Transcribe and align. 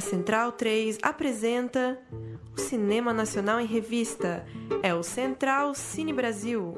A 0.00 0.02
Central 0.02 0.52
3 0.52 0.98
apresenta 1.02 1.98
o 2.56 2.58
Cinema 2.58 3.12
Nacional 3.12 3.60
em 3.60 3.66
Revista. 3.66 4.46
É 4.82 4.94
o 4.94 5.02
Central 5.02 5.74
Cine 5.74 6.10
Brasil. 6.10 6.74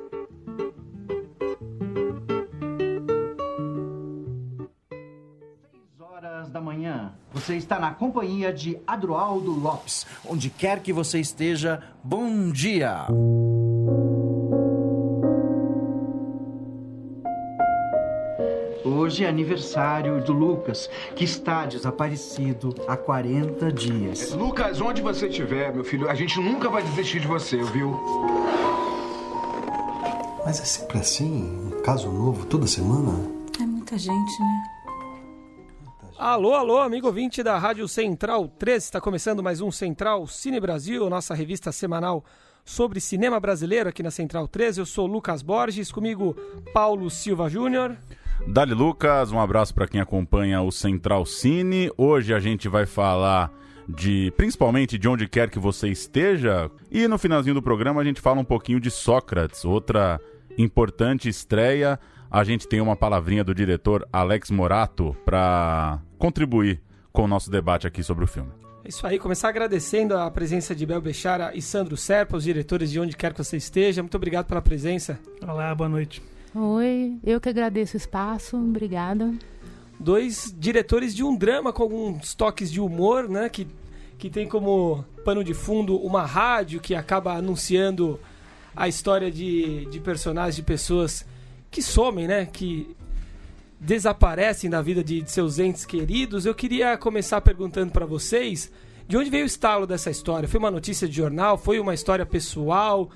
horas 6.00 6.50
da 6.50 6.60
manhã. 6.60 7.12
Você 7.32 7.56
está 7.56 7.78
na 7.78 7.94
companhia 7.94 8.52
de 8.52 8.76
Adroaldo 8.84 9.52
Lopes. 9.52 10.04
Onde 10.28 10.50
quer 10.50 10.80
que 10.80 10.92
você 10.92 11.20
esteja, 11.20 11.80
bom 12.02 12.50
dia! 12.50 13.06
Hoje 19.12 19.26
é 19.26 19.28
aniversário 19.28 20.24
do 20.24 20.32
Lucas, 20.32 20.88
que 21.14 21.22
está 21.24 21.66
desaparecido 21.66 22.74
há 22.88 22.96
40 22.96 23.70
dias. 23.70 24.32
Lucas, 24.32 24.80
onde 24.80 25.02
você 25.02 25.26
estiver, 25.26 25.70
meu 25.70 25.84
filho, 25.84 26.08
a 26.08 26.14
gente 26.14 26.40
nunca 26.40 26.70
vai 26.70 26.82
desistir 26.82 27.20
de 27.20 27.26
você, 27.26 27.62
viu? 27.62 27.94
Mas 30.46 30.62
é 30.62 30.64
sempre 30.64 30.96
assim? 30.96 31.44
Um 31.44 31.82
caso 31.82 32.10
novo 32.10 32.46
toda 32.46 32.66
semana? 32.66 33.30
É 33.60 33.66
muita 33.66 33.98
gente, 33.98 34.40
né? 34.40 34.62
Alô, 36.16 36.54
alô, 36.54 36.78
amigo 36.78 37.06
ouvinte 37.06 37.42
da 37.42 37.58
Rádio 37.58 37.86
Central 37.88 38.48
3, 38.48 38.82
está 38.82 38.98
começando 38.98 39.42
mais 39.42 39.60
um 39.60 39.70
Central 39.70 40.26
Cine 40.26 40.58
Brasil, 40.58 41.10
nossa 41.10 41.34
revista 41.34 41.70
semanal 41.70 42.24
sobre 42.64 42.98
cinema 42.98 43.38
brasileiro 43.38 43.90
aqui 43.90 44.02
na 44.02 44.10
Central 44.10 44.48
3. 44.48 44.78
Eu 44.78 44.86
sou 44.86 45.06
Lucas 45.06 45.42
Borges, 45.42 45.92
comigo 45.92 46.34
Paulo 46.72 47.10
Silva 47.10 47.50
Júnior. 47.50 47.94
Dali 48.46 48.74
Lucas, 48.74 49.30
um 49.32 49.40
abraço 49.40 49.74
para 49.74 49.86
quem 49.86 50.00
acompanha 50.00 50.60
o 50.62 50.70
Central 50.70 51.24
Cine. 51.24 51.90
Hoje 51.96 52.34
a 52.34 52.40
gente 52.40 52.68
vai 52.68 52.86
falar 52.86 53.50
de 53.88 54.32
principalmente 54.36 54.98
de 54.98 55.08
onde 55.08 55.28
quer 55.28 55.50
que 55.50 55.58
você 55.58 55.88
esteja 55.88 56.70
e 56.90 57.06
no 57.08 57.18
finalzinho 57.18 57.54
do 57.54 57.62
programa 57.62 58.00
a 58.00 58.04
gente 58.04 58.20
fala 58.20 58.40
um 58.40 58.44
pouquinho 58.44 58.80
de 58.80 58.90
Sócrates, 58.90 59.64
outra 59.64 60.20
importante 60.56 61.28
estreia. 61.28 61.98
A 62.30 62.44
gente 62.44 62.66
tem 62.66 62.80
uma 62.80 62.96
palavrinha 62.96 63.44
do 63.44 63.54
diretor 63.54 64.06
Alex 64.12 64.50
Morato 64.50 65.16
para 65.24 66.00
contribuir 66.18 66.80
com 67.12 67.24
o 67.24 67.28
nosso 67.28 67.50
debate 67.50 67.86
aqui 67.86 68.02
sobre 68.02 68.24
o 68.24 68.26
filme. 68.26 68.50
É 68.84 68.88
isso 68.88 69.06
aí, 69.06 69.18
começar 69.18 69.48
agradecendo 69.48 70.16
a 70.16 70.28
presença 70.30 70.74
de 70.74 70.84
Bel 70.84 71.00
Bechara 71.00 71.52
e 71.54 71.62
Sandro 71.62 71.96
Serpa, 71.96 72.36
os 72.36 72.44
diretores 72.44 72.90
de 72.90 72.98
onde 72.98 73.16
quer 73.16 73.32
que 73.32 73.44
você 73.44 73.56
esteja. 73.56 74.02
Muito 74.02 74.16
obrigado 74.16 74.46
pela 74.46 74.62
presença. 74.62 75.20
Olá, 75.46 75.72
boa 75.74 75.88
noite. 75.88 76.22
Oi, 76.54 77.18
eu 77.24 77.40
que 77.40 77.48
agradeço 77.48 77.94
o 77.94 77.96
espaço, 77.96 78.58
obrigada. 78.58 79.32
Dois 79.98 80.54
diretores 80.58 81.14
de 81.14 81.24
um 81.24 81.34
drama 81.34 81.72
com 81.72 81.82
alguns 81.82 82.34
toques 82.34 82.70
de 82.70 82.78
humor, 82.78 83.26
né? 83.26 83.48
Que, 83.48 83.66
que 84.18 84.28
tem 84.28 84.46
como 84.46 85.02
pano 85.24 85.42
de 85.42 85.54
fundo 85.54 85.96
uma 85.96 86.26
rádio 86.26 86.78
que 86.78 86.94
acaba 86.94 87.32
anunciando 87.32 88.20
a 88.76 88.86
história 88.86 89.30
de, 89.30 89.86
de 89.86 89.98
personagens, 90.00 90.56
de 90.56 90.62
pessoas 90.62 91.24
que 91.70 91.80
somem, 91.82 92.28
né? 92.28 92.44
Que 92.44 92.94
desaparecem 93.80 94.68
da 94.68 94.82
vida 94.82 95.02
de, 95.02 95.22
de 95.22 95.30
seus 95.30 95.58
entes 95.58 95.86
queridos. 95.86 96.44
Eu 96.44 96.54
queria 96.54 96.98
começar 96.98 97.40
perguntando 97.40 97.92
para 97.92 98.04
vocês 98.04 98.70
de 99.08 99.16
onde 99.16 99.30
veio 99.30 99.44
o 99.44 99.46
estalo 99.46 99.86
dessa 99.86 100.10
história? 100.10 100.48
Foi 100.48 100.58
uma 100.58 100.70
notícia 100.70 101.08
de 101.08 101.14
jornal? 101.14 101.56
Foi 101.56 101.80
uma 101.80 101.94
história 101.94 102.26
pessoal? 102.26 103.10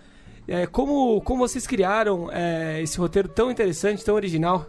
É, 0.48 0.66
como, 0.66 1.20
como 1.22 1.46
vocês 1.46 1.66
criaram 1.66 2.30
é, 2.32 2.80
esse 2.82 2.98
roteiro 2.98 3.28
tão 3.28 3.50
interessante, 3.50 4.04
tão 4.04 4.14
original? 4.14 4.66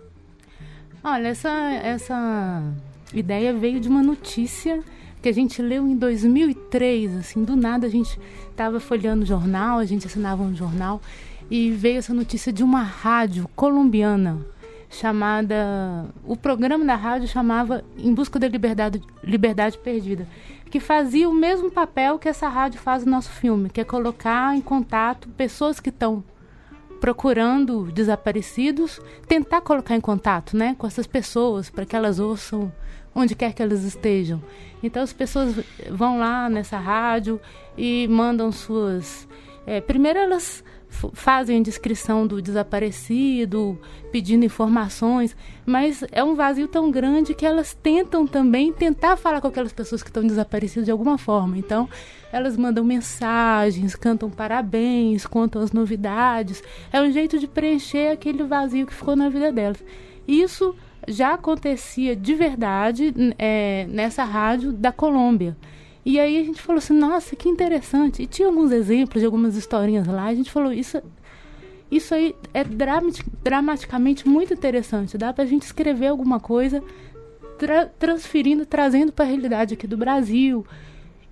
Olha, 1.04 1.28
essa, 1.28 1.50
essa 1.50 2.64
ideia 3.14 3.54
veio 3.54 3.80
de 3.80 3.88
uma 3.88 4.02
notícia 4.02 4.84
que 5.22 5.30
a 5.30 5.32
gente 5.32 5.62
leu 5.62 5.88
em 5.88 5.96
2003, 5.96 7.16
assim, 7.18 7.44
do 7.44 7.56
nada 7.56 7.88
a 7.88 7.90
gente 7.90 8.20
estava 8.50 8.80
folheando 8.80 9.26
jornal, 9.26 9.80
a 9.80 9.86
gente 9.86 10.08
assinava 10.08 10.42
um 10.42 10.56
jornal 10.56 11.02
e 11.50 11.72
veio 11.72 12.00
essa 12.00 12.14
notícia 12.14 12.52
de 12.52 12.64
uma 12.64 12.82
rádio 12.82 13.50
colombiana 13.56 14.46
chamada, 14.90 16.06
o 16.26 16.36
programa 16.36 16.86
da 16.86 16.96
rádio 16.96 17.28
chamava 17.28 17.84
Em 17.98 18.14
Busca 18.14 18.40
da 18.40 18.48
Liberdade, 18.48 19.02
Liberdade 19.24 19.78
Perdida, 19.78 20.28
que 20.70 20.80
fazia 20.80 21.30
o 21.30 21.34
mesmo 21.34 21.70
papel 21.72 22.18
que 22.18 22.30
essa 22.30 22.48
rádio 22.48 22.80
faz 22.80 23.06
no 23.06 23.12
nosso 23.12 23.30
filme, 23.30 23.70
que 23.70 23.82
é 23.82 23.84
colocar 23.84 24.56
em 24.56 24.62
contato 24.62 25.28
pessoas 25.30 25.80
que 25.80 25.90
estão 25.90 26.24
procurando 27.00 27.92
desaparecidos, 27.92 29.00
tentar 29.28 29.62
colocar 29.62 29.96
em 29.96 30.02
contato, 30.02 30.58
né, 30.58 30.76
com 30.78 30.88
essas 30.88 31.06
pessoas 31.06 31.70
para 31.70 31.86
que 31.86 31.96
elas 31.96 32.20
ouçam 32.20 32.72
onde 33.14 33.36
quer 33.36 33.54
que 33.54 33.62
elas 33.62 33.84
estejam. 33.84 34.42
Então 34.82 35.02
as 35.02 35.14
pessoas 35.14 35.56
vão 35.90 36.20
lá 36.20 36.50
nessa 36.50 36.78
rádio 36.78 37.42
e 37.78 38.08
mandam 38.08 38.52
suas. 38.52 39.28
É, 39.66 39.82
primeiro 39.82 40.20
elas 40.20 40.64
fazem 40.90 41.62
descrição 41.62 42.26
do 42.26 42.42
desaparecido, 42.42 43.80
pedindo 44.12 44.46
informações, 44.46 45.36
mas 45.66 46.04
é 46.12 46.24
um 46.24 46.34
vazio 46.34 46.68
tão 46.68 46.90
grande 46.90 47.34
que 47.34 47.46
elas 47.46 47.74
tentam 47.74 48.26
também 48.26 48.74
tentar 48.74 49.18
falar 49.18 49.42
com 49.42 49.48
aquelas 49.48 49.74
pessoas 49.74 50.02
que 50.02 50.10
estão 50.10 50.26
desaparecidas 50.26 50.86
de 50.86 50.92
alguma 50.92 51.18
forma. 51.18 51.58
Então, 51.58 51.90
elas 52.32 52.58
mandam 52.58 52.84
mensagens, 52.84 53.96
cantam 53.96 54.30
parabéns, 54.30 55.26
contam 55.26 55.62
as 55.62 55.72
novidades. 55.72 56.64
É 56.92 57.02
um 57.02 57.12
jeito 57.12 57.38
de 57.38 57.48
preencher 57.48 58.12
aquele 58.12 58.44
vazio 58.44 58.88
que 58.88 58.94
ficou 58.94 59.16
na 59.16 59.30
vida 59.30 59.52
delas. 59.52 59.84
Isso 60.28 60.76
já 61.08 61.34
acontecia 61.34 62.16
de 62.16 62.34
verdade 62.34 63.14
é, 63.38 63.86
nessa 63.90 64.24
rádio 64.24 64.74
da 64.74 64.92
Colômbia. 64.92 65.56
E 66.10 66.22
aí 66.22 66.40
a 66.40 66.44
gente 66.46 66.62
falou 66.62 66.78
assim, 66.78 66.94
nossa, 66.94 67.36
que 67.36 67.50
interessante. 67.50 68.24
E 68.24 68.28
tinha 68.28 68.48
alguns 68.48 68.72
exemplos 68.72 69.20
de 69.20 69.26
algumas 69.26 69.58
historinhas 69.58 70.08
lá. 70.08 70.24
A 70.24 70.34
gente 70.34 70.50
falou, 70.50 70.72
isso, 70.72 71.02
isso 71.92 72.16
aí 72.16 72.34
é 72.54 72.64
dramaticamente 73.44 74.26
muito 74.26 74.54
interessante. 74.54 75.18
Dá 75.18 75.34
pra 75.34 75.44
gente 75.44 75.64
escrever 75.64 76.08
alguma 76.08 76.40
coisa 76.40 76.82
tra 77.58 77.88
transferindo, 77.88 78.66
trazendo 78.66 79.12
para 79.12 79.26
a 79.26 79.28
realidade 79.28 79.74
aqui 79.74 79.86
do 79.86 79.98
Brasil. 79.98 80.66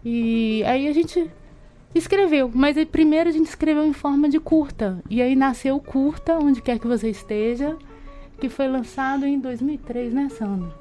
E 0.04 0.62
aí 0.66 0.90
a 0.90 0.94
gente 0.94 1.26
escreveu, 1.96 2.52
mas 2.54 2.78
aí, 2.78 2.86
primeiro 2.86 3.30
a 3.30 3.32
gente 3.32 3.48
escreveu 3.48 3.86
em 3.86 3.94
forma 3.94 4.28
de 4.28 4.42
curta. 4.42 5.02
E 5.10 5.22
aí 5.22 5.38
nasceu 5.38 5.80
curta, 5.80 6.38
onde 6.38 6.62
quer 6.62 6.80
que 6.80 6.88
você 6.88 7.10
esteja, 7.10 7.78
que 8.42 8.50
foi 8.50 8.68
lançado 8.68 9.26
em 9.26 9.40
2003, 9.40 10.14
né, 10.14 10.28
Sandro? 10.28 10.74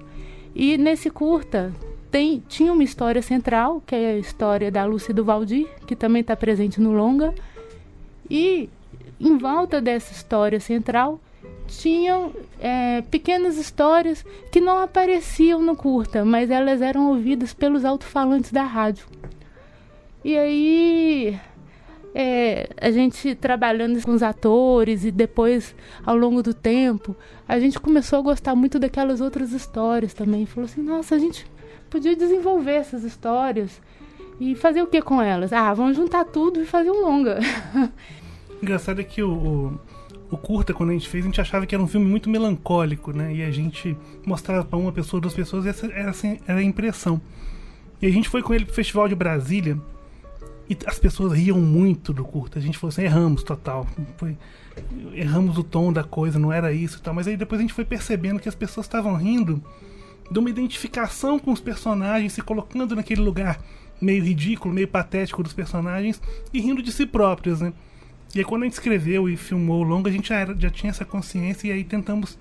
E 0.52 0.76
nesse 0.76 1.10
curta 1.10 1.72
tem, 2.14 2.40
tinha 2.46 2.72
uma 2.72 2.84
história 2.84 3.20
central, 3.20 3.82
que 3.84 3.92
é 3.92 4.12
a 4.12 4.16
história 4.16 4.70
da 4.70 4.84
Lúcia 4.84 5.12
do 5.12 5.24
Valdir, 5.24 5.66
que 5.84 5.96
também 5.96 6.20
está 6.20 6.36
presente 6.36 6.80
no 6.80 6.92
longa. 6.92 7.34
E 8.30 8.70
em 9.20 9.36
volta 9.36 9.80
dessa 9.80 10.12
história 10.12 10.60
central 10.60 11.20
tinham 11.66 12.30
é, 12.60 13.02
pequenas 13.10 13.56
histórias 13.58 14.24
que 14.52 14.60
não 14.60 14.78
apareciam 14.78 15.60
no 15.60 15.74
curta, 15.74 16.24
mas 16.24 16.52
elas 16.52 16.80
eram 16.80 17.08
ouvidas 17.08 17.52
pelos 17.52 17.84
alto-falantes 17.84 18.52
da 18.52 18.62
rádio. 18.62 19.06
E 20.24 20.38
aí 20.38 21.40
é, 22.14 22.68
a 22.80 22.92
gente 22.92 23.34
trabalhando 23.34 24.00
com 24.04 24.12
os 24.12 24.22
atores 24.22 25.04
e 25.04 25.10
depois, 25.10 25.74
ao 26.06 26.16
longo 26.16 26.44
do 26.44 26.54
tempo, 26.54 27.16
a 27.48 27.58
gente 27.58 27.80
começou 27.80 28.20
a 28.20 28.22
gostar 28.22 28.54
muito 28.54 28.78
daquelas 28.78 29.20
outras 29.20 29.50
histórias 29.50 30.14
também. 30.14 30.46
Falou 30.46 30.66
assim, 30.66 30.80
nossa, 30.80 31.16
a 31.16 31.18
gente 31.18 31.52
podia 31.94 32.16
desenvolver 32.16 32.72
essas 32.72 33.04
histórias 33.04 33.80
e 34.40 34.56
fazer 34.56 34.82
o 34.82 34.86
que 34.88 35.00
com 35.00 35.22
elas? 35.22 35.52
Ah, 35.52 35.72
vamos 35.72 35.96
juntar 35.96 36.24
tudo 36.24 36.60
e 36.60 36.66
fazer 36.66 36.90
um 36.90 37.02
longa. 37.02 37.38
Engraçado 38.60 39.00
é 39.00 39.04
que 39.04 39.22
o, 39.22 39.30
o, 39.30 39.80
o, 40.28 40.36
curta, 40.36 40.74
quando 40.74 40.90
a 40.90 40.92
gente 40.92 41.08
fez, 41.08 41.22
a 41.22 41.28
gente 41.28 41.40
achava 41.40 41.64
que 41.64 41.72
era 41.72 41.82
um 41.82 41.86
filme 41.86 42.04
muito 42.04 42.28
melancólico, 42.28 43.12
né? 43.12 43.32
E 43.32 43.44
a 43.44 43.50
gente 43.52 43.96
mostrava 44.26 44.64
para 44.64 44.76
uma 44.76 44.90
pessoa, 44.90 45.20
duas 45.20 45.34
pessoas, 45.34 45.66
e 45.66 45.68
essa 45.68 45.86
era, 45.86 46.10
assim, 46.10 46.40
era 46.48 46.58
a 46.58 46.62
impressão. 46.64 47.20
E 48.02 48.06
a 48.06 48.10
gente 48.10 48.28
foi 48.28 48.42
com 48.42 48.52
ele 48.52 48.64
pro 48.64 48.74
Festival 48.74 49.06
de 49.06 49.14
Brasília 49.14 49.80
e 50.68 50.76
as 50.86 50.98
pessoas 50.98 51.32
riam 51.32 51.60
muito 51.60 52.12
do 52.12 52.24
curta. 52.24 52.58
A 52.58 52.62
gente 52.62 52.76
falou 52.76 52.88
assim, 52.88 53.02
erramos 53.02 53.44
total. 53.44 53.86
Foi, 54.16 54.36
erramos 55.12 55.58
o 55.58 55.62
tom 55.62 55.92
da 55.92 56.02
coisa, 56.02 56.40
não 56.40 56.52
era 56.52 56.72
isso 56.72 56.98
e 56.98 57.02
tal. 57.02 57.14
Mas 57.14 57.28
aí 57.28 57.36
depois 57.36 57.60
a 57.60 57.62
gente 57.62 57.72
foi 57.72 57.84
percebendo 57.84 58.40
que 58.40 58.48
as 58.48 58.54
pessoas 58.56 58.84
estavam 58.84 59.14
rindo 59.14 59.62
de 60.30 60.38
uma 60.38 60.50
identificação 60.50 61.38
com 61.38 61.52
os 61.52 61.60
personagens, 61.60 62.32
se 62.32 62.42
colocando 62.42 62.96
naquele 62.96 63.20
lugar 63.20 63.60
meio 64.00 64.24
ridículo, 64.24 64.74
meio 64.74 64.88
patético 64.88 65.42
dos 65.42 65.52
personagens 65.52 66.20
e 66.52 66.60
rindo 66.60 66.82
de 66.82 66.92
si 66.92 67.06
próprios, 67.06 67.60
né? 67.60 67.72
E 68.34 68.40
aí 68.40 68.44
quando 68.44 68.62
a 68.62 68.64
gente 68.66 68.74
escreveu 68.74 69.28
e 69.28 69.36
filmou 69.36 69.80
o 69.80 69.84
longo, 69.84 70.08
a 70.08 70.10
gente 70.10 70.28
já, 70.28 70.36
era, 70.36 70.56
já 70.58 70.70
tinha 70.70 70.90
essa 70.90 71.04
consciência 71.04 71.68
e 71.68 71.72
aí 71.72 71.84
tentamos 71.84 72.38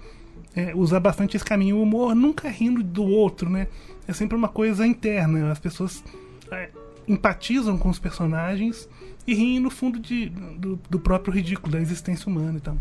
é, 0.56 0.74
usar 0.76 1.00
bastante 1.00 1.36
esse 1.36 1.46
caminho. 1.46 1.78
O 1.78 1.84
humor 1.84 2.16
nunca 2.16 2.50
rindo 2.50 2.82
do 2.82 3.04
outro, 3.04 3.50
né? 3.50 3.68
É 4.08 4.14
sempre 4.14 4.36
uma 4.36 4.50
coisa 4.50 4.86
interna. 4.88 5.52
As 5.52 5.60
pessoas 5.60 6.04
é, 6.52 6.70
empatizam 7.08 7.78
com 7.78 7.90
os 7.90 8.00
personagens 8.00 8.90
e 9.28 9.34
riem 9.34 9.60
no 9.60 9.70
fundo 9.70 10.00
de, 10.00 10.30
do, 10.30 10.80
do 10.90 11.00
próprio 11.00 11.34
ridículo, 11.34 11.72
da 11.72 11.80
existência 11.80 12.28
humana 12.28 12.58
e 12.58 12.62
tal. 12.62 12.78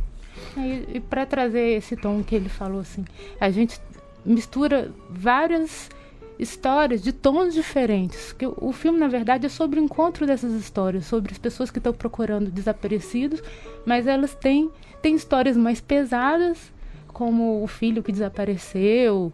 E, 0.57 0.97
e 0.97 1.01
para 1.01 1.27
trazer 1.27 1.77
esse 1.77 1.97
tom 1.97 2.23
que 2.23 2.35
ele 2.35 2.49
falou 2.49 2.81
assim, 2.81 3.05
a 3.39 3.51
gente 3.51 3.79
mistura 4.25 4.93
várias 5.09 5.91
histórias 6.39 7.03
de 7.03 7.13
tons 7.13 7.55
diferentes. 7.55 8.33
Que 8.33 8.47
o 8.47 8.73
filme, 8.73 8.99
na 8.99 9.09
verdade, 9.09 9.47
é 9.47 9.49
sobre 9.49 9.81
o 9.81 9.83
encontro 9.83 10.27
dessas 10.27 10.53
histórias, 10.53 11.07
sobre 11.07 11.33
as 11.33 11.39
pessoas 11.39 11.71
que 11.71 11.79
estão 11.79 11.93
procurando 11.93 12.51
desaparecidos, 12.51 13.43
mas 13.87 14.07
elas 14.07 14.35
têm, 14.35 14.71
têm 15.01 15.15
histórias 15.15 15.57
mais 15.57 15.81
pesadas, 15.81 16.73
como 17.13 17.63
o 17.63 17.67
filho 17.67 18.03
que 18.03 18.11
desapareceu, 18.11 19.33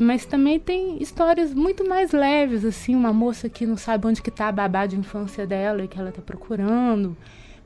mas 0.00 0.24
também 0.24 0.60
tem 0.60 1.02
histórias 1.02 1.52
muito 1.52 1.86
mais 1.86 2.12
leves, 2.12 2.64
assim, 2.64 2.94
uma 2.94 3.12
moça 3.12 3.48
que 3.48 3.66
não 3.66 3.76
sabe 3.76 4.06
onde 4.06 4.22
que 4.22 4.30
está 4.30 4.48
a 4.48 4.52
babá 4.52 4.86
de 4.86 4.96
infância 4.96 5.44
dela 5.46 5.84
e 5.84 5.88
que 5.88 5.98
ela 5.98 6.10
está 6.10 6.22
procurando 6.22 7.16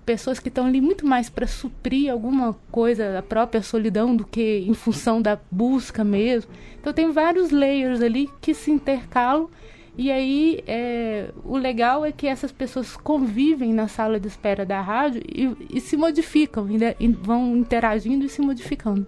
pessoas 0.04 0.38
que 0.38 0.48
estão 0.48 0.66
ali 0.66 0.80
muito 0.80 1.06
mais 1.06 1.28
para 1.28 1.46
suprir 1.46 2.10
alguma 2.10 2.54
coisa, 2.70 3.18
a 3.18 3.22
própria 3.22 3.62
solidão, 3.62 4.14
do 4.14 4.24
que 4.24 4.64
em 4.66 4.74
função 4.74 5.20
da 5.20 5.38
busca 5.50 6.02
mesmo. 6.02 6.50
Então 6.80 6.92
tem 6.92 7.10
vários 7.10 7.50
layers 7.50 8.00
ali 8.00 8.28
que 8.40 8.54
se 8.54 8.70
intercalam. 8.70 9.48
E 9.96 10.10
aí 10.10 10.62
é, 10.66 11.30
o 11.44 11.56
legal 11.56 12.04
é 12.04 12.12
que 12.12 12.26
essas 12.26 12.52
pessoas 12.52 12.96
convivem 12.96 13.72
na 13.72 13.88
sala 13.88 14.18
de 14.18 14.28
espera 14.28 14.64
da 14.64 14.80
rádio 14.80 15.22
e, 15.28 15.76
e 15.76 15.80
se 15.80 15.96
modificam, 15.96 16.66
e 16.98 17.08
vão 17.08 17.56
interagindo 17.56 18.24
e 18.24 18.28
se 18.28 18.40
modificando. 18.40 19.06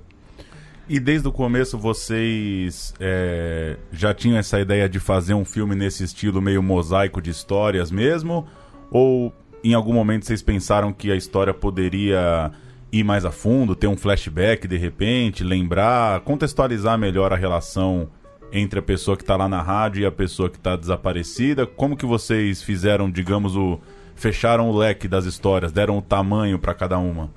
E 0.88 0.98
desde 0.98 1.26
o 1.28 1.32
começo 1.32 1.78
vocês 1.78 2.92
é, 3.00 3.78
já 3.92 4.12
tinham 4.12 4.36
essa 4.36 4.60
ideia 4.60 4.88
de 4.88 4.98
fazer 4.98 5.32
um 5.32 5.44
filme 5.44 5.74
nesse 5.74 6.04
estilo 6.04 6.42
meio 6.42 6.62
mosaico 6.62 7.22
de 7.22 7.30
histórias 7.30 7.90
mesmo? 7.90 8.46
Ou 8.90 9.32
em 9.70 9.74
algum 9.74 9.92
momento 9.92 10.26
vocês 10.26 10.42
pensaram 10.42 10.92
que 10.92 11.10
a 11.10 11.16
história 11.16 11.54
poderia 11.54 12.50
ir 12.90 13.04
mais 13.04 13.24
a 13.24 13.30
fundo, 13.30 13.74
ter 13.74 13.86
um 13.86 13.96
flashback 13.96 14.68
de 14.68 14.76
repente, 14.76 15.42
lembrar, 15.42 16.20
contextualizar 16.20 16.98
melhor 16.98 17.32
a 17.32 17.36
relação 17.36 18.08
entre 18.52 18.78
a 18.78 18.82
pessoa 18.82 19.16
que 19.16 19.22
está 19.22 19.34
lá 19.34 19.48
na 19.48 19.62
rádio 19.62 20.02
e 20.02 20.06
a 20.06 20.12
pessoa 20.12 20.50
que 20.50 20.58
está 20.58 20.76
desaparecida? 20.76 21.66
Como 21.66 21.96
que 21.96 22.04
vocês 22.04 22.62
fizeram, 22.62 23.10
digamos, 23.10 23.56
o 23.56 23.80
fecharam 24.14 24.68
o 24.68 24.76
leque 24.76 25.08
das 25.08 25.24
histórias, 25.24 25.72
deram 25.72 25.98
o 25.98 26.02
tamanho 26.02 26.58
para 26.58 26.74
cada 26.74 26.98
uma? 26.98 27.30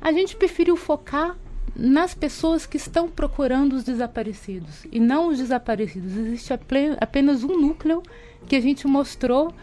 A 0.00 0.10
gente 0.12 0.34
preferiu 0.34 0.76
focar 0.76 1.36
nas 1.76 2.12
pessoas 2.12 2.66
que 2.66 2.76
estão 2.76 3.08
procurando 3.08 3.74
os 3.74 3.84
desaparecidos 3.84 4.84
e 4.90 4.98
não 4.98 5.28
os 5.28 5.38
desaparecidos. 5.38 6.16
Existe 6.16 6.52
apenas 7.00 7.44
um 7.44 7.58
núcleo 7.58 8.02
que 8.46 8.56
a 8.56 8.60
gente 8.60 8.86
mostrou 8.86 9.54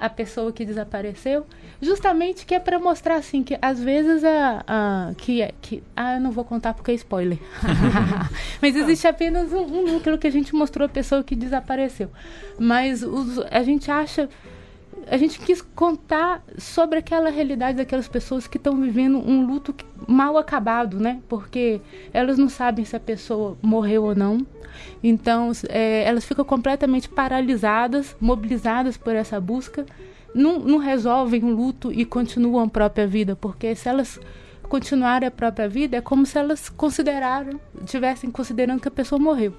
a 0.00 0.08
pessoa 0.08 0.52
que 0.52 0.64
desapareceu, 0.64 1.46
justamente 1.80 2.46
que 2.46 2.54
é 2.54 2.58
para 2.58 2.78
mostrar 2.78 3.16
assim 3.16 3.42
que 3.42 3.58
às 3.60 3.82
vezes 3.82 4.24
a, 4.24 4.64
a 4.66 5.14
que 5.16 5.42
é 5.42 5.52
que 5.60 5.82
ah 5.96 6.14
eu 6.14 6.20
não 6.20 6.30
vou 6.30 6.44
contar 6.44 6.74
porque 6.74 6.90
é 6.90 6.94
spoiler, 6.94 7.38
mas 8.60 8.76
existe 8.76 9.06
apenas 9.06 9.52
um, 9.52 9.62
um, 9.62 9.92
núcleo 9.92 10.18
que 10.18 10.26
a 10.26 10.32
gente 10.32 10.54
mostrou 10.54 10.86
a 10.86 10.88
pessoa 10.88 11.22
que 11.22 11.34
desapareceu, 11.34 12.10
mas 12.58 13.02
os, 13.02 13.38
a 13.50 13.62
gente 13.62 13.90
acha 13.90 14.28
a 15.06 15.16
gente 15.16 15.38
quis 15.38 15.62
contar 15.62 16.42
sobre 16.56 16.98
aquela 16.98 17.30
realidade 17.30 17.78
daquelas 17.78 18.08
pessoas 18.08 18.46
que 18.46 18.56
estão 18.56 18.80
vivendo 18.80 19.18
um 19.18 19.46
luto 19.46 19.74
mal 20.06 20.36
acabado, 20.36 20.98
né? 20.98 21.20
Porque 21.28 21.80
elas 22.12 22.38
não 22.38 22.48
sabem 22.48 22.84
se 22.84 22.96
a 22.96 23.00
pessoa 23.00 23.56
morreu 23.62 24.04
ou 24.04 24.14
não. 24.14 24.46
Então, 25.02 25.52
é, 25.68 26.04
elas 26.04 26.24
ficam 26.24 26.44
completamente 26.44 27.08
paralisadas, 27.08 28.16
mobilizadas 28.20 28.96
por 28.96 29.14
essa 29.14 29.40
busca, 29.40 29.86
não, 30.34 30.58
não 30.58 30.78
resolvem 30.78 31.42
o 31.42 31.48
luto 31.48 31.92
e 31.92 32.04
continuam 32.04 32.64
a 32.64 32.68
própria 32.68 33.06
vida, 33.06 33.34
porque 33.34 33.74
se 33.74 33.88
elas 33.88 34.20
continuarem 34.68 35.26
a 35.26 35.30
própria 35.30 35.68
vida, 35.68 35.96
é 35.96 36.00
como 36.00 36.26
se 36.26 36.38
elas 36.38 36.68
consideraram, 36.68 37.58
tivessem 37.86 38.30
considerando 38.30 38.80
que 38.80 38.88
a 38.88 38.92
pessoa 38.92 39.18
morreu. 39.18 39.54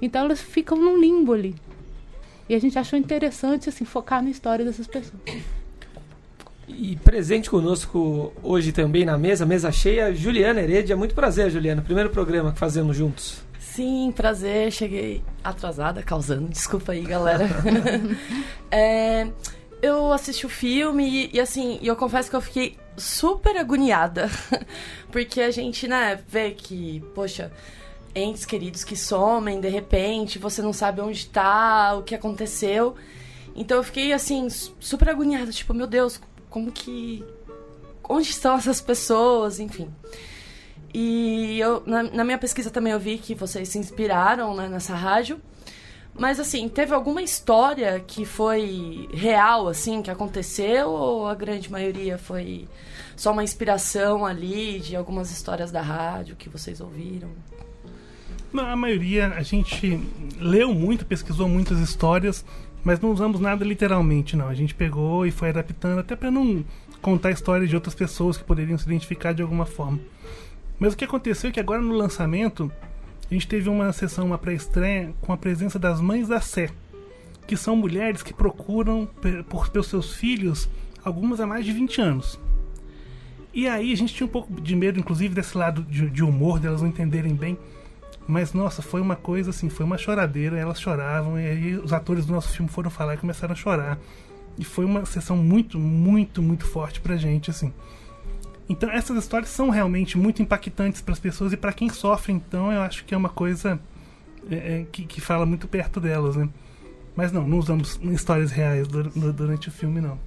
Então, 0.00 0.24
elas 0.24 0.40
ficam 0.40 0.76
num 0.76 0.98
limbo 0.98 1.32
ali. 1.32 1.54
E 2.48 2.54
a 2.54 2.58
gente 2.58 2.78
achou 2.78 2.98
interessante 2.98 3.68
assim 3.68 3.84
focar 3.84 4.22
na 4.22 4.30
história 4.30 4.64
dessas 4.64 4.86
pessoas. 4.86 5.20
E 6.68 6.96
presente 6.96 7.50
conosco 7.50 8.32
hoje 8.42 8.72
também 8.72 9.04
na 9.04 9.18
mesa, 9.18 9.44
mesa 9.44 9.70
cheia, 9.70 10.14
Juliana 10.14 10.60
Heredia. 10.60 10.96
Muito 10.96 11.14
prazer, 11.14 11.50
Juliana. 11.50 11.82
Primeiro 11.82 12.10
programa 12.10 12.52
que 12.52 12.58
fazemos 12.58 12.96
juntos. 12.96 13.42
Sim, 13.58 14.12
prazer. 14.14 14.70
Cheguei 14.70 15.22
atrasada, 15.42 16.02
causando. 16.02 16.48
Desculpa 16.48 16.92
aí, 16.92 17.02
galera. 17.02 17.48
é, 18.70 19.28
eu 19.82 20.12
assisti 20.12 20.46
o 20.46 20.48
filme 20.48 21.08
e, 21.08 21.30
e 21.36 21.40
assim, 21.40 21.78
eu 21.82 21.96
confesso 21.96 22.30
que 22.30 22.36
eu 22.36 22.40
fiquei 22.40 22.78
super 22.96 23.56
agoniada. 23.56 24.30
Porque 25.10 25.40
a 25.40 25.50
gente, 25.50 25.88
né, 25.88 26.18
vê 26.28 26.52
que, 26.52 27.00
poxa, 27.14 27.50
entes 28.14 28.44
queridos 28.44 28.84
que 28.84 28.96
somem 28.96 29.60
de 29.60 29.68
repente, 29.68 30.38
você 30.38 30.60
não 30.62 30.72
sabe 30.72 31.00
onde 31.00 31.26
tá, 31.26 31.94
o 31.94 32.02
que 32.02 32.14
aconteceu. 32.14 32.94
Então 33.54 33.76
eu 33.78 33.82
fiquei 33.82 34.12
assim, 34.12 34.48
super 34.48 35.08
agoniada, 35.08 35.50
tipo, 35.52 35.74
meu 35.74 35.86
Deus, 35.86 36.20
como 36.48 36.70
que. 36.70 37.24
Onde 38.08 38.28
estão 38.28 38.56
essas 38.56 38.80
pessoas, 38.80 39.58
enfim. 39.58 39.90
E 40.92 41.58
eu, 41.58 41.82
na, 41.86 42.02
na, 42.02 42.24
minha 42.24 42.36
pesquisa 42.36 42.70
também 42.70 42.92
eu 42.92 43.00
vi 43.00 43.16
que 43.16 43.34
vocês 43.34 43.68
se 43.68 43.78
inspiraram 43.78 44.54
né, 44.54 44.68
nessa 44.68 44.94
rádio. 44.94 45.40
Mas 46.14 46.38
assim, 46.38 46.68
teve 46.68 46.92
alguma 46.92 47.22
história 47.22 47.98
que 48.00 48.26
foi 48.26 49.08
real, 49.14 49.66
assim, 49.66 50.02
que 50.02 50.10
aconteceu? 50.10 50.90
Ou 50.90 51.26
a 51.26 51.34
grande 51.34 51.72
maioria 51.72 52.18
foi 52.18 52.68
só 53.16 53.32
uma 53.32 53.42
inspiração 53.42 54.26
ali 54.26 54.78
de 54.78 54.94
algumas 54.94 55.30
histórias 55.30 55.72
da 55.72 55.80
rádio 55.80 56.36
que 56.36 56.50
vocês 56.50 56.82
ouviram? 56.82 57.30
Na 58.52 58.76
maioria, 58.76 59.28
a 59.28 59.42
gente 59.42 59.98
leu 60.38 60.74
muito, 60.74 61.06
pesquisou 61.06 61.48
muitas 61.48 61.78
histórias, 61.78 62.44
mas 62.84 63.00
não 63.00 63.10
usamos 63.10 63.40
nada 63.40 63.64
literalmente, 63.64 64.36
não. 64.36 64.48
A 64.48 64.54
gente 64.54 64.74
pegou 64.74 65.26
e 65.26 65.30
foi 65.30 65.48
adaptando 65.48 66.00
até 66.00 66.14
para 66.14 66.30
não 66.30 66.62
contar 67.00 67.30
histórias 67.30 67.70
de 67.70 67.74
outras 67.74 67.94
pessoas 67.94 68.36
que 68.36 68.44
poderiam 68.44 68.76
se 68.76 68.84
identificar 68.84 69.32
de 69.32 69.40
alguma 69.40 69.64
forma. 69.64 69.98
Mas 70.78 70.92
o 70.92 70.96
que 70.96 71.04
aconteceu 71.04 71.48
é 71.48 71.52
que 71.52 71.60
agora 71.60 71.80
no 71.80 71.94
lançamento 71.94 72.70
a 73.30 73.34
gente 73.34 73.48
teve 73.48 73.70
uma 73.70 73.90
sessão, 73.92 74.26
uma 74.26 74.36
pré-estreia 74.36 75.14
com 75.22 75.32
a 75.32 75.36
presença 75.38 75.78
das 75.78 76.00
mães 76.00 76.28
da 76.28 76.40
Sé, 76.40 76.68
que 77.46 77.56
são 77.56 77.74
mulheres 77.74 78.22
que 78.22 78.34
procuram 78.34 79.08
por, 79.48 79.70
pelos 79.70 79.86
seus 79.86 80.14
filhos, 80.14 80.68
algumas 81.02 81.40
há 81.40 81.46
mais 81.46 81.64
de 81.64 81.72
20 81.72 82.00
anos. 82.02 82.38
E 83.54 83.66
aí 83.66 83.92
a 83.92 83.96
gente 83.96 84.14
tinha 84.14 84.26
um 84.26 84.30
pouco 84.30 84.60
de 84.60 84.76
medo, 84.76 84.98
inclusive, 84.98 85.34
desse 85.34 85.56
lado 85.56 85.82
de, 85.82 86.10
de 86.10 86.22
humor, 86.22 86.58
delas 86.60 86.82
não 86.82 86.88
entenderem 86.88 87.34
bem. 87.34 87.56
Mas 88.26 88.52
nossa, 88.52 88.82
foi 88.82 89.00
uma 89.00 89.16
coisa 89.16 89.50
assim, 89.50 89.68
foi 89.68 89.84
uma 89.84 89.98
choradeira, 89.98 90.58
elas 90.58 90.80
choravam, 90.80 91.38
e 91.38 91.46
aí 91.46 91.76
os 91.76 91.92
atores 91.92 92.26
do 92.26 92.32
nosso 92.32 92.50
filme 92.50 92.68
foram 92.68 92.90
falar 92.90 93.14
e 93.14 93.18
começaram 93.18 93.52
a 93.52 93.56
chorar. 93.56 93.98
E 94.58 94.64
foi 94.64 94.84
uma 94.84 95.04
sessão 95.04 95.36
muito, 95.36 95.78
muito, 95.78 96.42
muito 96.42 96.64
forte 96.64 97.00
pra 97.00 97.16
gente, 97.16 97.50
assim. 97.50 97.72
Então 98.68 98.90
essas 98.90 99.16
histórias 99.16 99.50
são 99.50 99.70
realmente 99.70 100.16
muito 100.16 100.40
impactantes 100.40 101.00
para 101.00 101.12
as 101.12 101.18
pessoas 101.18 101.52
e 101.52 101.56
para 101.56 101.72
quem 101.72 101.88
sofre, 101.88 102.32
então 102.32 102.72
eu 102.72 102.80
acho 102.80 103.04
que 103.04 103.14
é 103.14 103.16
uma 103.16 103.28
coisa 103.28 103.78
é, 104.50 104.54
é, 104.54 104.86
que, 104.90 105.04
que 105.04 105.20
fala 105.20 105.44
muito 105.44 105.66
perto 105.66 106.00
delas, 106.00 106.36
né? 106.36 106.48
Mas 107.14 107.30
não, 107.32 107.46
não 107.46 107.58
usamos 107.58 108.00
histórias 108.04 108.50
reais 108.50 108.88
durante 108.88 109.68
o 109.68 109.72
filme, 109.72 110.00
não. 110.00 110.18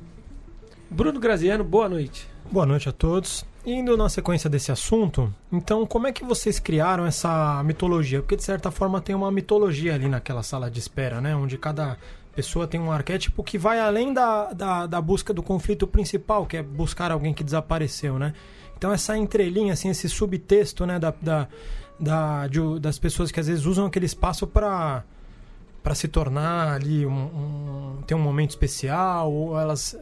Bruno 0.90 1.20
Graziano, 1.20 1.64
boa 1.64 1.90
noite. 1.90 2.28
Boa 2.52 2.66
noite 2.66 2.88
a 2.88 2.92
todos. 2.92 3.44
Indo 3.66 3.98
na 3.98 4.08
sequência 4.08 4.48
desse 4.48 4.72
assunto, 4.72 5.34
então 5.52 5.88
como 5.88 6.06
é 6.06 6.12
que 6.12 6.24
vocês 6.24 6.60
criaram 6.60 7.04
essa 7.04 7.64
mitologia? 7.64 8.22
Porque 8.22 8.36
de 8.36 8.44
certa 8.44 8.70
forma 8.70 9.02
tem 9.02 9.16
uma 9.16 9.32
mitologia 9.32 9.96
ali 9.96 10.08
naquela 10.08 10.44
sala 10.44 10.70
de 10.70 10.80
espera, 10.80 11.20
né? 11.20 11.36
Onde 11.36 11.58
cada 11.58 11.98
pessoa 12.36 12.68
tem 12.68 12.80
um 12.80 12.92
arquétipo 12.92 13.44
que 13.44 13.58
vai 13.58 13.80
além 13.80 14.14
da, 14.14 14.54
da, 14.54 14.86
da, 14.86 15.02
busca 15.02 15.34
do 15.34 15.42
conflito 15.42 15.88
principal, 15.88 16.46
que 16.46 16.58
é 16.58 16.62
buscar 16.62 17.12
alguém 17.12 17.34
que 17.34 17.44
desapareceu, 17.44 18.20
né? 18.20 18.34
Então 18.78 18.92
essa 18.92 19.18
entrelinha, 19.18 19.74
assim, 19.74 19.90
esse 19.90 20.08
subtexto, 20.08 20.86
né, 20.86 21.00
da, 21.00 21.12
da, 21.20 21.48
da 22.00 22.48
de, 22.48 22.80
das 22.80 23.00
pessoas 23.00 23.32
que 23.32 23.40
às 23.40 23.48
vezes 23.48 23.66
usam 23.66 23.88
aquele 23.88 24.06
espaço 24.06 24.46
para 24.46 25.04
para 25.82 25.94
se 25.94 26.08
tornar 26.08 26.74
ali 26.74 27.06
um, 27.06 27.12
um, 27.12 28.02
ter 28.08 28.16
um 28.16 28.20
momento 28.20 28.50
especial 28.50 29.32
ou 29.32 29.60
elas 29.60 29.96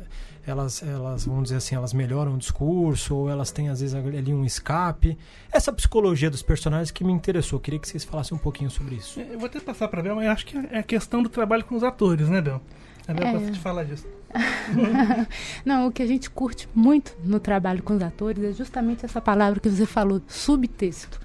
elas, 0.46 0.84
elas, 0.84 1.26
vamos 1.26 1.44
dizer 1.44 1.58
assim, 1.58 1.76
elas 1.76 1.94
melhoram 1.94 2.36
o 2.36 2.38
discurso, 2.38 3.16
ou 3.16 3.30
elas 3.30 3.52
têm 3.52 3.70
às 3.70 3.80
vezes 3.80 3.96
ali 3.96 4.34
um 4.34 4.44
escape. 4.44 5.18
Essa 5.52 5.72
psicologia 5.72 6.30
dos 6.30 6.42
personagens 6.42 6.92
que 6.92 7.04
me 7.04 7.14
interessou. 7.14 7.60
Queria 7.60 7.80
que 7.80 7.88
vocês 7.88 8.04
falassem 8.04 8.36
um 8.36 8.40
pouquinho 8.40 8.70
sobre 8.70 8.96
isso. 8.96 9.20
Eu 9.20 9.40
vou 9.40 9.48
até 9.48 9.60
passar 9.60 9.88
para 9.88 10.02
Bel, 10.02 10.16
mas 10.16 10.26
eu 10.26 10.32
acho 10.32 10.46
que 10.46 10.58
é 10.58 10.80
a 10.80 10.84
questão 10.84 11.24
do 11.24 11.30
trabalho 11.30 11.64
com 11.64 11.76
os 11.76 11.84
atores, 11.84 12.28
né, 12.28 12.42
Bel? 12.42 12.62
A 13.08 13.14
Bel 13.14 13.28
é. 13.28 13.52
te 13.52 13.60
falar 13.60 13.86
disso. 13.86 14.06
Não, 15.64 15.88
o 15.88 15.92
que 15.92 16.02
a 16.02 16.08
gente 16.08 16.30
curte 16.30 16.68
muito 16.74 17.16
no 17.24 17.40
trabalho 17.40 17.82
com 17.82 17.96
os 17.96 18.02
atores 18.02 18.44
é 18.44 18.52
justamente 18.52 19.06
essa 19.06 19.22
palavra 19.22 19.60
que 19.60 19.70
você 19.70 19.86
falou, 19.86 20.22
subtexto. 20.28 21.22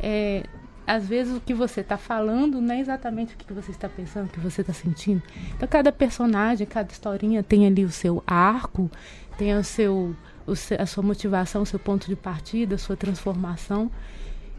É, 0.00 0.44
às 0.86 1.06
vezes 1.06 1.36
o 1.36 1.40
que 1.40 1.54
você 1.54 1.80
está 1.80 1.96
falando 1.96 2.60
não 2.60 2.74
é 2.74 2.80
exatamente 2.80 3.34
o 3.34 3.36
que 3.36 3.52
você 3.52 3.70
está 3.70 3.88
pensando, 3.88 4.26
o 4.26 4.28
que 4.30 4.40
você 4.40 4.60
está 4.60 4.72
sentindo. 4.72 5.22
Então, 5.54 5.68
cada 5.68 5.92
personagem, 5.92 6.66
cada 6.66 6.90
historinha 6.90 7.42
tem 7.42 7.66
ali 7.66 7.84
o 7.84 7.90
seu 7.90 8.22
arco, 8.26 8.90
tem 9.38 9.56
o 9.56 9.62
seu, 9.62 10.14
o 10.46 10.56
seu, 10.56 10.80
a 10.80 10.86
sua 10.86 11.02
motivação, 11.02 11.62
o 11.62 11.66
seu 11.66 11.78
ponto 11.78 12.08
de 12.08 12.16
partida, 12.16 12.74
a 12.74 12.78
sua 12.78 12.96
transformação. 12.96 13.90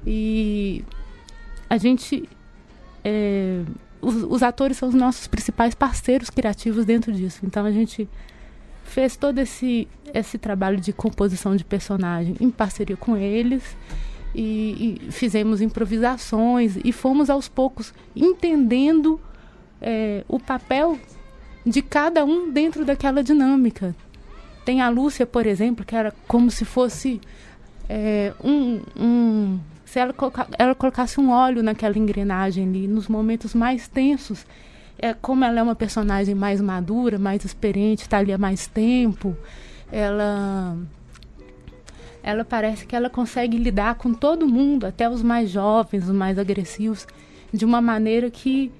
E 0.05 0.83
a 1.69 1.77
gente 1.77 2.27
é, 3.03 3.63
os, 4.01 4.15
os 4.23 4.43
atores 4.43 4.77
são 4.77 4.89
os 4.89 4.95
nossos 4.95 5.27
principais 5.27 5.75
parceiros 5.75 6.29
criativos 6.29 6.85
dentro 6.85 7.11
disso. 7.11 7.39
Então 7.43 7.65
a 7.65 7.71
gente 7.71 8.09
fez 8.83 9.15
todo 9.15 9.39
esse, 9.39 9.87
esse 10.13 10.37
trabalho 10.37 10.81
de 10.81 10.91
composição 10.91 11.55
de 11.55 11.63
personagem 11.63 12.35
em 12.39 12.49
parceria 12.49 12.97
com 12.97 13.15
eles 13.15 13.63
e, 14.33 14.99
e 15.07 15.11
fizemos 15.11 15.61
improvisações 15.61 16.77
e 16.83 16.91
fomos 16.91 17.29
aos 17.29 17.47
poucos 17.47 17.93
entendendo 18.15 19.19
é, 19.81 20.23
o 20.27 20.39
papel 20.39 20.97
de 21.65 21.81
cada 21.81 22.23
um 22.23 22.51
dentro 22.51 22.85
daquela 22.85 23.23
dinâmica. 23.23 23.95
Tem 24.63 24.81
a 24.81 24.89
Lúcia, 24.89 25.25
por 25.25 25.45
exemplo, 25.45 25.85
que 25.85 25.95
era 25.95 26.13
como 26.27 26.49
se 26.51 26.65
fosse 26.65 27.19
é, 27.89 28.33
um, 28.43 28.81
um, 28.95 29.59
se 29.85 29.99
ela, 29.99 30.13
coloca, 30.13 30.47
ela 30.57 30.73
colocasse 30.73 31.19
um 31.19 31.31
óleo 31.31 31.61
naquela 31.61 31.97
engrenagem 31.97 32.67
ali, 32.67 32.87
nos 32.87 33.07
momentos 33.07 33.53
mais 33.53 33.87
tensos, 33.87 34.45
é, 34.97 35.13
como 35.13 35.43
ela 35.43 35.59
é 35.59 35.63
uma 35.63 35.75
personagem 35.75 36.35
mais 36.35 36.61
madura, 36.61 37.17
mais 37.19 37.43
experiente, 37.43 38.03
está 38.03 38.19
ali 38.19 38.31
há 38.31 38.37
mais 38.37 38.67
tempo, 38.67 39.35
ela 39.91 40.77
ela 42.23 42.45
parece 42.45 42.85
que 42.85 42.95
ela 42.95 43.09
consegue 43.09 43.57
lidar 43.57 43.95
com 43.95 44.13
todo 44.13 44.47
mundo, 44.47 44.85
até 44.85 45.09
os 45.09 45.23
mais 45.23 45.49
jovens, 45.49 46.07
os 46.07 46.15
mais 46.15 46.37
agressivos, 46.37 47.07
de 47.53 47.65
uma 47.65 47.81
maneira 47.81 48.29
que, 48.29 48.71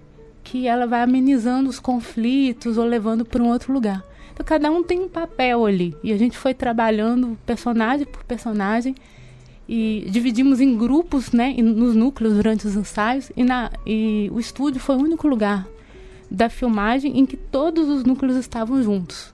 que 0.43 0.67
ela 0.67 0.85
vai 0.85 1.01
amenizando 1.01 1.69
os 1.69 1.79
conflitos 1.79 2.77
ou 2.77 2.85
levando 2.85 3.25
para 3.25 3.41
um 3.41 3.49
outro 3.49 3.73
lugar. 3.73 4.03
Então 4.33 4.45
cada 4.45 4.71
um 4.71 4.83
tem 4.83 4.99
um 5.01 5.09
papel 5.09 5.65
ali 5.65 5.95
e 6.03 6.11
a 6.13 6.17
gente 6.17 6.37
foi 6.37 6.53
trabalhando 6.53 7.37
personagem 7.45 8.05
por 8.05 8.23
personagem 8.23 8.95
e 9.67 10.07
dividimos 10.09 10.59
em 10.59 10.77
grupos, 10.77 11.31
né, 11.31 11.53
nos 11.57 11.95
núcleos 11.95 12.35
durante 12.35 12.65
os 12.65 12.75
ensaios 12.75 13.31
e, 13.35 13.43
na, 13.43 13.71
e 13.85 14.29
o 14.31 14.39
estúdio 14.39 14.79
foi 14.79 14.95
o 14.95 14.99
único 14.99 15.27
lugar 15.27 15.67
da 16.29 16.49
filmagem 16.49 17.19
em 17.19 17.25
que 17.25 17.35
todos 17.35 17.89
os 17.89 18.03
núcleos 18.03 18.37
estavam 18.37 18.81
juntos. 18.81 19.33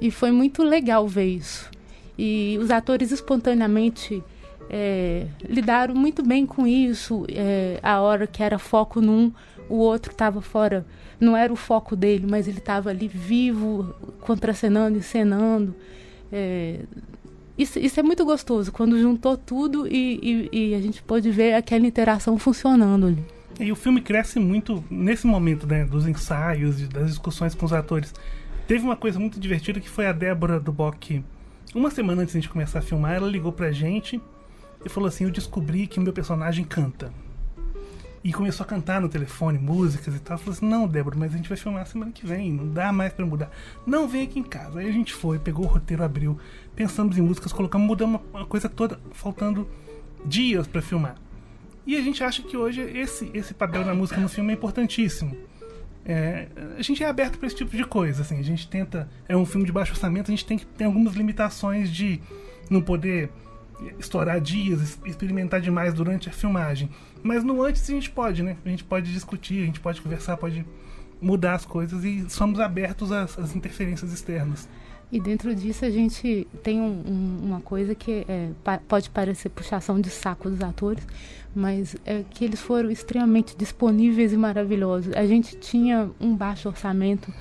E 0.00 0.10
foi 0.10 0.30
muito 0.30 0.62
legal 0.62 1.06
ver 1.08 1.26
isso. 1.26 1.68
E 2.18 2.58
os 2.60 2.70
atores 2.70 3.12
espontaneamente 3.12 4.22
é, 4.68 5.26
lidaram 5.48 5.94
muito 5.94 6.22
bem 6.22 6.44
com 6.44 6.66
isso. 6.66 7.24
É, 7.28 7.78
a 7.82 8.00
hora 8.00 8.26
que 8.26 8.42
era 8.42 8.58
foco 8.58 9.00
num, 9.00 9.32
o 9.68 9.76
outro 9.76 10.12
estava 10.12 10.40
fora. 10.40 10.84
Não 11.20 11.36
era 11.36 11.52
o 11.52 11.56
foco 11.56 11.96
dele, 11.96 12.26
mas 12.28 12.48
ele 12.48 12.58
estava 12.58 12.90
ali 12.90 13.08
vivo, 13.08 13.94
contracenando, 14.20 14.98
encenando. 14.98 15.74
É, 16.32 16.80
isso, 17.56 17.78
isso, 17.78 17.98
é 17.98 18.02
muito 18.02 18.24
gostoso, 18.24 18.70
quando 18.70 19.00
juntou 19.00 19.36
tudo 19.36 19.86
e, 19.88 20.48
e, 20.52 20.70
e, 20.70 20.74
a 20.76 20.80
gente 20.80 21.02
pôde 21.02 21.28
ver 21.30 21.54
aquela 21.54 21.86
interação 21.86 22.38
funcionando 22.38 23.06
ali. 23.06 23.24
E 23.58 23.72
o 23.72 23.76
filme 23.76 24.00
cresce 24.00 24.38
muito 24.38 24.84
nesse 24.88 25.26
momento, 25.26 25.66
né, 25.66 25.84
dos 25.84 26.06
ensaios, 26.06 26.86
das 26.88 27.08
discussões 27.08 27.56
com 27.56 27.66
os 27.66 27.72
atores. 27.72 28.14
Teve 28.68 28.84
uma 28.84 28.94
coisa 28.94 29.18
muito 29.18 29.40
divertida 29.40 29.80
que 29.80 29.88
foi 29.88 30.06
a 30.06 30.12
Débora 30.12 30.60
do 30.60 30.70
Bock 30.70 31.24
uma 31.74 31.90
semana 31.90 32.22
antes 32.22 32.40
de 32.40 32.48
começar 32.48 32.78
a 32.78 32.82
filmar, 32.82 33.14
ela 33.14 33.28
ligou 33.28 33.52
pra 33.52 33.70
gente 33.70 34.20
e 34.84 34.88
falou 34.88 35.08
assim: 35.08 35.24
Eu 35.24 35.30
descobri 35.30 35.86
que 35.86 35.98
o 35.98 36.02
meu 36.02 36.12
personagem 36.12 36.64
canta. 36.64 37.12
E 38.24 38.32
começou 38.32 38.64
a 38.64 38.66
cantar 38.66 39.00
no 39.00 39.08
telefone, 39.08 39.58
músicas 39.58 40.14
e 40.14 40.18
tal. 40.18 40.38
Falou 40.38 40.52
assim: 40.52 40.66
Não, 40.66 40.88
Débora, 40.88 41.16
mas 41.16 41.32
a 41.32 41.36
gente 41.36 41.48
vai 41.48 41.58
filmar 41.58 41.86
semana 41.86 42.10
que 42.10 42.26
vem, 42.26 42.52
não 42.52 42.68
dá 42.68 42.92
mais 42.92 43.12
para 43.12 43.26
mudar. 43.26 43.50
Não, 43.86 44.08
vem 44.08 44.22
aqui 44.22 44.38
em 44.38 44.44
casa. 44.44 44.80
Aí 44.80 44.88
a 44.88 44.92
gente 44.92 45.12
foi, 45.12 45.38
pegou 45.38 45.64
o 45.64 45.68
roteiro, 45.68 46.02
abriu, 46.02 46.38
pensamos 46.74 47.16
em 47.18 47.22
músicas, 47.22 47.52
colocamos, 47.52 47.86
mudamos 47.86 48.20
uma 48.32 48.46
coisa 48.46 48.68
toda, 48.68 48.98
faltando 49.12 49.68
dias 50.24 50.66
para 50.66 50.82
filmar. 50.82 51.16
E 51.86 51.96
a 51.96 52.00
gente 52.02 52.22
acha 52.22 52.42
que 52.42 52.56
hoje 52.56 52.82
esse, 52.82 53.30
esse 53.32 53.54
papel 53.54 53.84
da 53.84 53.94
música 53.94 54.20
no 54.20 54.28
filme 54.28 54.52
é 54.52 54.56
importantíssimo. 54.56 55.36
É, 56.04 56.48
a 56.78 56.82
gente 56.82 57.02
é 57.02 57.08
aberto 57.08 57.38
para 57.38 57.46
esse 57.46 57.56
tipo 57.56 57.76
de 57.76 57.84
coisa, 57.84 58.22
assim, 58.22 58.38
a 58.38 58.42
gente 58.42 58.66
tenta, 58.66 59.08
é 59.28 59.36
um 59.36 59.44
filme 59.44 59.66
de 59.66 59.72
baixo 59.72 59.92
orçamento, 59.92 60.30
a 60.30 60.32
gente 60.32 60.44
tem 60.44 60.56
que 60.56 60.64
tem 60.64 60.86
algumas 60.86 61.14
limitações 61.14 61.90
de 61.90 62.20
não 62.70 62.80
poder 62.80 63.30
estourar 63.98 64.40
dias, 64.40 64.98
experimentar 65.04 65.60
demais 65.60 65.94
durante 65.94 66.28
a 66.28 66.32
filmagem. 66.32 66.90
Mas 67.22 67.44
no 67.44 67.62
antes 67.62 67.88
a 67.88 67.92
gente 67.92 68.10
pode, 68.10 68.42
né? 68.42 68.56
A 68.64 68.68
gente 68.68 68.84
pode 68.84 69.12
discutir, 69.12 69.62
a 69.62 69.66
gente 69.66 69.80
pode 69.80 70.00
conversar, 70.00 70.36
pode 70.36 70.64
mudar 71.20 71.54
as 71.54 71.64
coisas 71.64 72.04
e 72.04 72.28
somos 72.28 72.60
abertos 72.60 73.12
às, 73.12 73.38
às 73.38 73.54
interferências 73.54 74.12
externas. 74.12 74.68
E 75.10 75.18
dentro 75.18 75.54
disso 75.54 75.84
a 75.84 75.90
gente 75.90 76.46
tem 76.62 76.80
um, 76.80 77.02
um, 77.06 77.38
uma 77.46 77.60
coisa 77.60 77.94
que 77.94 78.26
é, 78.28 78.50
pode 78.86 79.08
parecer 79.08 79.48
puxação 79.48 80.00
de 80.00 80.10
saco 80.10 80.50
dos 80.50 80.60
atores, 80.60 81.02
mas 81.54 81.96
é 82.04 82.22
que 82.28 82.44
eles 82.44 82.60
foram 82.60 82.90
extremamente 82.90 83.56
disponíveis 83.56 84.32
e 84.32 84.36
maravilhosos. 84.36 85.14
A 85.14 85.26
gente 85.26 85.56
tinha 85.56 86.10
um 86.20 86.36
baixo 86.36 86.68
orçamento 86.68 87.32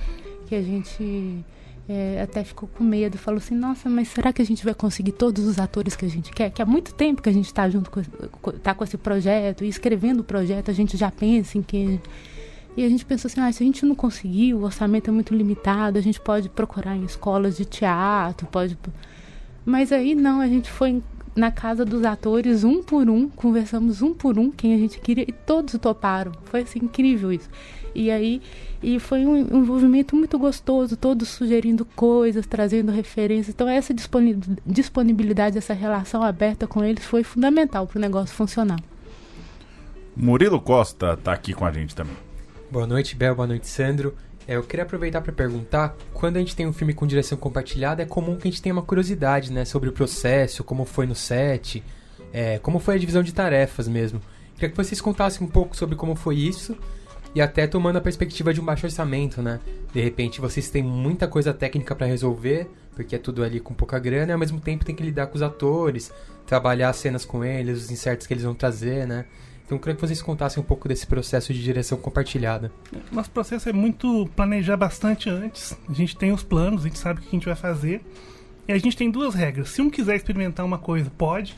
que 0.48 0.56
a 0.56 0.62
gente 0.62 1.44
é, 1.90 2.22
até 2.22 2.44
ficou 2.44 2.70
com 2.70 2.86
medo, 2.86 3.18
falou 3.18 3.38
assim, 3.38 3.56
nossa, 3.56 3.90
mas 3.90 4.08
será 4.08 4.32
que 4.32 4.42
a 4.42 4.46
gente 4.46 4.64
vai 4.64 4.74
conseguir 4.74 5.12
todos 5.12 5.46
os 5.46 5.60
atores 5.60 5.96
que 5.96 6.06
a 6.06 6.10
gente 6.10 6.32
quer? 6.32 6.50
Que 6.50 6.62
há 6.62 6.66
muito 6.66 6.94
tempo 6.94 7.22
que 7.22 7.30
a 7.30 7.34
gente 7.34 7.48
está 7.48 7.70
junto 7.70 7.92
com, 7.92 8.02
tá 8.64 8.74
com 8.74 8.84
esse 8.84 8.98
projeto 8.98 9.66
e 9.66 9.68
escrevendo 9.68 10.22
o 10.22 10.24
projeto, 10.24 10.72
a 10.72 10.74
gente 10.74 10.96
já 10.96 11.12
pensa 11.12 11.58
em 11.58 11.62
que 11.62 12.00
e 12.78 12.86
a 12.86 12.90
gente 12.90 13.04
pensou 13.04 13.28
assim, 13.28 13.42
ah, 13.42 13.52
se 13.52 13.64
a 13.64 13.66
gente 13.66 13.84
não 13.84 13.96
conseguir, 13.96 14.54
o 14.54 14.62
orçamento 14.62 15.10
é 15.10 15.12
muito 15.12 15.34
limitado, 15.34 15.98
a 15.98 16.02
gente 16.02 16.20
pode 16.20 16.48
procurar 16.48 16.96
em 16.96 17.04
escolas 17.04 17.58
de 17.58 17.66
teatro, 17.66 18.46
pode. 18.46 18.78
Mas 19.66 19.92
aí 19.92 20.14
não, 20.14 20.40
a 20.40 20.48
gente 20.48 20.70
foi 20.70 21.02
na 21.36 21.50
casa 21.52 21.84
dos 21.84 22.06
atores 22.06 22.64
um 22.64 22.84
por 22.84 23.10
um, 23.10 23.30
conversamos 23.30 24.04
um 24.04 24.14
por 24.14 24.38
um 24.38 24.52
quem 24.52 24.76
a 24.76 24.78
gente 24.78 25.00
queria 25.00 25.26
e 25.28 25.32
todos 25.32 25.76
toparam. 25.80 26.32
Foi 26.46 26.62
assim 26.62 26.78
incrível 26.84 27.32
isso. 27.32 27.50
E 27.96 28.12
aí 28.12 28.44
e 28.82 29.00
foi 29.00 29.26
um 29.26 29.38
envolvimento 29.38 30.16
muito 30.16 30.38
gostoso, 30.38 30.96
todos 30.96 31.30
sugerindo 31.30 31.84
coisas, 31.84 32.46
trazendo 32.46 32.92
referências. 32.92 33.56
Então 33.56 33.68
essa 33.68 33.92
disponibilidade, 34.64 35.58
essa 35.58 35.74
relação 35.74 36.22
aberta 36.22 36.68
com 36.68 36.84
eles 36.84 37.04
foi 37.04 37.24
fundamental 37.24 37.88
para 37.88 37.98
o 37.98 38.02
negócio 38.02 38.36
funcionar. 38.36 38.80
Murilo 40.16 40.62
Costa 40.62 41.14
está 41.14 41.34
aqui 41.34 41.54
com 41.54 41.66
a 41.66 41.72
gente 41.72 41.96
também. 41.96 42.27
Boa 42.70 42.86
noite, 42.86 43.16
Bel. 43.16 43.34
Boa 43.34 43.48
noite, 43.48 43.66
Sandro. 43.66 44.14
É, 44.46 44.58
eu 44.58 44.64
queria 44.64 44.84
aproveitar 44.84 45.22
para 45.22 45.32
perguntar, 45.32 45.96
quando 46.14 46.36
a 46.36 46.40
gente 46.40 46.54
tem 46.54 46.68
um 46.68 46.74
filme 46.74 46.94
com 46.94 47.08
direção 47.08 47.38
compartilhada, 47.38 48.04
é 48.04 48.06
comum 48.06 48.36
que 48.36 48.46
a 48.46 48.52
gente 48.52 48.62
tenha 48.62 48.74
uma 48.74 48.82
curiosidade, 48.82 49.54
né, 49.54 49.64
sobre 49.64 49.88
o 49.88 49.94
processo, 49.94 50.66
como 50.66 50.84
foi 50.84 51.06
no 51.06 51.16
set, 51.16 51.82
é, 52.34 52.60
como 52.60 52.80
foi 52.80 52.96
a 52.96 52.98
divisão 52.98 53.24
de 53.24 53.34
tarefas 53.34 53.88
mesmo. 53.88 54.22
Queria 54.56 54.70
que 54.70 54.76
vocês 54.76 55.00
contassem 55.00 55.48
um 55.48 55.50
pouco 55.50 55.78
sobre 55.78 55.96
como 55.96 56.14
foi 56.14 56.36
isso 56.36 56.78
e 57.34 57.42
até 57.42 57.68
tomando 57.68 57.98
a 57.98 58.02
perspectiva 58.02 58.54
de 58.54 58.60
um 58.60 58.66
baixo 58.66 58.86
orçamento, 58.86 59.42
né? 59.42 59.62
De 59.94 60.02
repente 60.02 60.42
vocês 60.42 60.70
têm 60.70 60.84
muita 60.84 61.26
coisa 61.26 61.54
técnica 61.54 61.96
para 61.96 62.06
resolver, 62.06 62.70
porque 62.96 63.16
é 63.16 63.20
tudo 63.20 63.46
ali 63.46 63.62
com 63.62 63.74
pouca 63.74 63.98
grana, 63.98 64.32
e 64.32 64.34
ao 64.34 64.40
mesmo 64.40 64.60
tempo 64.60 64.84
tem 64.84 64.96
que 64.96 65.04
lidar 65.04 65.28
com 65.28 65.36
os 65.36 65.42
atores, 65.42 66.12
trabalhar 66.46 66.90
as 66.90 66.98
cenas 66.98 67.24
com 67.24 67.46
eles, 67.46 67.84
os 67.84 67.92
insertos 67.92 68.28
que 68.28 68.34
eles 68.34 68.44
vão 68.44 68.54
trazer, 68.54 69.08
né? 69.08 69.26
Então 69.68 69.76
eu 69.76 69.82
queria 69.82 69.96
que 69.96 70.02
vocês 70.02 70.22
contassem 70.22 70.64
um 70.64 70.66
pouco 70.66 70.88
desse 70.88 71.06
processo 71.06 71.54
de 71.54 71.62
direção 71.62 71.98
compartilhada. 71.98 72.72
Nosso 73.12 73.30
processo 73.30 73.68
é 73.68 73.74
muito 73.74 74.26
planejar 74.34 74.78
bastante 74.78 75.30
antes. 75.30 75.78
A 75.90 75.94
gente 75.94 76.16
tem 76.16 76.32
os 76.32 76.42
planos, 76.42 76.86
a 76.86 76.88
gente 76.88 76.98
sabe 76.98 77.20
o 77.20 77.22
que 77.22 77.28
a 77.28 77.32
gente 77.32 77.46
vai 77.46 77.56
fazer. 77.56 78.02
E 78.66 78.72
a 78.72 78.78
gente 78.78 78.96
tem 78.96 79.12
duas 79.12 79.36
regras. 79.36 79.70
Se 79.70 79.82
um 79.82 79.90
quiser 79.90 80.16
experimentar 80.16 80.66
uma 80.66 80.78
coisa, 80.78 81.12
pode. 81.18 81.54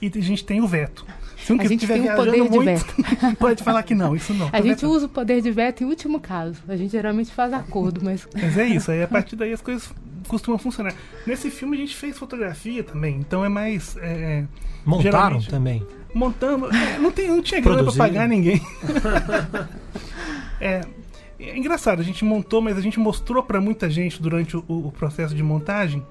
E 0.00 0.12
a 0.14 0.20
gente 0.20 0.44
tem 0.44 0.60
o 0.60 0.66
veto. 0.66 1.06
Se 1.38 1.54
um 1.54 1.58
a 1.58 1.64
gente 1.64 1.86
tem 1.86 2.02
o 2.02 2.16
poder 2.16 2.32
de 2.32 2.50
muito, 2.50 2.64
veto. 2.64 2.94
pode 3.40 3.64
falar 3.64 3.82
que 3.82 3.94
não, 3.94 4.14
isso 4.14 4.34
não. 4.34 4.50
A 4.52 4.60
gente 4.60 4.84
usa 4.84 5.06
o 5.06 5.08
poder 5.08 5.40
de 5.40 5.50
veto 5.50 5.82
em 5.82 5.86
último 5.86 6.20
caso. 6.20 6.62
A 6.68 6.76
gente 6.76 6.90
geralmente 6.92 7.32
faz 7.32 7.54
acordo, 7.54 8.02
mas. 8.04 8.28
Mas 8.36 8.58
é 8.58 8.66
isso, 8.66 8.90
aí 8.90 9.02
a 9.02 9.08
partir 9.08 9.36
daí 9.36 9.54
as 9.54 9.62
coisas 9.62 9.90
costumam 10.28 10.58
funcionar. 10.58 10.94
Nesse 11.26 11.50
filme 11.50 11.78
a 11.78 11.80
gente 11.80 11.96
fez 11.96 12.18
fotografia 12.18 12.84
também, 12.84 13.16
então 13.16 13.42
é 13.42 13.48
mais. 13.48 13.96
É, 14.02 14.44
Montaram 14.84 15.40
também 15.40 15.82
montando. 16.14 16.74
É, 16.74 16.98
não, 16.98 17.10
tem, 17.10 17.28
não 17.28 17.42
tinha 17.42 17.60
grana 17.60 17.82
pra 17.84 17.92
pagar 17.92 18.28
ninguém. 18.28 18.60
é, 20.60 20.82
é, 21.38 21.56
engraçado, 21.56 22.00
a 22.00 22.04
gente 22.04 22.24
montou, 22.24 22.60
mas 22.60 22.76
a 22.76 22.80
gente 22.80 22.98
mostrou 22.98 23.42
para 23.42 23.60
muita 23.60 23.88
gente 23.88 24.20
durante 24.20 24.56
o, 24.56 24.64
o, 24.68 24.92
processo 24.92 25.34
de 25.34 25.42
montagem. 25.42 26.04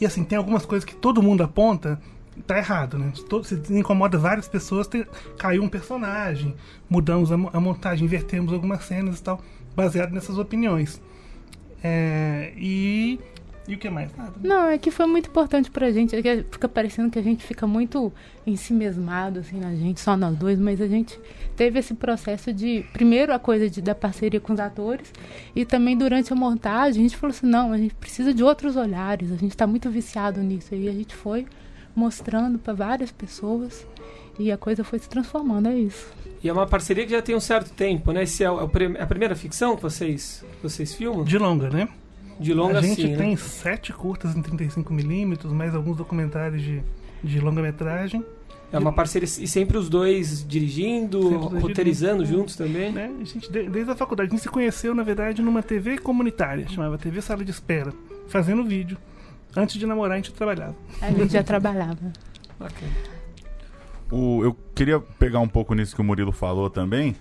E 0.00 0.06
assim, 0.06 0.24
tem 0.24 0.36
algumas 0.36 0.64
coisas 0.64 0.84
que 0.84 0.94
todo 0.94 1.22
mundo 1.22 1.42
aponta, 1.42 2.00
tá 2.46 2.58
errado, 2.58 2.98
né? 2.98 3.12
Todo, 3.28 3.44
se 3.44 3.54
incomoda 3.70 4.18
várias 4.18 4.46
pessoas, 4.46 4.86
tem, 4.86 5.06
caiu 5.38 5.62
um 5.62 5.68
personagem, 5.68 6.54
mudamos 6.88 7.32
a, 7.32 7.34
a, 7.34 7.60
montagem, 7.60 8.04
invertemos 8.04 8.52
algumas 8.52 8.84
cenas 8.84 9.18
e 9.18 9.22
tal, 9.22 9.40
baseado 9.74 10.12
nessas 10.12 10.38
opiniões. 10.38 11.00
É, 11.82 12.52
e 12.56 13.18
e 13.68 13.74
o 13.74 13.78
que 13.78 13.90
mais? 13.90 14.14
Nada. 14.16 14.30
Né? 14.30 14.48
Não, 14.48 14.66
é 14.66 14.78
que 14.78 14.90
foi 14.90 15.06
muito 15.06 15.28
importante 15.28 15.70
pra 15.70 15.90
gente. 15.90 16.14
É 16.14 16.44
fica 16.50 16.68
parecendo 16.68 17.10
que 17.10 17.18
a 17.18 17.22
gente 17.22 17.44
fica 17.44 17.66
muito 17.66 18.12
em 18.46 18.56
si 18.56 18.72
mesmado, 18.72 19.40
assim, 19.40 19.58
na 19.58 19.74
gente, 19.74 20.00
só 20.00 20.16
nós 20.16 20.36
dois, 20.36 20.58
mas 20.58 20.80
a 20.80 20.86
gente 20.86 21.18
teve 21.56 21.78
esse 21.78 21.94
processo 21.94 22.52
de. 22.52 22.84
Primeiro, 22.92 23.32
a 23.32 23.38
coisa 23.38 23.68
de, 23.68 23.82
da 23.82 23.94
parceria 23.94 24.40
com 24.40 24.52
os 24.52 24.60
atores, 24.60 25.12
e 25.54 25.64
também 25.64 25.96
durante 25.96 26.32
a 26.32 26.36
montagem, 26.36 27.04
a 27.04 27.08
gente 27.08 27.16
falou 27.16 27.34
assim: 27.34 27.46
não, 27.46 27.72
a 27.72 27.78
gente 27.78 27.94
precisa 27.94 28.32
de 28.32 28.44
outros 28.44 28.76
olhares, 28.76 29.32
a 29.32 29.36
gente 29.36 29.56
tá 29.56 29.66
muito 29.66 29.90
viciado 29.90 30.40
nisso. 30.40 30.74
E 30.74 30.88
a 30.88 30.92
gente 30.92 31.14
foi 31.14 31.46
mostrando 31.94 32.58
para 32.58 32.74
várias 32.74 33.10
pessoas 33.10 33.86
e 34.38 34.52
a 34.52 34.58
coisa 34.58 34.84
foi 34.84 34.98
se 34.98 35.08
transformando, 35.08 35.68
é 35.68 35.74
isso. 35.74 36.12
E 36.42 36.48
é 36.48 36.52
uma 36.52 36.66
parceria 36.66 37.04
que 37.04 37.10
já 37.10 37.22
tem 37.22 37.34
um 37.34 37.40
certo 37.40 37.72
tempo, 37.72 38.12
né? 38.12 38.22
Esse 38.22 38.44
é, 38.44 38.50
o, 38.50 38.60
é 38.60 39.02
a 39.02 39.06
primeira 39.06 39.34
ficção 39.34 39.74
que 39.74 39.82
vocês, 39.82 40.44
vocês 40.62 40.94
filmam? 40.94 41.24
De 41.24 41.38
longa, 41.38 41.70
né? 41.70 41.88
De 42.38 42.52
longa, 42.52 42.78
A 42.78 42.82
gente 42.82 43.00
sim, 43.02 43.16
tem 43.16 43.30
né? 43.30 43.36
sete 43.36 43.92
curtas 43.92 44.36
em 44.36 44.42
35mm, 44.42 45.46
mais 45.52 45.74
alguns 45.74 45.96
documentários 45.96 46.60
de, 46.62 46.82
de 47.24 47.40
longa-metragem. 47.40 48.24
É 48.72 48.78
uma 48.78 48.92
parceria 48.92 49.26
e 49.26 49.46
sempre 49.46 49.78
os 49.78 49.88
dois 49.88 50.44
dirigindo, 50.46 51.22
Sempre 51.22 51.36
os 51.38 51.48
dois 51.50 51.62
roteirizando 51.62 52.16
dirigindo. 52.18 52.38
juntos 52.40 52.56
também. 52.56 52.92
Né? 52.92 53.10
A 53.20 53.24
gente, 53.24 53.50
de- 53.50 53.68
desde 53.70 53.90
a 53.92 53.96
faculdade, 53.96 54.28
a 54.28 54.30
gente 54.32 54.42
se 54.42 54.48
conheceu, 54.48 54.94
na 54.94 55.02
verdade, 55.04 55.40
numa 55.40 55.62
TV 55.62 55.96
comunitária, 55.98 56.68
chamava 56.68 56.98
TV 56.98 57.22
Sala 57.22 57.44
de 57.44 57.50
Espera, 57.52 57.92
fazendo 58.28 58.64
vídeo. 58.64 58.98
Antes 59.56 59.76
de 59.78 59.86
namorar, 59.86 60.14
a 60.14 60.16
gente 60.16 60.32
trabalhava. 60.34 60.74
A 61.00 61.10
gente 61.10 61.32
já 61.32 61.42
trabalhava. 61.42 62.12
O- 64.10 64.42
eu 64.44 64.56
queria 64.74 65.00
pegar 65.00 65.40
um 65.40 65.48
pouco 65.48 65.74
nisso 65.74 65.94
que 65.94 66.00
o 66.00 66.04
Murilo 66.04 66.32
falou 66.32 66.68
também, 66.70 67.16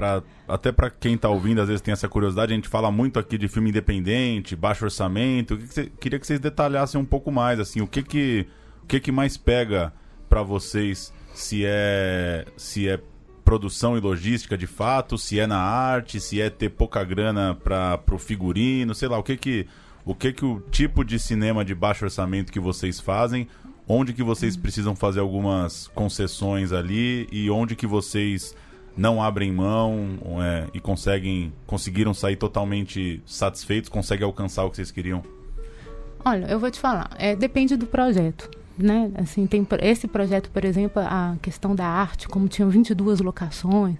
pra, 0.00 0.22
até 0.48 0.72
para 0.72 0.88
quem 0.88 1.18
tá 1.18 1.28
ouvindo, 1.28 1.60
às 1.60 1.68
vezes 1.68 1.82
tem 1.82 1.92
essa 1.92 2.08
curiosidade, 2.08 2.52
a 2.52 2.56
gente 2.56 2.68
fala 2.70 2.90
muito 2.90 3.18
aqui 3.18 3.36
de 3.36 3.48
filme 3.48 3.68
independente, 3.68 4.56
baixo 4.56 4.86
orçamento. 4.86 5.52
O 5.52 5.58
que 5.58 5.66
que 5.66 5.74
cê- 5.74 5.92
queria 6.00 6.18
que 6.18 6.26
vocês 6.26 6.40
detalhassem 6.40 6.98
um 6.98 7.04
pouco 7.04 7.30
mais, 7.30 7.60
assim, 7.60 7.82
o 7.82 7.86
que 7.86 8.02
que, 8.02 8.46
o 8.82 8.86
que, 8.86 8.98
que 8.98 9.12
mais 9.12 9.36
pega 9.36 9.92
pra 10.26 10.42
vocês, 10.42 11.12
se 11.34 11.64
é, 11.66 12.46
se 12.56 12.88
é 12.88 12.98
produção 13.44 13.94
e 13.98 14.00
logística 14.00 14.56
de 14.56 14.66
fato, 14.66 15.18
se 15.18 15.38
é 15.38 15.46
na 15.46 15.58
arte, 15.60 16.18
se 16.18 16.40
é 16.40 16.48
ter 16.48 16.70
pouca 16.70 17.04
grana 17.04 17.54
para 17.62 17.98
pro 17.98 18.18
figurino, 18.18 18.94
sei 18.94 19.08
lá, 19.08 19.18
o 19.18 19.22
que 19.22 19.36
que 19.36 19.66
o 20.02 20.14
que 20.14 20.32
que 20.32 20.46
o 20.46 20.60
tipo 20.70 21.04
de 21.04 21.18
cinema 21.18 21.62
de 21.62 21.74
baixo 21.74 22.06
orçamento 22.06 22.50
que 22.50 22.60
vocês 22.60 22.98
fazem, 23.00 23.46
onde 23.86 24.14
que 24.14 24.22
vocês 24.22 24.56
precisam 24.56 24.96
fazer 24.96 25.20
algumas 25.20 25.88
concessões 25.88 26.72
ali 26.72 27.28
e 27.30 27.50
onde 27.50 27.76
que 27.76 27.86
vocês 27.86 28.54
não 28.96 29.22
abrem 29.22 29.52
mão 29.52 30.18
é, 30.42 30.66
e 30.74 30.80
conseguem 30.80 31.52
conseguiram 31.66 32.12
sair 32.12 32.36
totalmente 32.36 33.22
satisfeitos, 33.24 33.88
conseguem 33.88 34.24
alcançar 34.24 34.64
o 34.64 34.70
que 34.70 34.76
vocês 34.76 34.90
queriam. 34.90 35.22
Olha, 36.24 36.46
eu 36.46 36.58
vou 36.58 36.70
te 36.70 36.78
falar, 36.78 37.10
é, 37.18 37.34
depende 37.34 37.76
do 37.76 37.86
projeto. 37.86 38.50
Né? 38.76 39.10
Assim, 39.14 39.46
tem 39.46 39.66
esse 39.82 40.08
projeto, 40.08 40.50
por 40.50 40.64
exemplo, 40.64 41.02
a 41.02 41.36
questão 41.42 41.74
da 41.74 41.86
arte, 41.86 42.26
como 42.26 42.48
tinham 42.48 42.70
22 42.70 43.20
locações, 43.20 43.96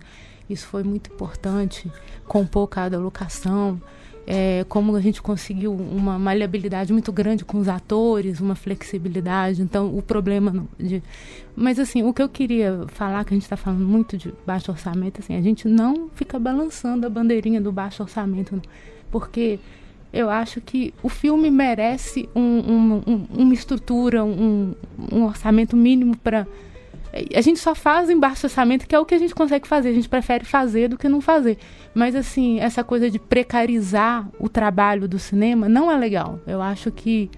isso 0.48 0.66
foi 0.66 0.82
muito 0.82 1.12
importante, 1.12 1.90
compor 2.26 2.66
cada 2.66 2.98
locação, 2.98 3.80
é, 4.26 4.64
como 4.68 4.94
a 4.94 5.00
gente 5.00 5.20
conseguiu 5.20 5.72
uma 5.72 6.18
maleabilidade 6.18 6.92
muito 6.92 7.12
grande 7.12 7.44
com 7.44 7.58
os 7.58 7.68
atores, 7.68 8.40
uma 8.40 8.54
flexibilidade. 8.54 9.62
Então, 9.62 9.96
o 9.96 10.02
problema 10.02 10.64
de. 10.78 11.02
Mas, 11.56 11.78
assim, 11.78 12.02
o 12.02 12.12
que 12.12 12.22
eu 12.22 12.28
queria 12.28 12.84
falar, 12.88 13.24
que 13.24 13.34
a 13.34 13.36
gente 13.36 13.42
está 13.44 13.56
falando 13.56 13.84
muito 13.84 14.16
de 14.16 14.32
baixo 14.46 14.70
orçamento, 14.70 15.20
assim, 15.20 15.36
a 15.36 15.40
gente 15.40 15.66
não 15.66 16.08
fica 16.14 16.38
balançando 16.38 17.06
a 17.06 17.10
bandeirinha 17.10 17.60
do 17.60 17.72
baixo 17.72 18.02
orçamento, 18.02 18.54
não. 18.54 18.62
porque 19.10 19.58
eu 20.12 20.28
acho 20.30 20.60
que 20.60 20.92
o 21.02 21.08
filme 21.08 21.50
merece 21.50 22.28
um- 22.34 22.40
um- 22.40 23.02
um- 23.06 23.26
uma 23.42 23.54
estrutura, 23.54 24.24
um 24.24 24.74
orçamento 25.24 25.76
mínimo 25.76 26.16
para. 26.16 26.46
A 27.34 27.40
gente 27.40 27.58
só 27.58 27.74
faz 27.74 28.08
em 28.08 28.18
baixo 28.18 28.46
orçamento, 28.46 28.86
que 28.86 28.94
é 28.94 28.98
o 28.98 29.04
que 29.04 29.14
a 29.14 29.18
gente 29.18 29.34
consegue 29.34 29.66
fazer. 29.66 29.88
A 29.88 29.92
gente 29.92 30.08
prefere 30.08 30.44
fazer 30.44 30.88
do 30.88 30.96
que 30.96 31.08
não 31.08 31.20
fazer. 31.20 31.58
Mas, 31.94 32.14
assim, 32.14 32.60
essa 32.60 32.84
coisa 32.84 33.10
de 33.10 33.18
precarizar 33.18 34.28
o 34.38 34.48
trabalho 34.48 35.08
do 35.08 35.18
cinema 35.18 35.68
não 35.68 35.90
é 35.90 35.96
legal. 35.96 36.38
Eu 36.46 36.62
acho 36.62 36.90
que 36.92 37.30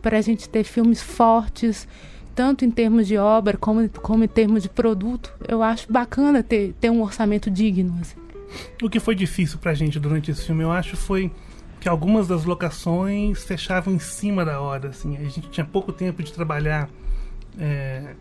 para 0.00 0.18
a 0.18 0.20
gente 0.20 0.48
ter 0.48 0.64
filmes 0.64 1.02
fortes, 1.02 1.86
tanto 2.34 2.64
em 2.64 2.70
termos 2.70 3.06
de 3.06 3.18
obra 3.18 3.56
como, 3.58 3.88
como 4.00 4.24
em 4.24 4.28
termos 4.28 4.62
de 4.62 4.68
produto, 4.68 5.34
eu 5.46 5.62
acho 5.62 5.92
bacana 5.92 6.42
ter, 6.42 6.72
ter 6.80 6.88
um 6.88 7.02
orçamento 7.02 7.50
digno. 7.50 7.98
assim. 8.00 8.16
O 8.82 8.88
que 8.88 8.98
foi 8.98 9.14
difícil 9.14 9.58
pra 9.58 9.74
gente 9.74 10.00
durante 10.00 10.30
esse 10.30 10.46
filme, 10.46 10.62
eu 10.62 10.72
acho, 10.72 10.96
foi 10.96 11.30
que 11.80 11.88
algumas 11.88 12.26
das 12.26 12.44
locações 12.44 13.44
fechavam 13.44 13.94
em 13.94 13.98
cima 13.98 14.44
da 14.44 14.60
hora. 14.60 14.88
Assim. 14.88 15.16
A 15.16 15.24
gente 15.24 15.50
tinha 15.50 15.66
pouco 15.66 15.92
tempo 15.92 16.22
de 16.22 16.32
trabalhar 16.32 16.88
é, 17.58 18.14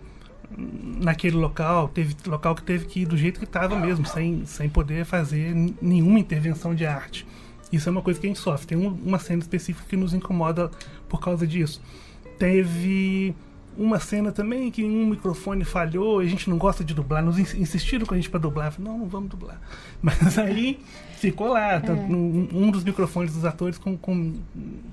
naquele 0.56 1.36
local. 1.36 1.88
Teve 1.90 2.16
local 2.26 2.56
que 2.56 2.64
teve 2.64 2.86
que 2.86 3.02
ir 3.02 3.06
do 3.06 3.18
jeito 3.18 3.40
que 3.40 3.46
estava 3.46 3.78
mesmo, 3.78 4.06
sem, 4.06 4.46
sem 4.46 4.70
poder 4.70 5.06
fazer 5.06 5.54
nenhuma 5.82 6.20
intervenção 6.20 6.74
de 6.76 6.86
arte. 6.86 7.26
Isso 7.72 7.90
é 7.90 7.92
uma 7.92 8.02
coisa 8.02 8.20
que 8.20 8.26
a 8.26 8.30
gente 8.30 8.40
sofre. 8.40 8.68
Tem 8.68 8.78
um- 8.78 8.94
uma 9.06 9.20
cena 9.20 9.42
específica 9.42 9.86
que 9.90 9.98
nos 9.98 10.14
incomoda 10.14 10.72
por 11.10 11.20
causa 11.20 11.46
disso. 11.46 11.82
Teve 12.40 13.36
uma 13.78 14.00
cena 14.00 14.32
também 14.32 14.72
que 14.72 14.84
um 14.84 15.06
microfone 15.08 15.64
falhou, 15.64 16.24
e 16.24 16.26
a 16.26 16.30
gente 16.30 16.50
não 16.50 16.58
gosta 16.58 16.84
de 16.84 16.94
dublar, 16.96 17.24
nos 17.24 17.38
ins- 17.38 17.54
insistiram 17.54 18.06
com 18.08 18.14
a 18.16 18.18
gente 18.18 18.30
para 18.30 18.40
dublar, 18.40 18.72
falei, 18.72 18.90
não, 18.92 18.98
não 19.00 19.08
vamos 19.08 19.30
dublar. 19.30 19.60
Mas 20.02 20.38
aí 20.40 20.80
ficou 21.18 21.50
lá, 21.50 21.80
tá, 21.80 21.94
um, 21.94 22.48
um 22.52 22.72
dos 22.72 22.84
microfones 22.84 23.34
dos 23.34 23.46
atores 23.46 23.78
com, 23.78 23.96
com 23.96 24.34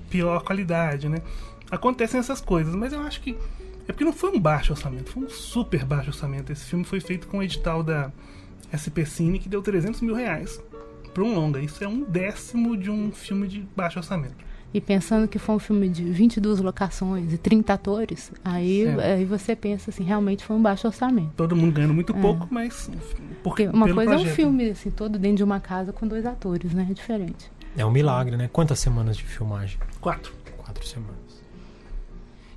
pior 0.09 0.43
qualidade, 0.43 1.09
né? 1.09 1.17
Acontecem 1.71 2.19
essas 2.19 2.39
coisas, 2.41 2.75
mas 2.75 2.93
eu 2.93 3.01
acho 3.01 3.21
que 3.21 3.35
é 3.87 3.91
porque 3.91 4.03
não 4.03 4.13
foi 4.13 4.31
um 4.31 4.39
baixo 4.39 4.73
orçamento, 4.73 5.11
foi 5.11 5.23
um 5.23 5.29
super 5.29 5.85
baixo 5.85 6.09
orçamento. 6.09 6.51
Esse 6.51 6.65
filme 6.65 6.83
foi 6.85 6.99
feito 6.99 7.27
com 7.27 7.37
o 7.39 7.43
edital 7.43 7.83
da 7.83 8.11
SP 8.73 9.05
Cine 9.05 9.39
que 9.39 9.47
deu 9.49 9.61
300 9.61 10.01
mil 10.01 10.15
reais 10.15 10.61
para 11.13 11.23
um 11.23 11.33
longa. 11.35 11.59
Isso 11.61 11.83
é 11.83 11.87
um 11.87 12.03
décimo 12.03 12.75
de 12.75 12.89
um 12.91 13.11
filme 13.11 13.47
de 13.47 13.61
baixo 13.75 13.99
orçamento. 13.99 14.35
E 14.73 14.81
pensando 14.81 15.25
que 15.25 15.39
foi 15.39 15.55
um 15.55 15.59
filme 15.59 15.87
de 15.87 16.03
22 16.03 16.59
locações 16.59 17.31
e 17.31 17.37
30 17.37 17.73
atores, 17.73 18.33
aí, 18.43 18.83
É. 18.83 19.13
aí 19.13 19.25
você 19.25 19.55
pensa 19.55 19.89
assim, 19.89 20.03
realmente 20.03 20.43
foi 20.43 20.53
um 20.55 20.61
baixo 20.61 20.85
orçamento. 20.87 21.31
Todo 21.37 21.55
mundo 21.55 21.71
ganhando 21.73 21.93
muito 21.93 22.13
É. 22.13 22.19
pouco, 22.19 22.45
mas 22.51 22.89
porque 23.41 23.65
Porque 23.65 23.67
uma 23.67 23.85
coisa 23.93 24.11
é 24.11 24.15
um 24.15 24.17
projeto. 24.17 24.35
filme 24.35 24.69
assim, 24.71 24.91
todo 24.91 25.17
dentro 25.17 25.37
de 25.37 25.43
uma 25.45 25.61
casa 25.61 25.93
com 25.93 26.05
dois 26.05 26.25
atores, 26.25 26.73
né? 26.73 26.87
É 26.89 26.93
diferente. 26.93 27.49
É 27.77 27.85
um 27.85 27.91
milagre, 27.91 28.35
né? 28.35 28.49
Quantas 28.51 28.79
semanas 28.79 29.15
de 29.15 29.23
filmagem? 29.23 29.77
Quatro. 30.01 30.33
Quatro 30.57 30.85
semanas. 30.85 31.15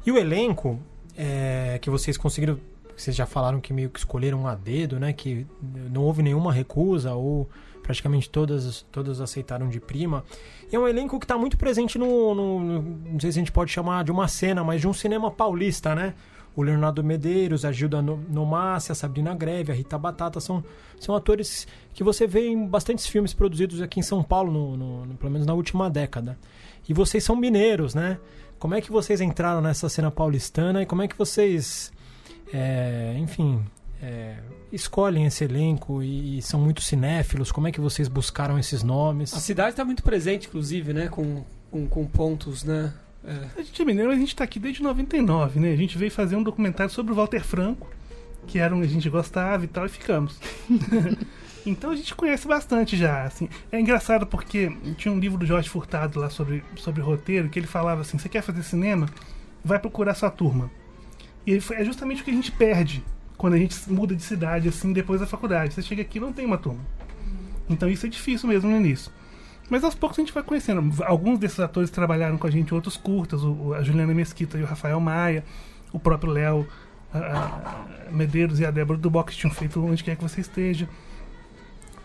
E 0.05 0.11
o 0.11 0.17
elenco 0.19 0.81
é, 1.19 1.79
que 1.83 1.91
vocês 1.91 2.17
conseguiram. 2.17 2.59
Vocês 2.97 3.15
já 3.15 3.27
falaram 3.27 3.61
que 3.61 3.73
meio 3.73 3.91
que 3.91 3.99
escolheram 3.99 4.47
a 4.47 4.55
dedo, 4.55 4.99
né? 4.99 5.13
Que 5.13 5.47
não 5.93 6.03
houve 6.03 6.23
nenhuma 6.23 6.53
recusa 6.53 7.13
ou 7.15 7.49
praticamente 7.83 8.29
todas, 8.29 8.85
todas 8.91 9.21
aceitaram 9.21 9.69
de 9.69 9.79
prima. 9.81 10.25
E 10.71 10.75
é 10.77 10.79
um 10.79 10.87
elenco 10.87 11.19
que 11.19 11.25
está 11.25 11.39
muito 11.39 11.57
presente 11.57 11.97
no, 11.99 12.35
no- 12.35 12.83
Não 13.13 13.21
sei 13.21 13.31
se 13.33 13.39
a 13.39 13.43
gente 13.43 13.53
pode 13.53 13.71
chamar 13.71 14.05
de 14.05 14.11
uma 14.11 14.27
cena, 14.29 14.63
mas 14.65 14.81
de 14.81 14.89
um 14.89 14.93
cinema 14.93 15.31
paulista, 15.31 15.95
né? 15.95 16.15
O 16.57 16.63
Leonardo 16.63 17.05
Medeiros, 17.05 17.65
a 17.65 17.71
Gilda 17.71 18.03
No- 18.03 18.21
Nomassi, 18.29 18.91
a 18.91 18.95
Sabrina 18.97 19.33
Greve, 19.33 19.71
a 19.71 19.75
Rita 19.75 19.97
Batata 19.97 20.41
são, 20.41 20.63
são 20.99 21.15
atores 21.15 21.69
que 21.95 22.03
você 22.03 22.27
vê 22.27 22.49
em 22.49 22.67
bastantes 22.67 23.07
filmes 23.07 23.33
produzidos 23.33 23.81
aqui 23.81 24.01
em 24.01 24.03
São 24.03 24.25
Paulo, 24.25 24.51
no, 24.53 24.77
no- 24.77 25.07
no- 25.07 25.15
pelo 25.15 25.31
menos 25.31 25.47
na 25.47 25.55
última 25.55 25.89
década. 25.89 26.37
E 26.89 26.93
vocês 26.93 27.23
são 27.23 27.37
mineiros, 27.37 27.95
né? 27.95 28.19
Como 28.59 28.75
é 28.75 28.81
que 28.81 28.91
vocês 28.91 29.21
entraram 29.21 29.61
nessa 29.61 29.89
cena 29.89 30.11
paulistana 30.11 30.83
e 30.83 30.87
como 30.87 31.03
é 31.03 31.09
que 31.09 31.17
vocês, 31.17 31.93
é, 32.53 33.15
enfim, 33.19 33.65
é, 34.03 34.37
escolhem 34.73 35.27
esse 35.27 35.45
elenco 35.45 36.03
e, 36.03 36.43
são 36.43 36.61
muito 36.61 36.83
cinéfilos? 36.83 37.53
Como 37.53 37.69
é 37.69 37.73
que 37.73 37.81
vocês 37.81 38.09
buscaram 38.09 38.59
esses 38.59 38.83
nomes? 38.83 39.33
A 39.33 39.39
cidade 39.39 39.71
está 39.71 39.85
muito 39.85 40.03
presente, 40.03 40.49
inclusive, 40.49 40.93
né? 40.93 41.09
Com, 41.09 41.45
com, 41.71 41.87
com 41.87 42.05
pontos, 42.05 42.65
né? 42.65 42.93
É. 43.25 43.61
A 43.61 43.63
gente 43.63 43.81
é 43.81 43.85
mineiro, 43.85 44.11
a 44.11 44.17
gente 44.17 44.35
tá 44.35 44.45
aqui 44.45 44.59
desde 44.59 44.83
99, 44.83 45.61
né? 45.61 45.73
A 45.73 45.77
gente 45.77 45.97
veio 45.97 46.11
fazer 46.11 46.37
um 46.37 46.43
documentário 46.43 46.93
sobre 46.93 47.13
o 47.13 47.17
Walter 47.17 47.45
Franco, 47.45 47.89
que 48.47 48.59
era 48.59 48.75
um 48.75 48.81
que 48.81 48.87
a 48.87 48.91
gente 48.91 49.09
gostava 49.09 49.65
e 49.65 49.69
tal, 49.69 49.87
e 49.87 49.89
ficamos. 49.89 50.39
então 51.69 51.91
a 51.91 51.97
gente 51.97 52.15
conhece 52.15 52.47
bastante 52.47 52.97
já, 52.97 53.25
assim. 53.25 53.49
É 53.71 53.81
engraçado 53.81 54.27
porque 54.27 54.71
tinha 54.97 55.13
um 55.13 55.19
livro 55.19 55.39
do 55.39 55.47
Jorge 55.47 55.69
Furtado 55.69 56.19
lá 56.19 56.31
sobre, 56.31 56.65
sobre 56.77 57.03
roteiro, 57.03 57.49
que 57.49 57.59
ele 57.59 57.67
falava 57.67 58.01
assim, 58.01 58.19
você 58.19 58.29
quer 58.29 58.43
fazer 58.43 58.63
cinema? 58.63 59.09
Vai 59.65 59.79
procurar 59.79 60.15
sua 60.15 60.31
turma. 60.31 60.71
E 61.47 61.55
é 61.55 61.85
justamente 61.85 62.23
o 62.23 62.25
que 62.25 62.31
a 62.31 62.35
gente 62.35 62.53
perde 62.53 63.03
quando 63.37 63.55
a 63.55 63.59
gente 63.59 63.77
muda 63.91 64.15
de 64.15 64.23
cidade, 64.23 64.69
assim, 64.69 64.93
depois 64.93 65.21
da 65.21 65.27
faculdade. 65.27 65.75
Você 65.75 65.83
chega 65.83 66.03
aqui 66.03 66.19
não 66.21 66.33
tem 66.33 66.45
uma 66.45 66.59
turma. 66.59 66.81
Então 67.69 67.89
isso 67.89 68.07
é 68.07 68.09
difícil 68.09 68.49
mesmo 68.49 68.71
no 68.71 68.77
início. 68.77 69.11
Mas 69.71 69.85
aos 69.85 69.95
poucos 69.95 70.19
a 70.19 70.23
gente 70.23 70.33
vai 70.33 70.43
conhecendo. 70.43 71.03
Alguns 71.05 71.39
desses 71.39 71.61
atores 71.61 71.91
trabalharam 71.91 72.39
com 72.39 72.47
a 72.47 72.51
gente 72.51 72.71
em 72.71 72.75
outros 72.75 72.97
curtas, 72.97 73.43
o, 73.43 73.75
a 73.75 73.83
Juliana 73.83 74.15
Mesquita 74.15 74.59
e 74.59 74.63
o 74.63 74.67
Rafael 74.67 74.99
Maia, 74.99 75.45
o 75.93 75.99
próprio 75.99 76.33
Léo 76.33 76.67
Medeiros 78.11 78.61
e 78.61 78.67
a 78.67 78.71
Débora 78.71 78.99
do 78.99 79.11
Box 79.11 79.37
tinham 79.37 79.53
feito 79.53 79.83
Onde 79.85 80.05
Quer 80.05 80.17
Que 80.17 80.23
Você 80.23 80.41
Esteja. 80.41 80.89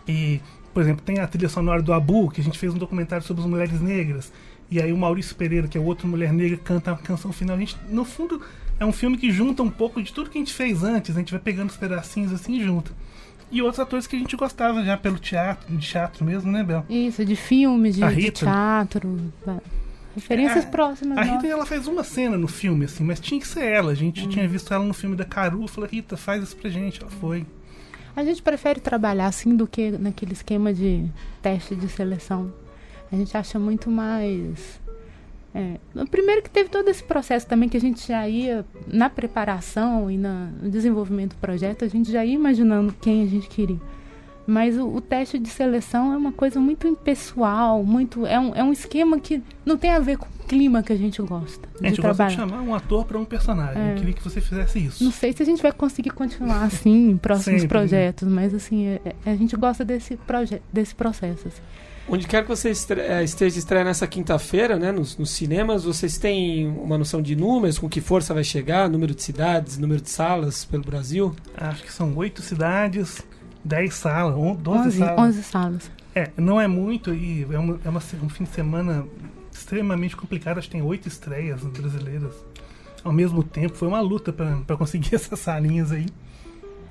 E, 0.06 0.40
por 0.72 0.82
exemplo, 0.82 1.02
tem 1.04 1.18
a 1.18 1.26
trilha 1.26 1.48
sonora 1.48 1.80
do 1.82 1.92
Abu, 1.92 2.30
que 2.30 2.40
a 2.40 2.44
gente 2.44 2.58
fez 2.58 2.72
um 2.74 2.78
documentário 2.78 3.24
sobre 3.24 3.42
as 3.42 3.48
mulheres 3.48 3.80
negras. 3.80 4.32
E 4.70 4.80
aí 4.80 4.92
o 4.92 4.96
Maurício 4.96 5.36
Pereira, 5.36 5.68
que 5.68 5.76
é 5.78 5.80
outra 5.80 6.06
mulher 6.06 6.32
negra, 6.32 6.56
canta 6.56 6.90
a 6.92 6.96
canção 6.96 7.32
final. 7.32 7.56
A 7.56 7.60
gente, 7.60 7.76
no 7.90 8.04
fundo, 8.04 8.40
é 8.80 8.84
um 8.84 8.92
filme 8.92 9.16
que 9.16 9.30
junta 9.30 9.62
um 9.62 9.70
pouco 9.70 10.02
de 10.02 10.12
tudo 10.12 10.30
que 10.30 10.38
a 10.38 10.40
gente 10.40 10.52
fez 10.52 10.82
antes. 10.82 11.14
A 11.14 11.18
gente 11.20 11.30
vai 11.32 11.40
pegando 11.40 11.70
os 11.70 11.76
pedacinhos 11.76 12.32
assim 12.32 12.54
e 12.58 12.64
junta. 12.64 12.90
E 13.52 13.60
outros 13.62 13.78
atores 13.78 14.06
que 14.06 14.16
a 14.16 14.18
gente 14.18 14.34
gostava 14.36 14.82
já 14.82 14.96
pelo 14.96 15.18
teatro, 15.18 15.76
de 15.76 15.86
teatro 15.86 16.24
mesmo, 16.24 16.50
né, 16.50 16.64
Bel? 16.64 16.84
Isso, 16.88 17.24
de 17.24 17.36
filmes, 17.36 17.94
de, 17.94 18.00
de 18.14 18.30
teatro. 18.30 19.16
va- 19.46 19.60
Referências 20.14 20.64
É, 20.64 20.68
próximas. 20.68 21.18
A 21.18 21.22
Rita 21.22 21.46
ela 21.46 21.66
faz 21.66 21.86
uma 21.88 22.04
cena 22.04 22.36
no 22.38 22.46
filme, 22.48 22.84
assim, 22.84 23.02
mas 23.04 23.18
tinha 23.20 23.40
que 23.40 23.46
ser 23.48 23.64
ela. 23.64 23.90
A 23.92 23.94
gente 23.94 24.28
tinha 24.28 24.46
visto 24.48 24.72
ela 24.72 24.84
no 24.84 24.94
filme 24.94 25.14
da 25.16 25.24
Caru. 25.24 25.66
Falei, 25.66 25.90
Rita, 25.92 26.16
faz 26.16 26.42
isso 26.42 26.56
pra 26.56 26.70
gente. 26.70 27.00
Ela 27.02 27.10
foi. 27.10 27.44
A 28.16 28.24
gente 28.24 28.42
prefere 28.42 28.80
trabalhar 28.80 29.26
assim 29.26 29.56
do 29.56 29.66
que 29.66 29.90
naquele 29.90 30.32
esquema 30.32 30.72
de 30.72 31.06
teste 31.42 31.74
de 31.74 31.88
seleção. 31.88 32.52
A 33.10 33.16
gente 33.16 33.36
acha 33.36 33.58
muito 33.58 33.90
mais. 33.90 34.80
É, 35.54 35.78
primeiro 36.10 36.42
que 36.42 36.50
teve 36.50 36.68
todo 36.68 36.88
esse 36.88 37.02
processo 37.02 37.46
também 37.46 37.68
que 37.68 37.76
a 37.76 37.80
gente 37.80 38.06
já 38.06 38.28
ia 38.28 38.64
na 38.86 39.08
preparação 39.08 40.10
e 40.10 40.18
na, 40.18 40.46
no 40.60 40.68
desenvolvimento 40.68 41.34
do 41.34 41.38
projeto, 41.38 41.84
a 41.84 41.88
gente 41.88 42.10
já 42.10 42.24
ia 42.24 42.34
imaginando 42.34 42.94
quem 43.00 43.22
a 43.22 43.26
gente 43.26 43.48
queria. 43.48 43.80
Mas 44.46 44.76
o, 44.76 44.86
o 44.86 45.00
teste 45.00 45.38
de 45.38 45.48
seleção 45.48 46.12
é 46.12 46.16
uma 46.16 46.32
coisa 46.32 46.60
muito 46.60 46.86
impessoal, 46.86 47.82
muito 47.82 48.26
é 48.26 48.38
um, 48.38 48.54
é 48.54 48.62
um 48.62 48.72
esquema 48.72 49.18
que 49.18 49.42
não 49.64 49.76
tem 49.78 49.90
a 49.90 49.98
ver 49.98 50.18
com 50.18 50.26
o 50.26 50.46
clima 50.46 50.82
que 50.82 50.92
a 50.92 50.96
gente 50.96 51.22
gosta 51.22 51.66
A 51.80 51.86
gente 51.86 51.94
de 51.96 52.02
gosta 52.02 52.26
de 52.28 52.34
trabalhar. 52.36 52.36
chamar 52.36 52.60
um 52.60 52.74
ator 52.74 53.06
pra 53.06 53.18
um 53.18 53.24
personagem. 53.24 53.80
É. 53.82 53.92
Eu 53.92 53.96
queria 53.96 54.12
que 54.12 54.22
você 54.22 54.40
fizesse 54.42 54.78
isso. 54.84 55.02
Não 55.02 55.10
sei 55.10 55.32
se 55.32 55.42
a 55.42 55.46
gente 55.46 55.62
vai 55.62 55.72
conseguir 55.72 56.10
continuar 56.10 56.64
assim 56.64 57.10
em 57.10 57.16
próximos 57.16 57.62
Sempre, 57.62 57.62
né? 57.62 57.68
projetos, 57.68 58.28
mas 58.28 58.52
assim, 58.54 58.86
é- 58.86 59.00
é- 59.24 59.30
a 59.30 59.36
gente 59.36 59.56
gosta 59.56 59.84
desse, 59.84 60.18
desse 60.72 60.94
processo. 60.94 61.48
assim. 61.48 61.62
Onde 62.06 62.26
quer 62.26 62.42
que 62.42 62.48
você 62.48 62.68
estre- 62.68 63.00
eh, 63.00 63.24
esteja 63.24 63.58
estreia 63.58 63.82
nessa 63.82 64.06
quinta-feira, 64.06 64.78
né, 64.78 64.92
nos, 64.92 65.16
nos 65.16 65.30
cinemas, 65.30 65.84
vocês 65.84 66.18
têm 66.18 66.68
uma 66.68 66.98
noção 66.98 67.22
de 67.22 67.34
números, 67.34 67.78
com 67.78 67.88
que 67.88 67.98
força 68.02 68.34
vai 68.34 68.44
chegar, 68.44 68.90
número 68.90 69.14
de 69.14 69.22
cidades, 69.22 69.78
número 69.78 70.02
de 70.02 70.10
salas 70.10 70.66
pelo 70.66 70.84
Brasil? 70.84 71.34
Acho 71.56 71.82
que 71.82 71.90
são 71.90 72.14
oito 72.16 72.42
cidades, 72.42 73.22
dez 73.64 73.94
salas, 73.94 74.36
on- 74.36 74.54
doze 74.56 74.88
11, 74.88 74.98
salas. 74.98 75.18
11 75.20 75.42
salas. 75.42 75.90
É, 76.14 76.30
não 76.36 76.60
é 76.60 76.68
muito 76.68 77.12
e 77.12 77.46
é, 77.50 77.58
uma, 77.58 77.80
é 77.84 77.88
uma 77.88 78.00
um 78.22 78.28
fim 78.28 78.44
de 78.44 78.50
semana 78.50 79.04
extremamente 79.52 80.16
complicado. 80.16 80.58
Acho 80.58 80.68
que 80.68 80.72
tem 80.72 80.82
oito 80.82 81.08
estreias 81.08 81.62
brasileiras 81.62 82.32
ao 83.02 83.12
mesmo 83.12 83.42
tempo. 83.42 83.74
Foi 83.76 83.88
uma 83.88 84.00
luta 84.00 84.32
pra 84.32 84.76
conseguir 84.76 85.14
essas 85.16 85.38
salinhas 85.40 85.90
aí. 85.92 86.06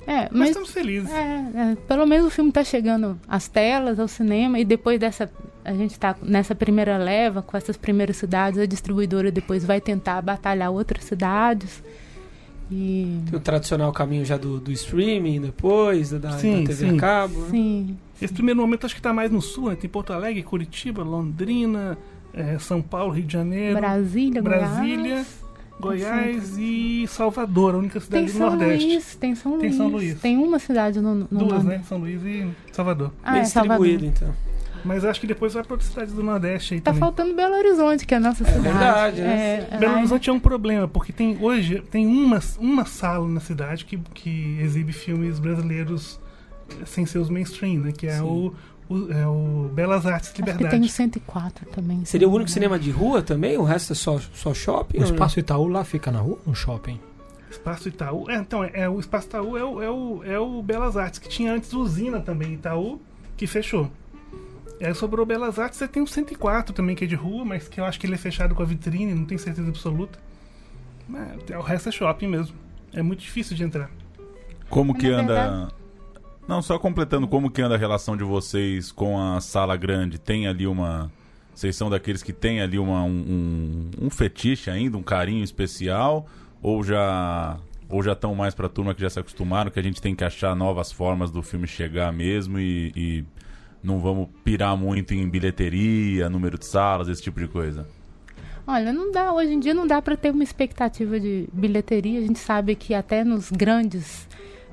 É, 0.05 0.23
Mas 0.23 0.31
mas 0.33 0.49
estamos 0.49 0.71
felizes. 0.71 1.09
é, 1.09 1.45
é, 1.55 1.75
pelo 1.87 2.05
menos 2.05 2.27
o 2.27 2.29
filme 2.29 2.49
está 2.49 2.61
chegando 2.61 3.17
às 3.25 3.47
telas, 3.47 3.97
ao 3.99 4.07
cinema, 4.09 4.59
e 4.59 4.65
depois 4.65 4.99
dessa. 4.99 5.31
A 5.63 5.73
gente 5.73 5.91
está 5.91 6.13
nessa 6.21 6.53
primeira 6.53 6.97
leva, 6.97 7.41
com 7.41 7.55
essas 7.55 7.77
primeiras 7.77 8.17
cidades, 8.17 8.59
a 8.59 8.65
distribuidora 8.65 9.31
depois 9.31 9.63
vai 9.63 9.79
tentar 9.79 10.21
batalhar 10.21 10.69
outras 10.71 11.05
cidades. 11.05 11.81
E. 12.75 13.19
Tem 13.29 13.37
o 13.37 13.41
tradicional 13.41 13.91
caminho 13.91 14.25
já 14.25 14.35
do, 14.37 14.59
do 14.59 14.71
streaming, 14.71 15.41
depois, 15.41 16.09
da, 16.09 16.17
da 16.17 16.31
Sim, 16.39 16.63
TV 16.63 16.89
sim. 16.89 16.97
a 16.97 16.99
cabo. 16.99 17.39
né? 17.41 17.47
Sim. 17.51 17.97
Esse 18.21 18.33
primeiro 18.33 18.59
momento 18.59 18.85
acho 18.85 18.95
que 18.95 18.99
está 18.99 19.13
mais 19.13 19.31
no 19.31 19.41
sul, 19.41 19.69
né? 19.69 19.75
Tem 19.75 19.89
Porto 19.89 20.11
Alegre, 20.13 20.41
Curitiba, 20.43 21.03
Londrina, 21.03 21.97
eh, 22.33 22.57
São 22.59 22.81
Paulo, 22.81 23.11
Rio 23.13 23.25
de 23.25 23.33
Janeiro, 23.33 23.77
Brasília, 23.79 24.41
Brasília, 24.41 25.25
Goiás. 25.79 26.09
Goiás 26.13 26.57
e 26.57 27.05
Salvador, 27.07 27.75
a 27.75 27.77
única 27.79 27.99
cidade 27.99 28.25
Tem 28.25 28.33
do 28.33 28.37
São 28.37 28.49
Nordeste. 28.51 28.87
Luís, 28.87 29.15
tem 29.15 29.35
São 29.35 29.51
Tem 29.53 29.61
Luís. 29.69 29.75
São 29.77 29.87
Luís. 29.89 30.21
Tem 30.21 30.37
uma 30.37 30.59
cidade 30.59 31.01
no, 31.01 31.15
no 31.15 31.25
Duas, 31.25 31.41
Nordeste. 31.41 31.67
né? 31.67 31.81
São 31.87 31.97
Luís 31.97 32.21
e 32.23 32.47
Salvador. 32.71 33.11
Ah, 33.23 33.31
Bem 33.33 33.41
é 33.41 33.45
Salvador. 33.45 33.85
distribuído, 33.87 34.15
então. 34.23 34.35
Mas 34.85 35.05
acho 35.05 35.19
que 35.21 35.27
depois 35.27 35.53
vai 35.53 35.63
para 35.63 35.73
outras 35.73 35.89
cidades 35.89 36.13
do 36.13 36.21
Nordeste 36.21 36.73
aí 36.73 36.81
Tá 36.81 36.91
também. 36.91 36.99
faltando 36.99 37.33
Belo 37.35 37.55
Horizonte, 37.55 38.05
que 38.05 38.13
é 38.13 38.17
a 38.17 38.19
nossa 38.19 38.43
cidade. 38.43 38.61
verdade, 38.61 39.21
né? 39.21 39.67
É, 39.71 39.77
Belo 39.77 39.93
lá- 39.93 39.97
Horizonte 39.99 40.29
é 40.29 40.33
um 40.33 40.39
problema, 40.39 40.87
porque 40.87 41.13
tem 41.13 41.37
hoje 41.41 41.81
tem 41.89 42.05
uma, 42.05 42.39
uma 42.59 42.85
sala 42.85 43.27
na 43.27 43.39
cidade 43.39 43.85
que, 43.85 43.97
que 44.13 44.57
exibe 44.61 44.91
filmes 44.91 45.39
brasileiros 45.39 46.19
sem 46.85 47.05
ser 47.05 47.19
os 47.19 47.29
mainstream, 47.29 47.79
né? 47.81 47.91
Que 47.91 48.07
é 48.07 48.21
o, 48.21 48.53
o, 48.89 49.11
é 49.11 49.25
o 49.27 49.69
Belas 49.73 50.05
Artes 50.05 50.29
Acho 50.29 50.35
que 50.35 50.41
Liberdade. 50.41 50.69
tem 50.71 50.81
o 50.81 50.89
104 50.89 51.69
também. 51.69 52.03
Seria 52.05 52.27
o 52.27 52.31
único 52.31 52.49
me 52.49 52.53
cinema 52.53 52.77
de 52.79 52.91
rua 52.91 53.21
também? 53.21 53.57
O 53.57 53.63
resto 53.63 53.93
é 53.93 53.95
só, 53.95 54.19
só 54.33 54.53
shopping? 54.53 54.97
O 54.97 55.01
ou 55.01 55.07
não? 55.07 55.13
Espaço 55.13 55.39
Itaú 55.39 55.67
lá 55.67 55.83
fica 55.83 56.11
na 56.11 56.19
rua, 56.19 56.39
no 56.45 56.53
shopping. 56.55 56.99
Espaço 57.49 57.87
Itaú. 57.87 58.29
É, 58.29 58.35
então, 58.37 58.63
é, 58.63 58.71
é, 58.73 58.89
o 58.89 58.99
Espaço 58.99 59.27
Itaú 59.27 59.55
é 59.57 59.63
o, 59.63 59.81
é, 59.81 59.89
o, 59.89 60.23
é 60.25 60.39
o 60.39 60.61
Belas 60.63 60.97
Artes, 60.97 61.19
que 61.19 61.29
tinha 61.29 61.53
antes 61.53 61.71
usina 61.73 62.19
também, 62.19 62.53
Itaú, 62.53 62.99
que 63.37 63.45
fechou. 63.45 63.89
E 64.79 64.85
aí 64.85 64.93
sobrou 64.93 65.25
Belas 65.25 65.59
Artes, 65.59 65.77
você 65.77 65.87
tem 65.87 66.01
o 66.01 66.07
104 66.07 66.73
também, 66.73 66.95
que 66.95 67.03
é 67.03 67.07
de 67.07 67.15
rua, 67.15 67.45
mas 67.45 67.67
que 67.67 67.79
eu 67.79 67.85
acho 67.85 67.99
que 67.99 68.05
ele 68.05 68.15
é 68.15 68.17
fechado 68.17 68.55
com 68.55 68.63
a 68.63 68.65
vitrine, 68.65 69.13
não 69.13 69.25
tenho 69.25 69.39
certeza 69.39 69.69
absoluta. 69.69 70.19
Mas, 71.07 71.37
o 71.49 71.61
resto 71.61 71.89
é 71.89 71.91
shopping 71.91 72.27
mesmo. 72.27 72.55
É 72.93 73.01
muito 73.01 73.19
difícil 73.19 73.55
de 73.55 73.63
entrar. 73.63 73.89
Como 74.69 74.93
que 74.93 75.07
anda. 75.07 75.69
Não, 76.47 76.61
só 76.61 76.77
completando, 76.77 77.27
como 77.27 77.49
que 77.49 77.61
anda 77.61 77.75
a 77.75 77.77
relação 77.77 78.17
de 78.17 78.23
vocês 78.23 78.91
com 78.91 79.19
a 79.19 79.39
sala 79.39 79.77
grande? 79.77 80.19
Tem 80.19 80.47
ali 80.47 80.67
uma. 80.67 81.11
Vocês 81.53 81.75
são 81.75 81.89
daqueles 81.89 82.23
que 82.23 82.33
tem 82.33 82.61
ali 82.61 82.79
uma, 82.79 83.03
um, 83.03 83.89
um, 84.01 84.05
um 84.07 84.09
fetiche 84.09 84.69
ainda, 84.69 84.97
um 84.97 85.03
carinho 85.03 85.43
especial? 85.43 86.27
Ou 86.61 86.83
já. 86.83 87.57
Ou 87.89 88.01
já 88.01 88.13
estão 88.13 88.33
mais 88.33 88.55
pra 88.55 88.67
turma 88.67 88.95
que 88.95 89.01
já 89.01 89.09
se 89.09 89.19
acostumaram, 89.19 89.69
que 89.69 89.79
a 89.79 89.83
gente 89.83 90.01
tem 90.01 90.15
que 90.15 90.23
achar 90.23 90.55
novas 90.55 90.91
formas 90.91 91.29
do 91.29 91.43
filme 91.43 91.67
chegar 91.67 92.11
mesmo 92.11 92.57
e, 92.57 92.91
e 92.95 93.25
não 93.83 93.99
vamos 93.99 94.29
pirar 94.43 94.75
muito 94.77 95.13
em 95.13 95.27
bilheteria, 95.29 96.29
número 96.29 96.57
de 96.57 96.65
salas, 96.65 97.07
esse 97.09 97.21
tipo 97.21 97.39
de 97.39 97.47
coisa? 97.47 97.87
Olha, 98.65 98.93
não 98.93 99.11
dá, 99.11 99.33
hoje 99.33 99.51
em 99.53 99.59
dia 99.59 99.73
não 99.73 99.85
dá 99.85 100.01
para 100.01 100.15
ter 100.15 100.31
uma 100.31 100.43
expectativa 100.43 101.19
de 101.19 101.49
bilheteria. 101.51 102.19
A 102.19 102.21
gente 102.21 102.39
sabe 102.39 102.75
que 102.75 102.93
até 102.93 103.23
nos 103.23 103.51
grandes 103.51 104.25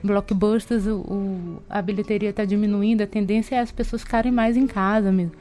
blockbusters 0.02 0.86
o, 0.86 0.98
o- 1.00 1.62
a 1.68 1.82
bilheteria 1.82 2.30
está 2.30 2.44
diminuindo, 2.44 3.02
a 3.02 3.06
tendência 3.06 3.56
é 3.56 3.58
as 3.60 3.72
pessoas 3.72 4.02
ficarem 4.02 4.32
mais 4.32 4.56
em 4.56 4.66
casa 4.66 5.10
mesmo. 5.10 5.32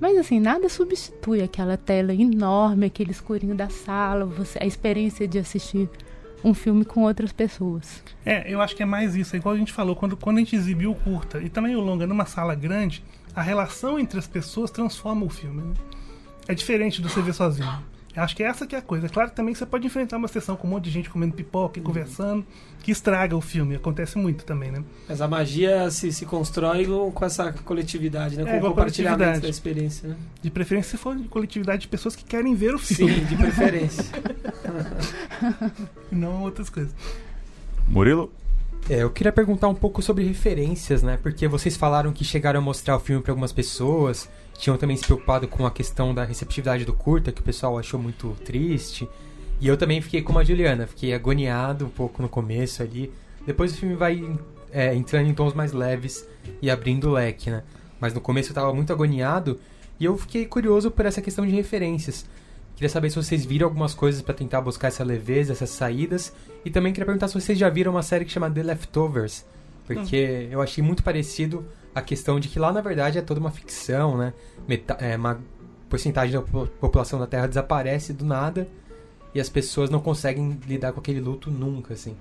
Mas 0.00 0.16
assim, 0.16 0.38
nada 0.40 0.68
substitui 0.68 1.42
aquela 1.42 1.76
tela 1.76 2.14
enorme, 2.14 2.86
aquele 2.86 3.10
escurinho 3.10 3.54
da 3.54 3.68
sala, 3.68 4.24
você, 4.24 4.58
a 4.62 4.66
experiência 4.66 5.26
de 5.26 5.38
assistir 5.38 5.88
um 6.44 6.54
filme 6.54 6.84
com 6.84 7.02
outras 7.02 7.32
pessoas. 7.32 8.02
É, 8.24 8.50
eu 8.52 8.60
acho 8.62 8.76
que 8.76 8.82
é 8.82 8.86
mais 8.86 9.16
isso. 9.16 9.34
É 9.34 9.38
igual 9.40 9.54
a 9.56 9.58
gente 9.58 9.72
falou, 9.72 9.96
quando, 9.96 10.16
quando 10.16 10.36
a 10.36 10.40
gente 10.40 10.54
exibiu 10.54 10.92
o 10.92 10.94
curta 10.94 11.40
e 11.42 11.48
também 11.48 11.74
o 11.74 11.80
longa 11.80 12.06
numa 12.06 12.26
sala 12.26 12.54
grande, 12.54 13.02
a 13.38 13.42
relação 13.42 14.00
entre 14.00 14.18
as 14.18 14.26
pessoas 14.26 14.68
transforma 14.68 15.24
o 15.24 15.30
filme. 15.30 15.62
né? 15.62 15.74
É 16.48 16.54
diferente 16.54 17.00
do 17.00 17.08
você 17.08 17.22
ver 17.22 17.32
sozinho. 17.32 17.70
Eu 18.16 18.22
acho 18.24 18.34
que 18.34 18.42
essa 18.42 18.66
que 18.66 18.74
é 18.74 18.78
a 18.78 18.82
coisa. 18.82 19.08
Claro 19.08 19.30
que 19.30 19.36
também 19.36 19.54
você 19.54 19.64
pode 19.64 19.86
enfrentar 19.86 20.16
uma 20.16 20.26
sessão 20.26 20.56
com 20.56 20.66
um 20.66 20.70
monte 20.70 20.84
de 20.84 20.90
gente 20.90 21.08
comendo 21.08 21.34
pipoca 21.34 21.78
e 21.78 21.82
conversando, 21.82 22.44
que 22.82 22.90
estraga 22.90 23.36
o 23.36 23.40
filme. 23.40 23.76
Acontece 23.76 24.18
muito 24.18 24.44
também, 24.44 24.72
né? 24.72 24.82
Mas 25.08 25.20
a 25.20 25.28
magia 25.28 25.88
se, 25.88 26.12
se 26.12 26.26
constrói 26.26 26.84
com 27.14 27.24
essa 27.24 27.52
coletividade, 27.52 28.36
né? 28.36 28.42
É, 28.42 28.58
Com 28.58 28.66
o 28.66 28.70
compartilhamento 28.70 29.18
coletividade. 29.18 29.42
da 29.42 29.48
experiência, 29.48 30.08
né? 30.08 30.16
De 30.42 30.50
preferência 30.50 30.90
se 30.90 30.96
for 30.96 31.14
de 31.14 31.28
coletividade 31.28 31.82
de 31.82 31.88
pessoas 31.88 32.16
que 32.16 32.24
querem 32.24 32.56
ver 32.56 32.74
o 32.74 32.78
filme. 32.78 33.14
Sim, 33.14 33.24
de 33.24 33.36
preferência. 33.36 34.04
e 36.10 36.14
não 36.16 36.42
outras 36.42 36.68
coisas. 36.68 36.92
Murilo? 37.86 38.32
É, 38.90 39.02
eu 39.02 39.10
queria 39.10 39.30
perguntar 39.30 39.68
um 39.68 39.74
pouco 39.74 40.00
sobre 40.00 40.24
referências, 40.24 41.02
né? 41.02 41.18
Porque 41.22 41.46
vocês 41.46 41.76
falaram 41.76 42.10
que 42.10 42.24
chegaram 42.24 42.58
a 42.58 42.62
mostrar 42.62 42.96
o 42.96 43.00
filme 43.00 43.22
para 43.22 43.32
algumas 43.32 43.52
pessoas, 43.52 44.26
tinham 44.56 44.78
também 44.78 44.96
se 44.96 45.04
preocupado 45.04 45.46
com 45.46 45.66
a 45.66 45.70
questão 45.70 46.14
da 46.14 46.24
receptividade 46.24 46.86
do 46.86 46.94
curta, 46.94 47.30
que 47.30 47.42
o 47.42 47.44
pessoal 47.44 47.78
achou 47.78 48.00
muito 48.00 48.34
triste. 48.46 49.06
E 49.60 49.68
eu 49.68 49.76
também 49.76 50.00
fiquei 50.00 50.22
como 50.22 50.38
a 50.38 50.44
Juliana, 50.44 50.86
fiquei 50.86 51.12
agoniado 51.12 51.84
um 51.84 51.90
pouco 51.90 52.22
no 52.22 52.30
começo 52.30 52.82
ali. 52.82 53.12
Depois 53.46 53.74
o 53.74 53.76
filme 53.76 53.94
vai 53.94 54.24
é, 54.72 54.94
entrando 54.94 55.28
em 55.28 55.34
tons 55.34 55.52
mais 55.52 55.72
leves 55.72 56.26
e 56.62 56.70
abrindo 56.70 57.10
o 57.10 57.12
leque, 57.12 57.50
né? 57.50 57.64
Mas 58.00 58.14
no 58.14 58.22
começo 58.22 58.50
eu 58.50 58.54
tava 58.54 58.72
muito 58.72 58.90
agoniado 58.90 59.60
e 60.00 60.06
eu 60.06 60.16
fiquei 60.16 60.46
curioso 60.46 60.90
por 60.90 61.04
essa 61.04 61.20
questão 61.20 61.44
de 61.44 61.54
referências. 61.54 62.24
Queria 62.78 62.88
saber 62.88 63.10
se 63.10 63.16
vocês 63.16 63.44
viram 63.44 63.66
algumas 63.66 63.92
coisas 63.92 64.22
para 64.22 64.32
tentar 64.34 64.60
buscar 64.60 64.86
essa 64.86 65.02
leveza, 65.02 65.50
essas 65.52 65.70
saídas. 65.70 66.32
E 66.64 66.70
também 66.70 66.92
queria 66.92 67.04
perguntar 67.06 67.26
se 67.26 67.34
vocês 67.34 67.58
já 67.58 67.68
viram 67.68 67.90
uma 67.90 68.04
série 68.04 68.24
que 68.24 68.30
chama 68.30 68.48
The 68.48 68.62
Leftovers. 68.62 69.44
Porque 69.84 70.46
eu 70.48 70.62
achei 70.62 70.82
muito 70.84 71.02
parecido 71.02 71.64
a 71.92 72.00
questão 72.00 72.38
de 72.38 72.46
que 72.46 72.56
lá 72.56 72.70
na 72.72 72.80
verdade 72.80 73.18
é 73.18 73.20
toda 73.22 73.40
uma 73.40 73.50
ficção, 73.50 74.16
né? 74.16 74.32
Meta 74.68 74.96
é, 75.00 75.16
uma 75.16 75.40
porcentagem 75.88 76.34
da 76.38 76.42
po- 76.42 76.68
população 76.80 77.18
da 77.18 77.26
Terra 77.26 77.48
desaparece 77.48 78.12
do 78.12 78.24
nada 78.24 78.68
e 79.34 79.40
as 79.40 79.48
pessoas 79.48 79.90
não 79.90 79.98
conseguem 79.98 80.56
lidar 80.68 80.92
com 80.92 81.00
aquele 81.00 81.18
luto 81.20 81.50
nunca, 81.50 81.94
assim. 81.94 82.14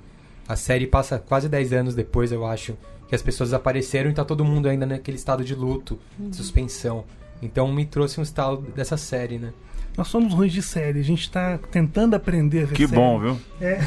A 0.48 0.56
série 0.56 0.88
passa 0.88 1.20
quase 1.20 1.48
10 1.48 1.72
anos 1.74 1.94
depois, 1.94 2.32
eu 2.32 2.44
acho, 2.48 2.76
que 3.08 3.14
as 3.14 3.22
pessoas 3.22 3.50
desapareceram 3.50 4.10
e 4.10 4.14
tá 4.14 4.26
todo 4.26 4.44
mundo 4.44 4.68
ainda 4.68 4.88
naquele 4.88 5.18
estado 5.18 5.44
de 5.44 5.54
luto, 5.54 6.00
Uhum. 6.18 6.30
de 6.32 6.36
suspensão. 6.38 7.04
Então 7.44 7.72
me 7.72 7.86
trouxe 7.86 8.20
um 8.20 8.24
estalo 8.24 8.66
dessa 8.76 8.98
série, 8.98 9.38
né? 9.38 9.54
Nós 9.98 10.08
somos 10.10 10.32
ruins 10.34 10.54
de 10.54 10.62
série, 10.62 11.00
a 11.00 11.04
gente 11.04 11.30
tá 11.32 11.58
tentando 11.72 12.14
aprender 12.16 12.64
a 12.64 12.66
ver 12.68 12.76
Que 12.76 12.88
série. 12.88 12.96
bom, 13.00 13.20
viu? 13.20 13.40
É. 13.60 13.80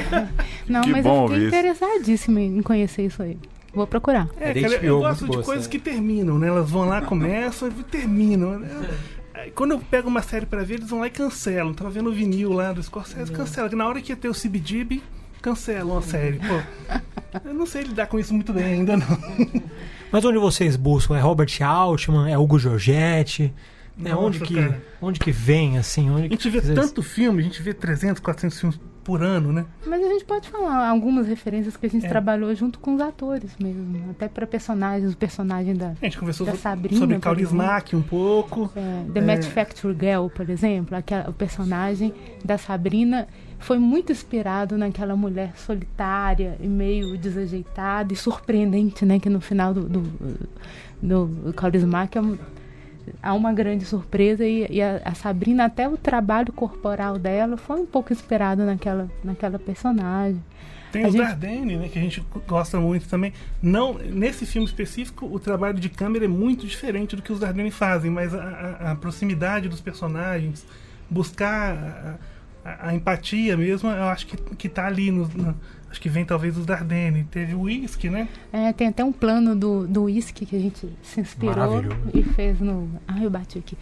Não, 0.68 0.82
Que 0.82 0.90
mas 0.90 1.02
bom 1.02 1.22
eu 1.24 1.28
fiquei 1.28 1.38
isso. 1.46 1.56
interessadíssima 1.56 2.40
em 2.40 2.60
conhecer 2.62 3.06
isso 3.06 3.22
aí. 3.22 3.38
Vou 3.74 3.86
procurar. 3.86 4.28
É, 4.38 4.52
cara, 4.54 4.74
eu 4.84 4.98
gosto 4.98 5.24
de 5.24 5.30
boa 5.32 5.42
coisas 5.42 5.66
que 5.66 5.78
terminam, 5.78 6.38
né? 6.38 6.48
Elas 6.48 6.70
vão 6.70 6.84
lá, 6.86 7.00
começam 7.02 7.68
e 7.68 7.82
terminam. 7.84 8.58
né? 8.58 8.68
Quando 9.54 9.70
eu 9.72 9.78
pego 9.78 10.08
uma 10.08 10.20
série 10.22 10.46
pra 10.46 10.62
ver, 10.64 10.74
eles 10.74 10.90
vão 10.90 11.00
lá 11.00 11.06
e 11.06 11.10
cancelam. 11.10 11.72
Tava 11.72 11.90
vendo 11.90 12.10
o 12.10 12.12
vinil 12.12 12.52
lá 12.52 12.72
do 12.72 12.82
Scorsese, 12.82 13.30
cancela. 13.30 13.68
Na 13.70 13.86
hora 13.86 14.00
que 14.00 14.10
ia 14.12 14.16
ter 14.16 14.28
o 14.28 14.34
CBGB, 14.34 15.00
cancelam 15.40 15.96
a 15.98 16.02
série. 16.02 16.38
Pô, 16.40 17.38
eu 17.44 17.54
não 17.54 17.66
sei 17.66 17.82
lidar 17.84 18.06
com 18.06 18.18
isso 18.18 18.34
muito 18.34 18.52
bem 18.52 18.64
ainda, 18.64 18.96
não. 18.96 19.06
Mas 20.10 20.24
onde 20.24 20.38
vocês 20.38 20.74
buscam? 20.76 21.16
É 21.16 21.20
Robert 21.20 21.50
Altman? 21.62 22.30
É 22.32 22.36
Hugo 22.38 22.58
Giorgetti? 22.58 23.52
É, 24.04 24.10
Nossa, 24.10 24.22
onde, 24.26 24.40
que, 24.40 24.54
cara. 24.54 24.82
onde 25.02 25.18
que 25.20 25.32
vem, 25.32 25.76
assim? 25.78 26.08
Onde 26.10 26.20
A 26.26 26.28
gente 26.28 26.38
que, 26.42 26.50
vê 26.50 26.60
vezes- 26.60 26.74
tanto 26.74 27.02
filme, 27.02 27.40
a 27.40 27.44
gente 27.44 27.60
vê 27.62 27.74
300, 27.74 28.20
400 28.20 28.58
filmes 28.60 28.80
por 29.02 29.22
ano, 29.22 29.52
né? 29.52 29.64
Mas 29.86 30.04
a 30.04 30.08
gente 30.08 30.24
pode 30.24 30.48
falar 30.50 30.86
algumas 30.86 31.26
referências 31.26 31.76
que 31.76 31.86
a 31.86 31.88
gente 31.88 32.04
É. 32.04 32.08
trabalhou 32.08 32.54
junto 32.54 32.78
com 32.78 32.94
os 32.94 33.00
atores 33.00 33.50
mesmo. 33.58 34.10
Até 34.10 34.28
para 34.28 34.46
personagens, 34.46 35.14
o 35.14 35.16
personagem 35.16 35.74
da, 35.74 35.94
A 36.00 36.04
gente 36.04 36.18
conversou 36.18 36.46
da 36.46 36.54
Sabrina. 36.54 36.98
sobre 37.00 37.14
por 37.16 37.22
Kaurismäki 37.22 37.96
um 37.96 38.02
pouco. 38.02 38.70
É, 38.76 39.04
The 39.14 39.18
É. 39.18 39.22
Match 39.22 39.44
Factory 39.46 39.96
Girl, 39.98 40.26
por 40.28 40.48
exemplo, 40.50 40.94
aquela, 40.96 41.28
o 41.30 41.32
personagem 41.32 42.12
da 42.44 42.58
Sabrina 42.58 43.26
foi 43.58 43.78
muito 43.78 44.12
inspirado 44.12 44.76
naquela 44.76 45.16
mulher 45.16 45.54
solitária 45.56 46.56
e 46.60 46.68
meio 46.68 47.16
desajeitada 47.16 48.12
e 48.12 48.16
surpreendente, 48.16 49.04
né? 49.06 49.18
Que 49.18 49.30
no 49.30 49.40
final 49.40 49.72
do, 49.74 49.88
do, 49.88 50.02
do 51.02 51.52
Kaurismäki 51.54 52.18
é 52.18 52.20
um- 52.20 52.38
há 53.22 53.34
uma 53.34 53.52
grande 53.52 53.84
surpresa 53.84 54.44
e, 54.44 54.66
e 54.70 54.82
a, 54.82 55.00
a 55.04 55.14
Sabrina, 55.14 55.64
até 55.64 55.88
o 55.88 55.96
trabalho 55.96 56.52
corporal 56.52 57.18
dela 57.18 57.56
foi 57.56 57.80
um 57.80 57.86
pouco 57.86 58.12
inspirado 58.12 58.64
naquela, 58.64 59.08
naquela 59.24 59.58
personagem. 59.58 60.42
Tem 60.90 61.04
A 61.04 61.08
o 61.08 61.10
gente- 61.12 61.20
Dardenne, 61.22 61.76
né, 61.76 61.88
que 61.88 61.98
a 61.98 62.02
gente 62.02 62.24
gosta 62.46 62.80
muito 62.80 63.06
também. 63.08 63.32
Não, 63.62 63.94
nesse 63.98 64.46
filme 64.46 64.66
específico, 64.66 65.26
o 65.26 65.38
trabalho 65.38 65.78
de 65.78 65.88
câmera 65.90 66.24
é 66.24 66.28
muito 66.28 66.66
diferente 66.66 67.14
do 67.14 67.20
que 67.20 67.30
os 67.32 67.38
Dardenne 67.40 67.70
fazem, 67.70 68.10
mas 68.10 68.34
a, 68.34 68.92
a- 68.92 68.96
proximidade 68.96 69.68
dos 69.68 69.80
personagens, 69.82 70.64
buscar 71.10 72.18
a, 72.64 72.68
a- 72.70 72.88
a 72.88 72.94
empatia 72.94 73.56
mesmo, 73.56 73.90
eu 73.90 74.04
acho 74.04 74.26
que, 74.26 74.36
que 74.56 74.68
tá 74.68 74.86
ali. 74.86 75.10
No, 75.10 75.28
no- 75.28 75.54
acho 75.90 76.00
que 76.00 76.08
vem 76.08 76.24
talvez 76.24 76.54
dos 76.54 76.66
Dardenne. 76.66 77.24
Teve 77.30 77.54
o 77.54 77.62
Whisky, 77.62 78.08
né? 78.10 78.28
É, 78.52 78.72
tem 78.72 78.88
até 78.88 79.04
um 79.04 79.12
plano 79.12 79.54
do, 79.56 79.86
do 79.86 80.04
whisky 80.04 80.44
que 80.46 80.54
a 80.56 80.58
gente 80.58 80.88
se 81.02 81.20
inspirou 81.20 81.54
Maravilhoso. 81.56 81.96
e 82.14 82.22
fez 82.22 82.60
no. 82.60 82.88
Ah, 83.06 83.22
eu 83.22 83.30
bati 83.30 83.58
aqui. 83.58 83.76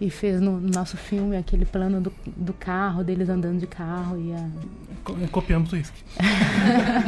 E 0.00 0.10
fez 0.10 0.40
no, 0.40 0.60
no 0.60 0.68
nosso 0.70 0.96
filme 0.96 1.36
aquele 1.36 1.64
plano 1.64 2.00
do, 2.00 2.12
do 2.36 2.52
carro, 2.52 3.04
deles 3.04 3.28
andando 3.28 3.58
de 3.60 3.66
carro 3.66 4.18
e 4.20 4.32
a. 4.32 4.48
Co- 5.04 5.14
Copiamos 5.30 5.72
o 5.72 5.76
Whisky. 5.76 6.02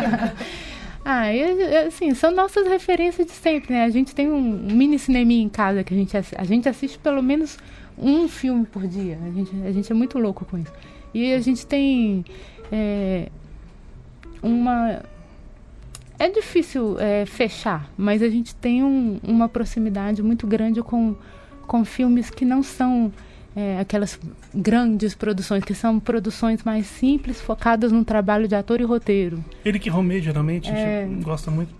Ah, 1.06 1.30
e, 1.34 1.76
assim, 1.86 2.14
são 2.14 2.30
nossas 2.34 2.66
referências 2.66 3.26
de 3.26 3.32
sempre, 3.34 3.74
né? 3.74 3.84
A 3.84 3.90
gente 3.90 4.14
tem 4.14 4.30
um 4.32 4.40
mini 4.40 4.98
cineminha 4.98 5.42
em 5.44 5.50
casa 5.50 5.84
que 5.84 5.92
a 5.92 5.96
gente, 5.96 6.16
a 6.16 6.44
gente 6.44 6.66
assiste 6.66 6.98
pelo 6.98 7.22
menos 7.22 7.58
um 7.98 8.26
filme 8.26 8.64
por 8.64 8.86
dia. 8.86 9.18
A 9.22 9.30
gente, 9.30 9.50
a 9.66 9.70
gente 9.70 9.92
é 9.92 9.94
muito 9.94 10.18
louco 10.18 10.46
com 10.46 10.56
isso. 10.56 10.72
E 11.12 11.34
a 11.34 11.40
gente 11.40 11.66
tem 11.66 12.24
é, 12.72 13.28
uma. 14.44 15.02
É 16.18 16.28
difícil 16.28 16.96
é, 17.00 17.26
fechar, 17.26 17.90
mas 17.96 18.22
a 18.22 18.28
gente 18.28 18.54
tem 18.54 18.84
um- 18.84 19.18
uma 19.22 19.48
proximidade 19.48 20.22
muito 20.22 20.46
grande 20.46 20.80
com, 20.82 21.16
com 21.66 21.84
filmes 21.84 22.30
que 22.30 22.44
não 22.44 22.62
são 22.62 23.12
é, 23.56 23.78
aquelas 23.80 24.18
grandes 24.52 25.14
produções, 25.14 25.62
que 25.64 25.74
são 25.74 25.98
produções 26.00 26.62
mais 26.64 26.86
simples, 26.86 27.40
focadas 27.40 27.92
no 27.92 28.04
trabalho 28.04 28.46
de 28.48 28.54
ator 28.56 28.80
e 28.80 28.84
roteiro. 28.84 29.44
Ele 29.64 29.78
que 29.78 29.88
Romê, 29.88 30.20
geralmente, 30.20 30.70
a 30.70 30.74
É. 30.76 31.06
gente 31.06 31.22
gosta 31.22 31.50
muito. 31.52 31.72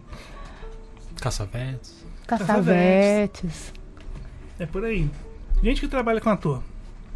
Caçavetes. 1.20 2.04
Caçavetes. 2.26 3.72
É 4.58 4.66
por 4.66 4.84
aí. 4.84 5.08
Gente 5.62 5.80
que 5.80 5.88
trabalha 5.88 6.20
com 6.20 6.30
ator. 6.30 6.62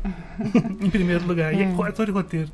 em 0.81 0.91
primeiro 0.91 1.27
lugar. 1.27 1.53
E 1.55 1.63
é 1.63 1.65
É. 1.65 1.83
ator 1.89 2.09
e 2.09 2.13
roteiro. 2.13 2.51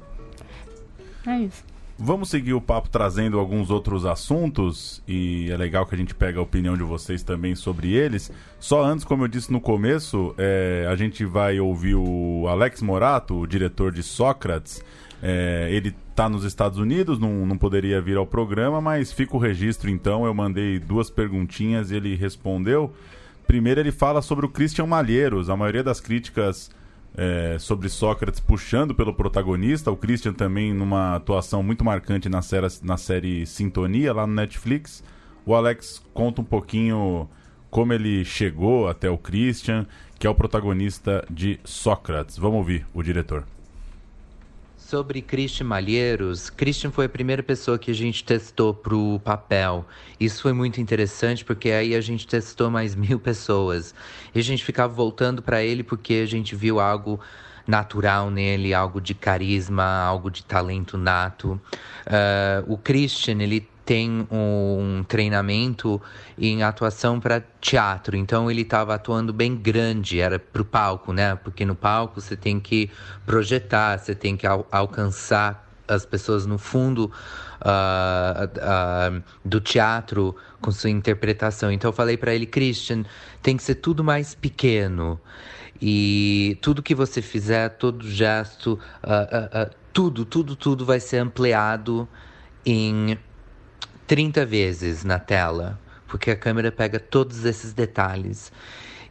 É 1.26 1.38
isso. 1.38 1.62
Vamos 1.96 2.28
seguir 2.28 2.54
o 2.54 2.60
papo 2.60 2.88
trazendo 2.88 3.38
alguns 3.38 3.70
outros 3.70 4.04
assuntos 4.04 5.00
e 5.06 5.48
é 5.48 5.56
legal 5.56 5.86
que 5.86 5.94
a 5.94 5.98
gente 5.98 6.12
pega 6.12 6.40
a 6.40 6.42
opinião 6.42 6.76
de 6.76 6.82
vocês 6.82 7.22
também 7.22 7.54
sobre 7.54 7.92
eles. 7.92 8.32
Só 8.58 8.84
antes, 8.84 9.04
como 9.04 9.22
eu 9.22 9.28
disse 9.28 9.52
no 9.52 9.60
começo, 9.60 10.34
é, 10.36 10.88
a 10.90 10.96
gente 10.96 11.24
vai 11.24 11.60
ouvir 11.60 11.94
o 11.94 12.46
Alex 12.48 12.82
Morato, 12.82 13.38
o 13.38 13.46
diretor 13.46 13.92
de 13.92 14.02
Sócrates. 14.02 14.82
É, 15.22 15.68
ele 15.70 15.94
está 16.10 16.28
nos 16.28 16.42
Estados 16.44 16.78
Unidos, 16.78 17.18
não, 17.20 17.46
não 17.46 17.56
poderia 17.56 18.00
vir 18.00 18.16
ao 18.16 18.26
programa, 18.26 18.80
mas 18.80 19.12
fica 19.12 19.36
o 19.36 19.38
registro 19.38 19.88
então. 19.88 20.26
Eu 20.26 20.34
mandei 20.34 20.80
duas 20.80 21.08
perguntinhas 21.08 21.92
e 21.92 21.94
ele 21.94 22.16
respondeu. 22.16 22.92
Primeiro, 23.46 23.78
ele 23.78 23.92
fala 23.92 24.20
sobre 24.20 24.44
o 24.44 24.48
Christian 24.48 24.86
Malheiros. 24.86 25.48
A 25.48 25.56
maioria 25.56 25.84
das 25.84 26.00
críticas 26.00 26.70
é, 27.16 27.56
sobre 27.58 27.88
Sócrates 27.88 28.40
puxando 28.40 28.94
pelo 28.94 29.14
protagonista, 29.14 29.90
o 29.90 29.96
Christian 29.96 30.32
também 30.32 30.74
numa 30.74 31.16
atuação 31.16 31.62
muito 31.62 31.84
marcante 31.84 32.28
na 32.28 32.42
série, 32.42 32.66
na 32.82 32.96
série 32.96 33.46
Sintonia, 33.46 34.12
lá 34.12 34.26
no 34.26 34.34
Netflix. 34.34 35.02
O 35.46 35.54
Alex 35.54 36.02
conta 36.12 36.40
um 36.40 36.44
pouquinho 36.44 37.28
como 37.70 37.92
ele 37.92 38.24
chegou 38.24 38.88
até 38.88 39.10
o 39.10 39.18
Christian, 39.18 39.86
que 40.18 40.26
é 40.26 40.30
o 40.30 40.34
protagonista 40.34 41.24
de 41.30 41.58
Sócrates. 41.64 42.38
Vamos 42.38 42.58
ouvir 42.58 42.86
o 42.94 43.02
diretor. 43.02 43.44
Sobre 44.86 45.22
Christian 45.22 45.66
Malheiros, 45.66 46.50
Christian 46.50 46.90
foi 46.90 47.06
a 47.06 47.08
primeira 47.08 47.42
pessoa 47.42 47.78
que 47.78 47.90
a 47.90 47.94
gente 47.94 48.22
testou 48.22 48.74
pro 48.74 49.18
papel. 49.24 49.82
Isso 50.20 50.42
foi 50.42 50.52
muito 50.52 50.78
interessante 50.78 51.42
porque 51.42 51.70
aí 51.70 51.94
a 51.94 52.02
gente 52.02 52.26
testou 52.26 52.70
mais 52.70 52.92
mil 52.94 53.18
pessoas. 53.18 53.94
E 54.34 54.38
a 54.38 54.42
gente 54.42 54.62
ficava 54.62 54.92
voltando 54.92 55.40
para 55.40 55.62
ele 55.62 55.82
porque 55.82 56.16
a 56.16 56.26
gente 56.26 56.54
viu 56.54 56.80
algo 56.80 57.18
natural 57.66 58.30
nele, 58.30 58.74
algo 58.74 59.00
de 59.00 59.14
carisma, 59.14 60.02
algo 60.02 60.30
de 60.30 60.44
talento 60.44 60.98
nato. 60.98 61.58
Ah, 62.06 62.62
o 62.66 62.76
Christian, 62.76 63.40
ele 63.40 63.66
tem 63.84 64.26
um 64.30 65.04
treinamento 65.06 66.00
em 66.38 66.62
atuação 66.62 67.20
para 67.20 67.42
teatro, 67.60 68.16
então 68.16 68.50
ele 68.50 68.62
estava 68.62 68.94
atuando 68.94 69.32
bem 69.32 69.54
grande, 69.54 70.20
era 70.20 70.38
para 70.38 70.62
o 70.62 70.64
palco, 70.64 71.12
né? 71.12 71.36
Porque 71.36 71.64
no 71.64 71.74
palco 71.74 72.20
você 72.20 72.36
tem 72.36 72.58
que 72.58 72.90
projetar, 73.26 73.98
você 73.98 74.14
tem 74.14 74.36
que 74.36 74.46
al 74.46 74.66
alcançar 74.72 75.64
as 75.86 76.06
pessoas 76.06 76.46
no 76.46 76.56
fundo 76.56 77.12
ah, 77.60 78.48
ah, 78.62 79.20
do 79.44 79.60
teatro 79.60 80.34
com 80.60 80.70
sua 80.70 80.88
interpretação. 80.90 81.70
Então 81.70 81.90
eu 81.90 81.92
falei 81.92 82.16
para 82.16 82.34
ele, 82.34 82.46
Christian, 82.46 83.04
tem 83.42 83.56
que 83.56 83.62
ser 83.62 83.76
tudo 83.76 84.02
mais 84.02 84.34
pequeno. 84.34 85.20
E 85.80 86.56
tudo 86.62 86.82
que 86.82 86.94
você 86.94 87.20
fizer, 87.20 87.68
todo 87.70 88.08
gesto, 88.08 88.78
ah, 89.02 89.68
tudo, 89.92 90.24
tudo, 90.24 90.56
tudo 90.56 90.86
vai 90.86 91.00
ser 91.00 91.18
ampliado 91.18 92.08
em 92.64 93.18
30 94.06 94.44
vezes 94.44 95.04
na 95.04 95.18
tela, 95.18 95.78
porque 96.06 96.30
a 96.30 96.36
câmera 96.36 96.70
pega 96.70 96.98
todos 96.98 97.44
esses 97.44 97.72
detalhes. 97.72 98.52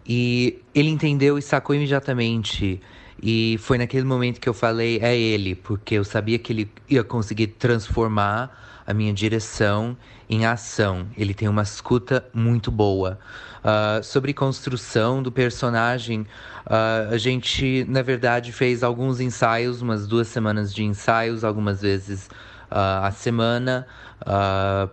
E 0.06 0.62
ele 0.76 0.90
entendeu 0.90 1.38
e 1.38 1.42
sacou 1.42 1.76
imediatamente. 1.76 2.82
E 3.22 3.58
foi 3.60 3.78
naquele 3.78 4.04
momento 4.04 4.40
que 4.40 4.50
eu 4.50 4.54
falei, 4.54 5.00
é 5.02 5.18
ele, 5.18 5.56
porque 5.56 5.96
eu 5.96 6.04
sabia 6.04 6.38
que 6.38 6.52
ele 6.52 6.72
ia 6.90 7.04
conseguir 7.04 7.48
transformar 7.48 8.84
a 8.86 8.94
minha 8.94 9.14
direção 9.14 9.96
em 10.30 10.46
ação. 10.46 11.08
Ele 11.18 11.34
tem 11.34 11.48
uma 11.48 11.62
escuta 11.62 12.26
muito 12.34 12.70
boa. 12.70 13.20
Ah, 13.64 14.02
sobre 14.04 14.34
construção 14.34 15.24
do 15.24 15.32
personagem, 15.32 16.28
ah, 16.66 17.08
a 17.12 17.18
gente, 17.18 17.86
na 17.88 18.02
verdade, 18.02 18.52
fez 18.52 18.84
alguns 18.84 19.22
ensaios, 19.22 19.82
umas 19.82 20.06
duas 20.06 20.28
semanas 20.28 20.74
de 20.74 20.84
ensaios, 20.84 21.46
algumas 21.46 21.82
vezes 21.82 22.30
ah, 22.74 23.08
a 23.08 23.12
semana, 23.12 23.86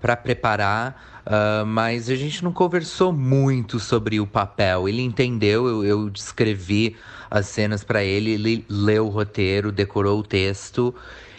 para 0.01 0.17
preparar. 0.17 1.23
ah, 1.27 1.65
mas 1.67 2.11
a 2.11 2.15
gente 2.15 2.45
não 2.45 2.53
conversou 2.53 3.13
muito 3.13 3.79
sobre 3.79 4.21
o 4.21 4.27
papel. 4.27 4.89
Ele 4.89 5.03
entendeu, 5.03 5.67
eu, 5.67 5.85
eu 5.85 6.11
descrevi 6.11 6.97
as 7.31 7.47
cenas 7.47 7.83
para 7.85 8.03
ele, 8.05 8.33
ele 8.33 8.65
leu 8.69 9.07
o 9.07 9.11
roteiro, 9.11 9.73
decorou 9.73 10.21
o 10.21 10.23
texto. 10.23 10.95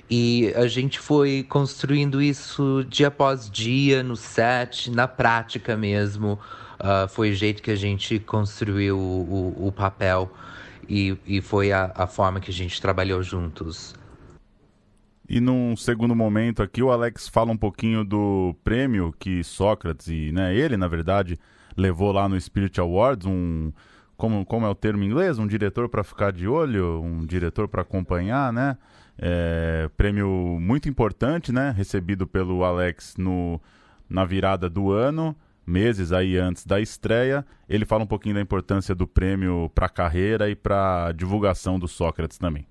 E 0.09 0.51
a 0.55 0.67
gente 0.67 0.99
foi 0.99 1.45
construindo 1.47 2.21
isso 2.21 2.85
dia 2.89 3.07
após 3.07 3.49
dia, 3.49 4.03
no 4.03 4.15
set, 4.15 4.91
na 4.91 5.07
prática 5.07 5.77
mesmo. 5.77 6.39
Ah, 6.79 7.07
foi 7.07 7.31
o 7.31 7.33
jeito 7.35 7.61
que 7.61 7.71
a 7.71 7.75
gente 7.75 8.19
construiu 8.19 8.97
o, 8.97 9.55
o, 9.59 9.67
o 9.67 9.71
papel 9.71 10.31
e, 10.89 11.17
e 11.25 11.41
foi 11.41 11.71
a, 11.71 11.91
a 11.95 12.07
forma 12.07 12.39
que 12.39 12.49
a 12.49 12.53
gente 12.53 12.81
trabalhou 12.81 13.21
juntos. 13.21 13.93
E 15.33 15.39
num 15.39 15.77
segundo 15.77 16.13
momento 16.13 16.61
aqui, 16.61 16.83
o 16.83 16.91
Alex 16.91 17.29
fala 17.29 17.53
um 17.53 17.57
pouquinho 17.57 18.03
do 18.03 18.53
prêmio 18.65 19.15
que 19.17 19.41
Sócrates, 19.45 20.09
e 20.09 20.29
né, 20.33 20.53
ele, 20.53 20.75
na 20.75 20.89
verdade, 20.89 21.39
levou 21.77 22.11
lá 22.11 22.27
no 22.27 22.39
Spirit 22.39 22.81
Awards, 22.81 23.25
um. 23.25 23.71
Como, 24.17 24.45
como 24.45 24.65
é 24.65 24.69
o 24.69 24.75
termo 24.75 25.03
em 25.03 25.07
inglês? 25.07 25.39
Um 25.39 25.47
diretor 25.47 25.87
para 25.87 26.03
ficar 26.03 26.33
de 26.33 26.49
olho, 26.49 27.01
um 27.01 27.25
diretor 27.25 27.69
para 27.69 27.81
acompanhar, 27.81 28.51
né? 28.51 28.77
É, 29.17 29.89
prêmio 29.95 30.27
muito 30.59 30.89
importante, 30.89 31.53
né? 31.53 31.73
Recebido 31.77 32.27
pelo 32.27 32.65
Alex 32.65 33.15
no, 33.17 33.57
na 34.09 34.25
virada 34.25 34.69
do 34.69 34.91
ano, 34.91 35.33
meses 35.65 36.11
aí 36.11 36.37
antes 36.37 36.65
da 36.65 36.81
estreia. 36.81 37.45
Ele 37.69 37.85
fala 37.85 38.03
um 38.03 38.07
pouquinho 38.07 38.35
da 38.35 38.41
importância 38.41 38.93
do 38.93 39.07
prêmio 39.07 39.71
para 39.73 39.85
a 39.85 39.89
carreira 39.89 40.49
e 40.49 40.57
para 40.57 41.13
divulgação 41.13 41.79
do 41.79 41.87
Sócrates 41.87 42.37
também. 42.37 42.67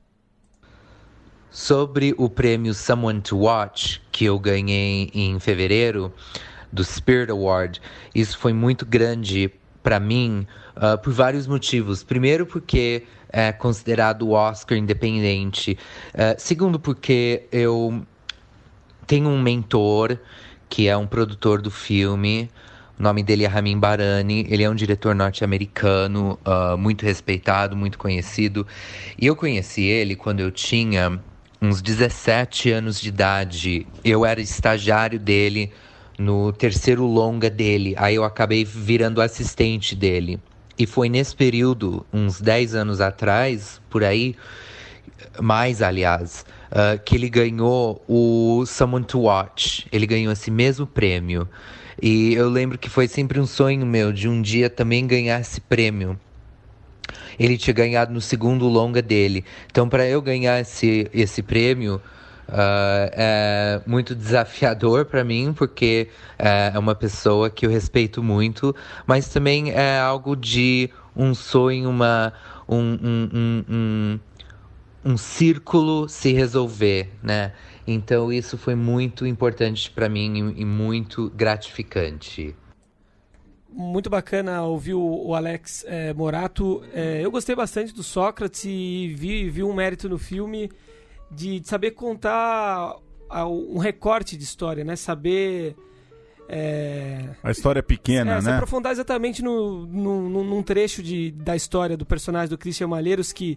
Sobre 1.50 2.14
o 2.16 2.30
prêmio 2.30 2.72
Someone 2.72 3.20
to 3.20 3.36
Watch, 3.36 4.00
que 4.12 4.24
eu 4.24 4.38
ganhei 4.38 5.10
em 5.12 5.38
fevereiro, 5.40 6.12
do 6.72 6.84
Spirit 6.84 7.30
Award, 7.30 7.82
isso 8.14 8.38
foi 8.38 8.52
muito 8.52 8.86
grande 8.86 9.52
para 9.82 9.98
mim 9.98 10.46
uh, 10.76 10.96
por 10.98 11.12
vários 11.12 11.48
motivos. 11.48 12.04
Primeiro, 12.04 12.46
porque 12.46 13.02
é 13.28 13.50
considerado 13.50 14.22
o 14.22 14.30
Oscar 14.30 14.78
independente. 14.78 15.76
Uh, 16.14 16.38
segundo, 16.38 16.78
porque 16.78 17.44
eu 17.50 18.00
tenho 19.04 19.28
um 19.28 19.40
mentor 19.40 20.18
que 20.68 20.86
é 20.86 20.96
um 20.96 21.06
produtor 21.06 21.60
do 21.60 21.70
filme. 21.70 22.48
O 22.96 23.02
nome 23.02 23.24
dele 23.24 23.44
é 23.44 23.48
Ramin 23.48 23.78
Barani. 23.78 24.46
Ele 24.48 24.62
é 24.62 24.70
um 24.70 24.74
diretor 24.74 25.16
norte-americano, 25.16 26.38
uh, 26.46 26.78
muito 26.78 27.04
respeitado, 27.04 27.74
muito 27.74 27.98
conhecido. 27.98 28.64
E 29.18 29.26
eu 29.26 29.34
conheci 29.34 29.82
ele 29.82 30.14
quando 30.14 30.38
eu 30.38 30.52
tinha 30.52 31.20
uns 31.60 31.82
17 31.82 32.70
anos 32.70 33.00
de 33.00 33.08
idade. 33.08 33.86
Eu 34.02 34.24
era 34.24 34.40
estagiário 34.40 35.18
dele 35.18 35.72
no 36.18 36.52
terceiro 36.52 37.04
longa 37.04 37.50
dele. 37.50 37.94
Aí 37.98 38.14
eu 38.14 38.24
acabei 38.24 38.64
virando 38.64 39.20
assistente 39.20 39.94
dele. 39.94 40.40
E 40.78 40.86
foi 40.86 41.08
nesse 41.08 41.36
período, 41.36 42.06
uns 42.12 42.40
10 42.40 42.74
anos 42.74 43.00
atrás, 43.00 43.80
por 43.90 44.02
aí, 44.02 44.34
mais 45.38 45.82
aliás, 45.82 46.46
uh, 46.70 46.98
que 47.04 47.14
ele 47.16 47.28
ganhou 47.28 48.02
o 48.08 48.64
Someone 48.64 49.04
to 49.04 49.20
Watch. 49.20 49.86
Ele 49.92 50.06
ganhou 50.06 50.32
esse 50.32 50.50
mesmo 50.50 50.86
prêmio. 50.86 51.46
E 52.00 52.32
eu 52.32 52.48
lembro 52.48 52.78
que 52.78 52.88
foi 52.88 53.06
sempre 53.06 53.38
um 53.38 53.46
sonho 53.46 53.84
meu 53.84 54.10
de 54.10 54.26
um 54.26 54.40
dia 54.40 54.70
também 54.70 55.06
ganhar 55.06 55.38
esse 55.38 55.60
prêmio. 55.60 56.18
Ele 57.40 57.56
tinha 57.56 57.72
ganhado 57.72 58.12
no 58.12 58.20
segundo 58.20 58.68
longa 58.68 59.00
dele. 59.00 59.44
Então, 59.70 59.88
para 59.88 60.06
eu 60.06 60.20
ganhar 60.20 60.60
esse, 60.60 61.10
esse 61.12 61.42
prêmio, 61.42 62.00
Uh, 62.50 63.06
é 63.12 63.80
muito 63.86 64.12
desafiador 64.12 65.04
para 65.04 65.22
mim, 65.22 65.52
porque 65.56 66.08
é 66.36 66.76
uma 66.76 66.96
pessoa 66.96 67.48
que 67.48 67.64
eu 67.64 67.70
respeito 67.70 68.24
muito, 68.24 68.74
mas 69.06 69.28
também 69.28 69.70
é 69.70 70.00
algo 70.00 70.34
de 70.34 70.90
um 71.14 71.32
sonho, 71.32 71.88
uma, 71.88 72.32
um, 72.68 72.76
um, 72.76 73.30
um, 73.32 73.64
um, 73.70 74.20
um 75.12 75.16
círculo 75.16 76.08
se 76.08 76.32
resolver, 76.32 77.12
né? 77.22 77.52
Então 77.86 78.32
isso 78.32 78.58
foi 78.58 78.74
muito 78.74 79.24
importante 79.26 79.88
para 79.88 80.08
mim 80.08 80.52
e 80.56 80.64
muito 80.64 81.30
gratificante. 81.30 82.56
Muito 83.72 84.10
bacana 84.10 84.62
ouvir 84.62 84.94
o 84.94 85.34
Alex 85.34 85.84
é, 85.86 86.12
Morato. 86.12 86.82
É, 86.92 87.24
eu 87.24 87.30
gostei 87.30 87.54
bastante 87.54 87.94
do 87.94 88.02
Sócrates 88.02 88.64
e 88.64 89.14
vi, 89.16 89.48
vi 89.48 89.62
um 89.62 89.72
mérito 89.72 90.08
no 90.08 90.18
filme 90.18 90.70
de, 91.30 91.60
de 91.60 91.68
saber 91.68 91.92
contar 91.92 92.96
um 93.46 93.78
recorte 93.78 94.36
de 94.36 94.42
história, 94.42 94.84
né? 94.84 94.96
Saber. 94.96 95.76
É... 96.48 97.28
A 97.44 97.50
história 97.52 97.78
é 97.78 97.82
pequena, 97.82 98.32
é, 98.32 98.34
né? 98.34 98.40
Se 98.40 98.50
aprofundar 98.50 98.90
exatamente 98.90 99.40
no, 99.40 99.86
no, 99.86 100.28
no, 100.28 100.44
num 100.44 100.62
trecho 100.64 101.00
de, 101.00 101.30
da 101.30 101.54
história 101.54 101.96
do 101.96 102.04
personagem 102.04 102.48
do 102.48 102.58
Christian 102.58 102.88
Malheiros 102.88 103.32
que, 103.32 103.56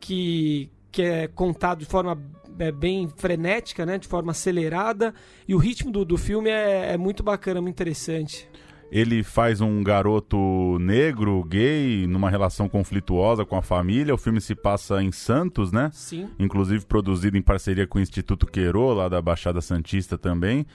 que, 0.00 0.68
que 0.90 1.02
é 1.02 1.28
contado 1.28 1.78
de 1.78 1.86
forma 1.86 2.20
é, 2.58 2.72
bem 2.72 3.08
frenética, 3.16 3.86
né? 3.86 3.96
De 3.96 4.08
forma 4.08 4.32
acelerada. 4.32 5.14
E 5.46 5.54
o 5.54 5.58
ritmo 5.58 5.92
do, 5.92 6.04
do 6.04 6.18
filme 6.18 6.50
é, 6.50 6.94
é 6.94 6.96
muito 6.96 7.22
bacana, 7.22 7.60
muito 7.60 7.76
interessante 7.76 8.50
ele 8.92 9.22
faz 9.22 9.62
um 9.62 9.82
garoto 9.82 10.78
negro, 10.78 11.42
gay, 11.44 12.06
numa 12.06 12.28
relação 12.28 12.68
conflituosa 12.68 13.42
com 13.42 13.56
a 13.56 13.62
família. 13.62 14.12
O 14.12 14.18
filme 14.18 14.38
se 14.38 14.54
passa 14.54 15.02
em 15.02 15.10
Santos, 15.10 15.72
né? 15.72 15.88
Sim. 15.94 16.28
Inclusive 16.38 16.84
produzido 16.84 17.38
em 17.38 17.42
parceria 17.42 17.86
com 17.86 17.98
o 17.98 18.02
Instituto 18.02 18.46
Queiro, 18.46 18.92
lá 18.92 19.08
da 19.08 19.22
Baixada 19.22 19.62
Santista 19.62 20.18
também. 20.18 20.66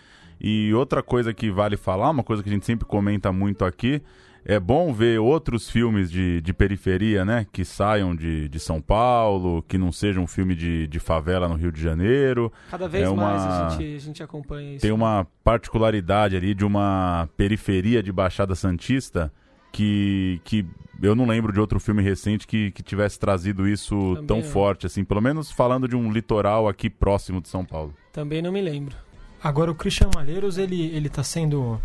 E 0.42 0.74
outra 0.74 1.04
coisa 1.04 1.32
que 1.32 1.52
vale 1.52 1.78
falar, 1.78 2.10
uma 2.10 2.24
coisa 2.24 2.42
que 2.42 2.50
a 2.50 2.52
gente 2.52 2.66
sempre 2.66 2.88
comenta 2.88 3.32
muito 3.32 3.64
aqui, 3.64 4.02
é 4.50 4.62
bom 4.62 4.94
ver 4.94 5.20
outros 5.20 5.70
filmes 5.70 6.10
de, 6.10 6.40
de 6.40 6.54
periferia, 6.54 7.26
né? 7.26 7.46
Que 7.52 7.66
saiam 7.66 8.16
de, 8.16 8.48
de 8.48 8.60
São 8.62 8.82
Paulo, 8.82 9.62
que 9.68 9.78
não 9.78 9.92
sejam 9.92 10.24
um 10.24 10.28
filme 10.28 10.56
de, 10.56 10.88
de 10.88 11.00
favela 11.00 11.50
no 11.50 11.56
Rio 11.56 11.70
de 11.70 11.82
Janeiro. 11.82 12.50
Cada 12.72 12.88
vez 12.88 13.04
é 13.04 13.10
uma, 13.10 13.24
mais 13.24 13.42
a 13.42 13.70
gente, 13.72 13.96
a 13.96 14.00
gente 14.00 14.24
acompanha 14.24 14.76
isso. 14.76 14.84
Tem 14.84 14.92
uma 14.94 15.28
particularidade 15.44 16.38
ali 16.38 16.56
de 16.56 16.64
uma 16.64 17.28
periferia 17.36 18.02
de 18.02 18.10
Baixada 18.10 18.56
Santista 18.56 19.34
que, 19.70 20.40
que 20.46 20.66
eu 21.04 21.14
não 21.14 21.26
lembro 21.26 21.52
de 21.52 21.60
outro 21.60 21.78
filme 21.78 22.02
recente 22.02 22.48
que, 22.48 22.72
que 22.72 22.82
tivesse 22.82 23.20
trazido 23.20 23.68
isso 23.68 24.14
Também 24.16 24.28
tão 24.28 24.42
forte, 24.42 24.86
assim. 24.86 25.04
Pelo 25.04 25.20
menos 25.20 25.52
falando 25.52 25.90
de 25.90 25.96
um 25.98 26.10
litoral 26.10 26.70
aqui 26.70 26.90
próximo 26.90 27.42
de 27.42 27.50
São 27.50 27.66
Paulo. 27.66 27.94
Também 28.14 28.42
não 28.42 28.54
me 28.54 28.62
lembro. 28.62 28.96
Agora 29.44 29.70
o 29.70 29.76
Christian 29.76 30.10
Malheiros, 30.16 30.58
ele, 30.58 30.84
ele 30.96 31.10
tá 31.10 31.22
sendo 31.22 31.82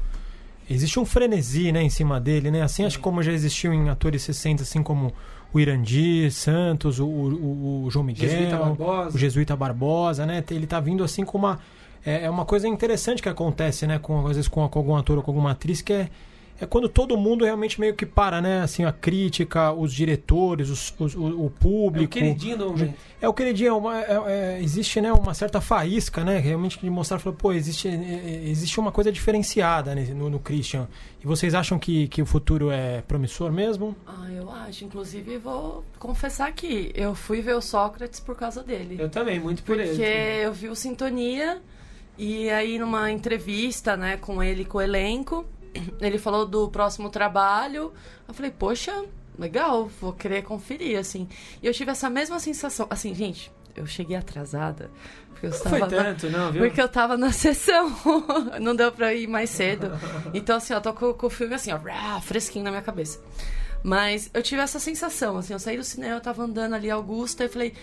existe 0.68 0.98
um 0.98 1.04
frenesi, 1.04 1.72
né, 1.72 1.82
em 1.82 1.90
cima 1.90 2.20
dele, 2.20 2.50
né? 2.50 2.62
Assim, 2.62 2.84
acho 2.84 3.00
como 3.00 3.22
já 3.22 3.32
existiu 3.32 3.72
em 3.72 3.88
atores 3.88 4.22
60, 4.22 4.62
assim 4.62 4.82
como 4.82 5.12
o 5.52 5.60
Irandir 5.60 6.32
Santos, 6.32 6.98
o, 6.98 7.06
o, 7.06 7.84
o 7.84 7.90
João 7.90 8.04
Miguel, 8.04 8.28
Jesuíta 8.28 8.58
o 9.14 9.18
Jesuíta 9.18 9.56
Barbosa, 9.56 10.24
né? 10.24 10.42
Ele 10.50 10.66
tá 10.66 10.80
vindo 10.80 11.04
assim 11.04 11.24
com 11.24 11.38
uma 11.38 11.58
é, 12.04 12.24
é 12.24 12.30
uma 12.30 12.44
coisa 12.44 12.66
interessante 12.66 13.22
que 13.22 13.28
acontece, 13.28 13.86
né, 13.86 13.98
com 13.98 14.26
às 14.26 14.36
vezes 14.36 14.48
com, 14.48 14.66
com 14.68 14.78
algum 14.78 14.96
ator 14.96 15.18
ou 15.18 15.22
com 15.22 15.30
alguma 15.30 15.52
atriz 15.52 15.80
que 15.80 15.92
é 15.92 16.08
é 16.62 16.66
quando 16.66 16.88
todo 16.88 17.16
mundo 17.16 17.44
realmente 17.44 17.80
meio 17.80 17.92
que 17.92 18.06
para, 18.06 18.40
né? 18.40 18.62
Assim, 18.62 18.84
a 18.84 18.92
crítica, 18.92 19.72
os 19.72 19.92
diretores, 19.92 20.70
os, 20.70 20.94
os, 20.96 21.14
o, 21.16 21.46
o, 21.46 21.50
público. 21.50 22.16
É 22.16 22.20
o 22.20 22.22
queridinho 22.22 22.56
do 22.56 22.68
momento. 22.70 22.94
É 23.20 23.28
o 23.28 23.34
queridinho, 23.34 23.68
é 23.68 23.72
uma, 23.72 24.00
é, 24.00 24.22
é, 24.26 24.62
existe 24.62 25.00
né, 25.00 25.12
uma 25.12 25.34
certa 25.34 25.60
faísca, 25.60 26.22
né? 26.22 26.38
Realmente 26.38 26.78
de 26.78 26.88
mostrar, 26.88 27.18
falar, 27.18 27.34
pô, 27.34 27.52
existe, 27.52 27.88
é, 27.88 27.94
é, 27.94 28.48
existe 28.48 28.78
uma 28.78 28.92
coisa 28.92 29.10
diferenciada 29.10 29.92
né, 29.92 30.04
no, 30.14 30.30
no, 30.30 30.38
Christian. 30.38 30.86
E 31.20 31.26
vocês 31.26 31.52
acham 31.52 31.80
que, 31.80 32.06
que 32.06 32.22
o 32.22 32.26
futuro 32.26 32.70
é 32.70 33.02
promissor 33.02 33.50
mesmo? 33.50 33.96
Ah, 34.06 34.30
eu 34.30 34.48
acho. 34.48 34.84
Inclusive, 34.84 35.38
vou 35.38 35.84
confessar 35.98 36.52
que 36.52 36.92
eu 36.94 37.12
fui 37.12 37.42
ver 37.42 37.56
o 37.56 37.60
Sócrates 37.60 38.20
por 38.20 38.36
causa 38.36 38.62
dele. 38.62 38.98
Eu 39.00 39.10
também, 39.10 39.40
muito 39.40 39.64
por 39.64 39.74
Porque 39.74 39.88
ele. 39.88 39.96
Porque 39.96 40.44
eu 40.44 40.52
vi 40.52 40.68
o 40.68 40.76
Sintonia 40.76 41.60
e 42.16 42.48
aí 42.50 42.78
numa 42.78 43.10
entrevista, 43.10 43.96
né, 43.96 44.16
com 44.16 44.40
ele, 44.40 44.64
com 44.64 44.78
o 44.78 44.80
elenco 44.80 45.44
ele 46.00 46.18
falou 46.18 46.46
do 46.46 46.68
próximo 46.68 47.10
trabalho. 47.10 47.92
Eu 48.26 48.34
falei, 48.34 48.50
poxa, 48.50 49.04
legal, 49.38 49.86
vou 50.00 50.12
querer 50.12 50.42
conferir, 50.42 50.98
assim. 50.98 51.28
E 51.62 51.66
eu 51.66 51.72
tive 51.72 51.90
essa 51.90 52.08
mesma 52.10 52.38
sensação. 52.38 52.86
Assim, 52.90 53.14
gente, 53.14 53.50
eu 53.76 53.86
cheguei 53.86 54.16
atrasada. 54.16 54.90
Porque 55.30 55.46
eu 55.46 55.50
não 55.50 55.56
estava 55.56 55.78
foi 55.78 55.88
tanto, 55.88 56.30
na... 56.30 56.38
não, 56.38 56.52
viu? 56.52 56.62
Porque 56.62 56.80
eu 56.80 56.88
tava 56.88 57.16
na 57.16 57.30
sessão. 57.32 57.90
não 58.60 58.76
deu 58.76 58.92
pra 58.92 59.14
ir 59.14 59.26
mais 59.26 59.50
cedo. 59.50 59.90
Então, 60.32 60.56
assim, 60.56 60.72
eu 60.72 60.80
tô 60.80 60.92
com, 60.92 61.12
com 61.14 61.26
o 61.26 61.30
filme 61.30 61.54
assim, 61.54 61.70
ó, 61.72 62.20
fresquinho 62.20 62.64
na 62.64 62.70
minha 62.70 62.82
cabeça. 62.82 63.20
Mas 63.82 64.30
eu 64.32 64.42
tive 64.42 64.62
essa 64.62 64.78
sensação, 64.78 65.36
assim, 65.36 65.52
eu 65.52 65.58
saí 65.58 65.76
do 65.76 65.82
cinema, 65.82 66.14
eu 66.14 66.20
tava 66.20 66.44
andando 66.44 66.74
ali, 66.74 66.88
Augusta, 66.88 67.44
e 67.44 67.48
falei, 67.48 67.74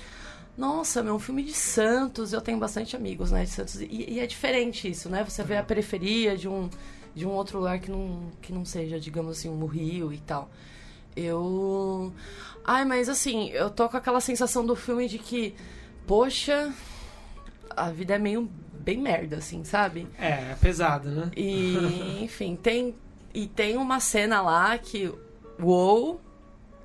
nossa, 0.57 1.03
meu, 1.03 1.15
um 1.15 1.19
filme 1.19 1.43
de 1.43 1.53
Santos, 1.53 2.31
eu 2.31 2.39
tenho 2.39 2.57
bastante 2.57 2.95
amigos, 2.95 3.31
né, 3.31 3.43
de 3.43 3.49
Santos. 3.49 3.81
E, 3.81 3.87
e 3.89 4.19
é 4.19 4.25
diferente 4.25 4.89
isso, 4.89 5.09
né? 5.09 5.25
Você 5.25 5.43
vê 5.43 5.57
a 5.57 5.63
periferia 5.63 6.37
de 6.37 6.47
um 6.47 6.69
de 7.15 7.25
um 7.25 7.31
outro 7.31 7.59
lugar 7.59 7.79
que 7.79 7.91
não, 7.91 8.31
que 8.41 8.53
não 8.53 8.63
seja, 8.65 8.99
digamos 8.99 9.37
assim, 9.37 9.49
um 9.49 9.65
Rio 9.65 10.13
e 10.13 10.17
tal. 10.19 10.49
Eu. 11.15 12.13
Ai, 12.63 12.85
mas 12.85 13.09
assim, 13.09 13.49
eu 13.49 13.69
tô 13.69 13.89
com 13.89 13.97
aquela 13.97 14.21
sensação 14.21 14.65
do 14.65 14.75
filme 14.75 15.07
de 15.07 15.17
que, 15.17 15.55
poxa, 16.05 16.73
a 17.75 17.89
vida 17.91 18.15
é 18.15 18.19
meio 18.19 18.49
bem 18.79 18.97
merda, 18.97 19.37
assim, 19.37 19.63
sabe? 19.63 20.07
É, 20.17 20.51
é 20.51 20.57
pesado, 20.59 21.09
né? 21.09 21.31
E, 21.35 22.21
enfim, 22.23 22.55
tem. 22.55 22.95
E 23.33 23.47
tem 23.47 23.77
uma 23.77 23.99
cena 23.99 24.41
lá 24.41 24.77
que. 24.77 25.13
Uou! 25.61 26.19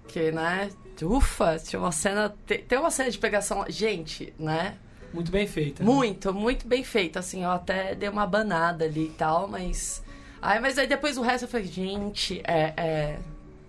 Que, 0.08 0.30
né? 0.30 0.70
Ufa, 1.02 1.58
tinha 1.58 1.80
uma 1.80 1.92
cena. 1.92 2.34
Tem 2.46 2.78
uma 2.78 2.90
cena 2.90 3.10
de 3.10 3.18
pegação. 3.18 3.64
Gente, 3.68 4.32
né? 4.38 4.76
Muito 5.12 5.30
bem 5.30 5.46
feita. 5.46 5.82
Né? 5.82 5.90
Muito, 5.90 6.34
muito 6.34 6.66
bem 6.66 6.82
feita. 6.82 7.20
Assim, 7.20 7.44
eu 7.44 7.50
até 7.50 7.94
dei 7.94 8.08
uma 8.08 8.26
banada 8.26 8.84
ali 8.84 9.06
e 9.06 9.10
tal, 9.10 9.48
mas 9.48 10.02
Aí, 10.44 10.60
mas 10.60 10.76
aí 10.76 10.86
depois 10.86 11.16
o 11.16 11.22
resto 11.22 11.44
eu 11.44 11.48
falei, 11.48 11.66
gente, 11.66 12.42
é. 12.44 12.74
é 12.76 13.18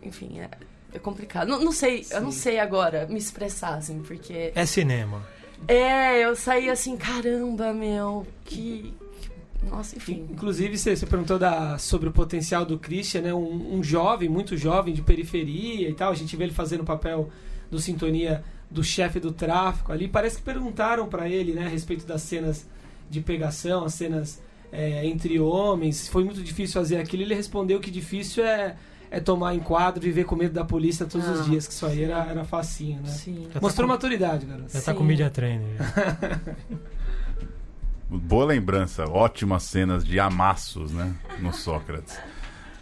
enfim, 0.03 0.41
é, 0.41 0.49
é 0.93 0.99
complicado. 0.99 1.47
Não, 1.47 1.63
não 1.63 1.71
sei, 1.71 2.03
Sim. 2.03 2.15
eu 2.15 2.21
não 2.21 2.31
sei 2.33 2.59
agora 2.59 3.07
me 3.07 3.17
expressar, 3.17 3.75
assim, 3.75 4.01
porque. 4.01 4.51
É 4.53 4.65
cinema. 4.65 5.25
É, 5.69 6.19
eu 6.19 6.35
saí 6.35 6.69
assim, 6.69 6.97
caramba, 6.97 7.73
meu, 7.73 8.27
que. 8.43 8.93
Nossa, 9.63 9.95
enfim. 9.95 10.27
Inclusive, 10.29 10.77
você, 10.77 10.97
você 10.97 11.05
perguntou 11.05 11.39
da, 11.39 11.77
sobre 11.77 12.09
o 12.09 12.11
potencial 12.11 12.65
do 12.65 12.77
Christian, 12.77 13.21
né? 13.21 13.33
Um, 13.33 13.77
um, 13.77 13.81
jovem, 13.81 14.27
muito 14.27 14.57
jovem, 14.57 14.93
de 14.93 15.01
periferia 15.01 15.89
e 15.89 15.93
tal. 15.93 16.11
A 16.11 16.15
gente 16.15 16.35
vê 16.35 16.43
ele 16.43 16.53
fazendo 16.53 16.81
o 16.81 16.85
papel 16.85 17.29
do 17.71 17.79
Sintonia 17.79 18.43
do 18.69 18.83
chefe 18.83 19.17
do 19.17 19.31
tráfico 19.31 19.93
ali. 19.93 20.09
Parece 20.09 20.37
que 20.37 20.43
perguntaram 20.43 21.07
para 21.07 21.29
ele, 21.29 21.53
né, 21.53 21.65
a 21.65 21.69
respeito 21.69 22.05
das 22.05 22.21
cenas 22.21 22.67
de 23.09 23.21
pegação, 23.21 23.85
as 23.85 23.93
cenas 23.93 24.41
é, 24.71 25.05
entre 25.05 25.39
homens, 25.39 26.07
foi 26.07 26.23
muito 26.23 26.41
difícil 26.41 26.79
fazer 26.79 26.97
aquilo. 26.97 27.23
Ele 27.23 27.35
respondeu 27.35 27.79
que 27.79 27.89
difícil 27.89 28.43
é, 28.43 28.75
é 29.09 29.19
tomar 29.19 29.55
enquadro 29.55 30.03
e 30.03 30.07
viver 30.07 30.25
com 30.25 30.35
medo 30.35 30.53
da 30.53 30.65
polícia 30.65 31.05
todos 31.05 31.27
ah, 31.27 31.31
os 31.31 31.45
dias, 31.45 31.67
que 31.67 31.73
isso 31.73 31.85
aí 31.85 32.03
era, 32.03 32.25
era 32.25 32.43
facinho, 32.43 33.01
né? 33.01 33.09
Sim. 33.09 33.47
Mostrou 33.61 33.71
tá 33.71 33.81
com... 33.83 33.87
maturidade, 33.87 34.45
garoto. 34.45 34.73
Já 34.73 34.81
tá 34.81 34.93
com 34.93 35.03
media 35.03 35.29
trainer. 35.29 35.67
Boa 38.07 38.45
lembrança, 38.45 39.09
ótimas 39.09 39.63
cenas 39.63 40.05
de 40.05 40.19
amassos, 40.19 40.91
né? 40.91 41.13
No 41.39 41.51
Sócrates. 41.51 42.19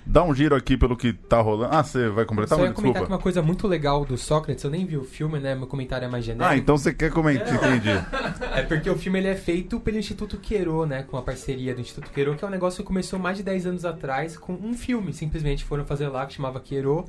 Dá 0.05 0.23
um 0.23 0.35
giro 0.35 0.55
aqui 0.55 0.75
pelo 0.75 0.97
que 0.97 1.13
tá 1.13 1.39
rolando. 1.39 1.73
Ah, 1.73 1.83
você 1.83 2.09
vai 2.09 2.25
completar, 2.25 2.57
Só 2.57 2.65
ia 2.65 2.71
comentar 2.71 2.93
que 2.93 2.99
Desculpa. 2.99 3.13
uma 3.13 3.19
coisa 3.21 3.41
muito 3.41 3.67
legal 3.67 4.03
do 4.03 4.17
Sócrates, 4.17 4.63
eu 4.63 4.69
nem 4.69 4.85
vi 4.85 4.97
o 4.97 5.03
filme, 5.03 5.39
né? 5.39 5.55
Meu 5.55 5.65
comentário 5.65 6.05
é 6.05 6.09
mais 6.09 6.25
genérico. 6.25 6.53
Ah, 6.53 6.57
então 6.57 6.77
você 6.77 6.93
quer 6.93 7.11
comentar, 7.11 7.53
entendi. 7.53 7.89
É 8.53 8.61
porque 8.61 8.89
o 8.89 8.95
filme 8.95 9.17
ele 9.19 9.29
é 9.29 9.35
feito 9.35 9.79
pelo 9.79 9.97
Instituto 9.97 10.37
Queiro, 10.37 10.85
né? 10.85 11.03
Com 11.03 11.17
a 11.17 11.21
parceria 11.21 11.73
do 11.73 11.81
Instituto 11.81 12.11
Queiro, 12.11 12.35
que 12.35 12.43
é 12.43 12.47
um 12.47 12.51
negócio 12.51 12.83
que 12.83 12.87
começou 12.87 13.17
mais 13.17 13.37
de 13.37 13.43
10 13.43 13.65
anos 13.65 13.85
atrás 13.85 14.37
com 14.37 14.53
um 14.53 14.75
filme. 14.75 15.13
Simplesmente 15.13 15.63
foram 15.63 15.85
fazer 15.85 16.07
lá, 16.09 16.25
que 16.25 16.33
chamava 16.33 16.59
Queiro. 16.59 17.05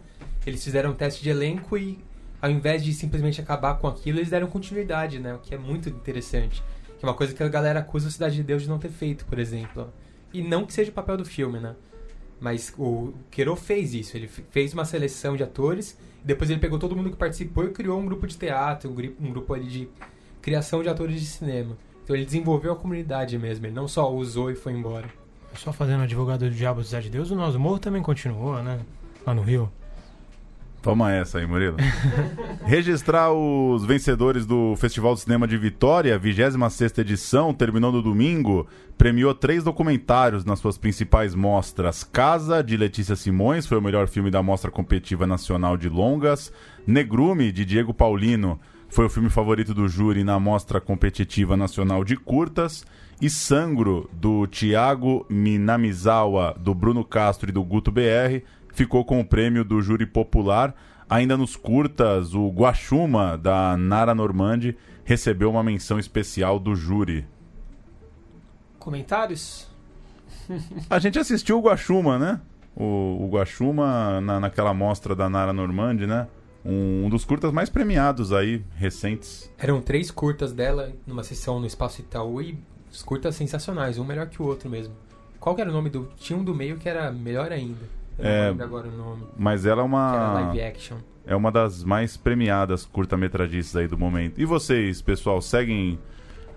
Eles 0.47 0.63
fizeram 0.65 0.91
um 0.91 0.95
teste 0.95 1.23
de 1.23 1.29
elenco 1.31 1.77
e, 1.77 1.99
ao 2.41 2.51
invés 2.51 2.83
de 2.83 2.95
simplesmente 2.95 3.41
acabar 3.41 3.75
com 3.75 3.87
aquilo, 3.87 4.19
eles 4.19 4.31
deram 4.31 4.47
continuidade, 4.47 5.19
né? 5.19 5.35
O 5.35 5.39
que 5.39 5.55
é 5.55 5.59
muito 5.59 5.89
interessante. 5.89 6.63
Que 6.99 7.05
é 7.05 7.09
uma 7.09 7.15
coisa 7.15 7.35
que 7.35 7.43
a 7.43 7.49
galera 7.49 7.81
acusa 7.81 8.09
a 8.09 8.11
Cidade 8.11 8.37
de 8.37 8.43
Deus 8.43 8.63
de 8.63 8.69
não 8.69 8.79
ter 8.79 8.91
feito, 8.91 9.27
por 9.27 9.39
exemplo. 9.39 9.93
E 10.33 10.43
não 10.43 10.65
que 10.65 10.73
seja 10.73 10.91
o 10.91 10.95
papel 10.95 11.17
do 11.17 11.25
filme, 11.25 11.59
né? 11.61 11.75
Mas 12.45 12.75
o 12.79 13.15
Queiro 13.31 13.57
fez 13.57 13.95
isso. 13.95 14.15
Ele 14.15 14.29
fe- 14.29 14.45
fez 14.51 14.75
uma 14.75 14.85
seleção 14.85 15.35
de 15.35 15.43
atores. 15.43 15.97
Depois 16.23 16.51
ele 16.51 16.61
pegou 16.61 16.79
todo 16.79 16.95
mundo 16.95 17.09
que 17.09 17.17
participou 17.17 17.65
e 17.65 17.71
criou 17.71 17.99
um 17.99 18.05
grupo 18.05 18.27
de 18.27 18.37
teatro, 18.37 18.91
um 18.91 18.95
grupo, 18.95 19.15
um 19.25 19.31
grupo 19.31 19.55
ali 19.55 19.65
de 19.67 19.89
criação 20.43 20.83
de 20.83 20.91
atores 20.91 21.19
de 21.19 21.25
cinema. 21.27 21.75
Então 22.05 22.15
ele 22.15 22.27
desenvolveu 22.27 22.73
a 22.73 22.77
comunidade 22.77 23.39
mesmo. 23.39 23.65
Ele 23.65 23.75
não 23.75 23.89
só 23.89 24.13
usou 24.13 24.51
e 24.51 24.55
foi 24.55 24.75
embora. 24.75 25.09
Só 25.57 25.73
fazendo 25.73 26.03
advogado 26.03 26.41
do 26.41 26.51
diabo 26.51 26.85
Cidade 26.85 27.07
de 27.07 27.13
Deus, 27.13 27.31
o 27.31 27.35
nosso 27.35 27.59
morro 27.59 27.79
também 27.79 28.03
continuou, 28.03 28.63
né? 28.63 28.79
Lá 29.27 29.33
no 29.33 29.41
Rio. 29.41 29.73
Toma 30.85 31.11
essa 31.11 31.39
aí, 31.39 31.47
Murilo. 31.47 31.79
Registrar 32.67 33.33
os 33.33 33.87
vencedores 33.87 34.45
do 34.45 34.77
Festival 34.77 35.15
de 35.15 35.23
Cinema 35.23 35.49
de 35.49 35.57
Vitória, 35.57 36.21
26ª 36.21 36.99
edição, 36.99 37.55
terminou 37.55 37.91
no 37.91 38.03
domingo, 38.03 38.67
premiou 38.99 39.35
três 39.35 39.65
documentários 39.65 40.45
nas 40.45 40.59
suas 40.59 40.77
principais 40.77 41.35
mostras. 41.35 42.05
Casa, 42.05 42.63
de 42.63 42.77
Letícia 42.77 43.17
Simões, 43.17 43.67
foi 43.67 43.79
o 43.79 43.83
melhor 43.83 44.09
filme 44.09 44.31
da 44.31 44.43
Mostra 44.43 44.71
Competitiva 44.71 45.27
Nacional 45.27 45.79
de 45.79 45.89
Longas. 45.89 46.53
Negrume, 46.87 47.51
de 47.51 47.65
Diego 47.65 47.95
Paulino, 47.95 48.61
foi 48.87 49.07
o 49.07 49.11
filme 49.11 49.31
favorito 49.31 49.73
do 49.73 49.89
júri 49.89 50.23
na 50.23 50.39
Mostra 50.39 50.83
Competitiva 50.83 51.57
Nacional 51.57 52.05
de 52.05 52.15
Curtas. 52.15 52.85
E 53.23 53.31
Sangro, 53.31 54.11
do 54.13 54.47
Tiago 54.47 55.25
Minamizawa, 55.31 56.55
do 56.61 56.75
Bruno 56.75 57.03
Castro 57.03 57.49
e 57.49 57.53
do 57.53 57.65
Guto 57.65 57.91
BR, 57.91 58.43
ficou 58.75 59.05
com 59.05 59.21
o 59.21 59.25
prêmio 59.25 59.65
do 59.65 59.81
júri 59.81 60.05
popular. 60.05 60.75
Ainda 61.09 61.37
nos 61.37 61.57
curtas, 61.57 62.35
o 62.35 62.49
Guaxuma, 62.49 63.39
da 63.39 63.77
Nara 63.77 64.15
Normandi, 64.15 64.77
recebeu 65.05 65.51
uma 65.51 65.63
menção 65.63 65.99
especial 65.99 66.59
do 66.59 66.75
júri. 66.75 67.27
Comentários? 68.79 69.69
A 70.91 70.99
gente 70.99 71.19
assistiu 71.19 71.59
o 71.59 71.63
Guaxuma, 71.63 72.19
né? 72.19 72.41
O, 72.75 73.25
o 73.25 73.29
Guaxuma 73.31 74.21
na, 74.21 74.41
naquela 74.41 74.75
mostra 74.75 75.15
da 75.15 75.29
Nara 75.29 75.53
Normandi, 75.53 76.07
né? 76.07 76.27
Um, 76.65 77.05
um 77.05 77.09
dos 77.11 77.25
curtas 77.25 77.53
mais 77.53 77.69
premiados 77.69 78.33
aí, 78.33 78.65
recentes. 78.75 79.51
Eram 79.59 79.81
três 79.81 80.11
curtas 80.11 80.53
dela 80.53 80.93
numa 81.07 81.23
sessão 81.23 81.61
no 81.61 81.67
Espaço 81.67 82.01
Itaú 82.01 82.41
e 82.41 82.59
os 82.91 83.03
curtas 83.03 83.37
sensacionais, 83.37 83.99
um 83.99 84.05
melhor 84.05 84.29
que 84.29 84.41
o 84.41 84.47
outro 84.47 84.69
mesmo. 84.69 84.95
Qual 85.39 85.55
que 85.55 85.61
era 85.61 85.71
o 85.71 85.73
nome 85.73 85.91
do. 85.91 86.09
Tinha 86.17 86.39
um 86.39 86.43
do 86.43 86.55
meio 86.55 86.79
que 86.79 86.89
era 86.89 87.13
melhor 87.13 87.53
ainda. 87.53 87.87
É, 88.19 88.55
agora 88.59 88.89
o 88.89 88.97
nome. 88.97 89.25
Mas 89.37 89.67
ela 89.67 89.83
é 89.83 89.85
uma. 89.85 90.33
live 90.35 90.61
action. 90.63 90.97
É 91.27 91.35
uma 91.35 91.51
das 91.51 91.83
mais 91.83 92.17
premiadas 92.17 92.85
curta-metragistas 92.85 93.77
aí 93.77 93.89
do 93.89 93.97
momento. 93.97 94.41
E 94.41 94.45
vocês, 94.45 95.01
pessoal, 95.01 95.41
seguem 95.41 95.99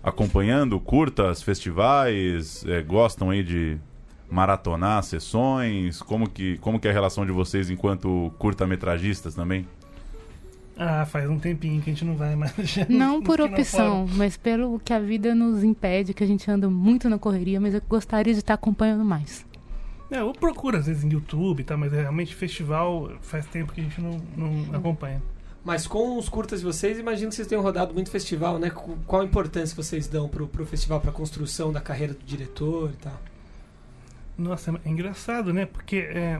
acompanhando 0.03 0.79
curtas, 0.79 1.41
festivais? 1.41 2.65
É, 2.67 2.81
gostam 2.81 3.29
aí 3.29 3.43
de 3.43 3.77
maratonar 4.29 5.03
sessões? 5.03 6.01
Como 6.01 6.29
que, 6.29 6.57
como 6.57 6.79
que 6.79 6.87
é 6.87 6.91
a 6.91 6.93
relação 6.93 7.25
de 7.25 7.31
vocês 7.31 7.69
enquanto 7.69 8.31
curta-metragistas 8.37 9.35
também? 9.35 9.65
Ah, 10.79 11.05
faz 11.05 11.27
um 11.27 11.39
tempinho 11.39 11.81
que 11.81 11.89
a 11.89 11.93
gente 11.93 12.05
não 12.05 12.15
vai 12.15 12.35
mais. 12.37 12.53
Não 12.89 13.21
por 13.21 13.37
Que 13.37 13.43
não 13.43 13.51
opção, 13.51 14.07
mas 14.15 14.37
pelo 14.37 14.79
que 14.79 14.93
a 14.93 14.99
vida 14.99 15.33
nos 15.33 15.63
impede, 15.63 16.13
que 16.13 16.23
a 16.23 16.27
gente 16.27 16.49
anda 16.51 16.69
muito 16.69 17.09
na 17.09 17.17
correria, 17.17 17.59
mas 17.59 17.73
eu 17.73 17.81
gostaria 17.87 18.33
de 18.33 18.39
estar 18.39 18.53
acompanhando 18.53 19.03
mais. 19.03 19.46
É, 20.09 20.19
eu 20.19 20.31
procuro 20.33 20.77
às 20.77 20.85
vezes 20.85 21.03
em 21.03 21.09
YouTube, 21.11 21.63
tá? 21.63 21.75
Mas 21.75 21.91
realmente 21.91 22.33
festival 22.33 23.11
faz 23.21 23.45
tempo 23.45 23.73
que 23.73 23.81
a 23.81 23.83
gente 23.83 23.99
não, 23.99 24.21
não 24.35 24.75
acompanha. 24.75 25.21
Mas 25.65 25.85
com 25.85 26.17
os 26.17 26.29
curtas 26.29 26.61
de 26.61 26.65
vocês, 26.65 26.97
imagino 26.97 27.29
que 27.29 27.35
vocês 27.35 27.47
tenham 27.47 27.61
rodado 27.61 27.93
muito 27.93 28.09
festival, 28.09 28.57
né? 28.57 28.69
Qu- 28.69 28.97
Qual 29.05 29.21
a 29.21 29.25
importância 29.25 29.75
que 29.75 29.83
vocês 29.83 30.07
dão 30.07 30.29
pro, 30.29 30.47
pro 30.47 30.65
festival, 30.65 31.01
pra 31.01 31.11
construção 31.11 31.73
da 31.73 31.81
carreira 31.81 32.13
do 32.13 32.23
diretor 32.25 32.91
e 32.91 32.97
tal? 33.03 33.19
Nossa, 34.37 34.79
é 34.85 34.89
engraçado, 34.89 35.51
né? 35.51 35.65
Porque 35.65 35.97
é, 35.97 36.39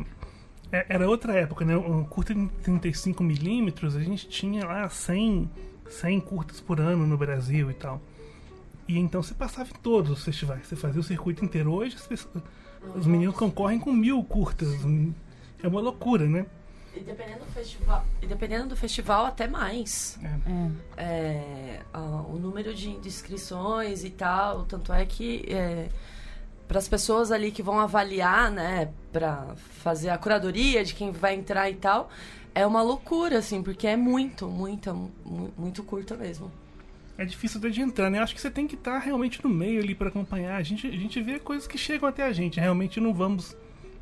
é- 0.71 0.85
era 0.87 1.09
outra 1.09 1.33
época, 1.33 1.65
né? 1.65 1.75
Um 1.75 2.05
curta 2.05 2.33
de 2.33 2.41
35mm, 2.63 3.97
a 3.97 3.99
gente 4.03 4.29
tinha 4.29 4.65
lá 4.65 4.87
100, 4.87 5.49
100 5.89 6.19
curtas 6.21 6.61
por 6.61 6.79
ano 6.79 7.05
no 7.05 7.17
Brasil 7.17 7.69
e 7.69 7.73
tal. 7.73 8.01
E 8.87 8.97
então 8.97 9.21
você 9.21 9.33
passava 9.33 9.69
em 9.69 9.73
todos 9.81 10.11
os 10.11 10.23
festivais, 10.23 10.65
você 10.67 10.75
fazia 10.75 11.01
o 11.01 11.03
circuito 11.03 11.43
inteiro. 11.43 11.71
Hoje 11.73 11.95
as 11.95 12.07
pessoas- 12.07 12.43
os 12.95 13.05
meninos 13.05 13.35
concorrem 13.35 13.79
com 13.79 13.91
mil 13.91 14.23
curtas. 14.23 14.69
É 15.61 15.67
uma 15.67 15.81
loucura, 15.81 16.25
né? 16.27 16.45
E 16.95 16.99
dependendo 17.01 17.39
do 17.45 17.51
festival, 17.51 18.05
dependendo 18.21 18.67
do 18.69 18.75
festival 18.75 19.25
até 19.25 19.47
mais. 19.47 20.17
É, 20.97 21.81
ah, 21.93 22.23
o 22.27 22.39
número 22.39 22.73
de 22.73 22.89
inscrições 22.89 24.03
e 24.03 24.09
tal, 24.09 24.63
tanto 24.65 24.91
é 24.93 25.05
que 25.05 25.45
para 26.67 26.79
as 26.79 26.87
pessoas 26.87 27.31
ali 27.31 27.51
que 27.51 27.61
vão 27.63 27.79
avaliar, 27.79 28.51
né, 28.51 28.89
para 29.11 29.55
fazer 29.55 30.09
a 30.09 30.17
curadoria 30.17 30.83
de 30.83 30.93
quem 30.93 31.11
vai 31.11 31.35
entrar 31.35 31.69
e 31.69 31.75
tal, 31.75 32.09
é 32.53 32.65
uma 32.65 32.81
loucura 32.81 33.37
assim, 33.39 33.61
porque 33.63 33.85
é 33.87 33.95
muito, 33.95 34.47
muita, 34.47 34.93
mu- 34.93 35.53
muito 35.57 35.83
curta 35.83 36.15
mesmo. 36.15 36.51
É 37.17 37.25
difícil 37.25 37.59
até 37.59 37.69
de 37.69 37.81
entrar, 37.81 38.09
né? 38.09 38.19
Eu 38.19 38.23
acho 38.23 38.35
que 38.35 38.41
você 38.41 38.51
tem 38.51 38.67
que 38.67 38.75
estar 38.75 38.99
realmente 38.99 39.43
no 39.43 39.49
meio 39.49 39.81
ali 39.81 39.95
para 39.95 40.09
acompanhar. 40.09 40.55
A 40.55 40.61
gente, 40.63 40.85
a 40.87 40.91
gente 40.91 41.19
vê 41.21 41.39
coisas 41.39 41.67
que 41.67 41.77
chegam 41.77 42.07
até 42.07 42.23
a 42.23 42.31
gente. 42.31 42.59
Realmente 42.59 42.99
não 42.99 43.13
vamos 43.13 43.55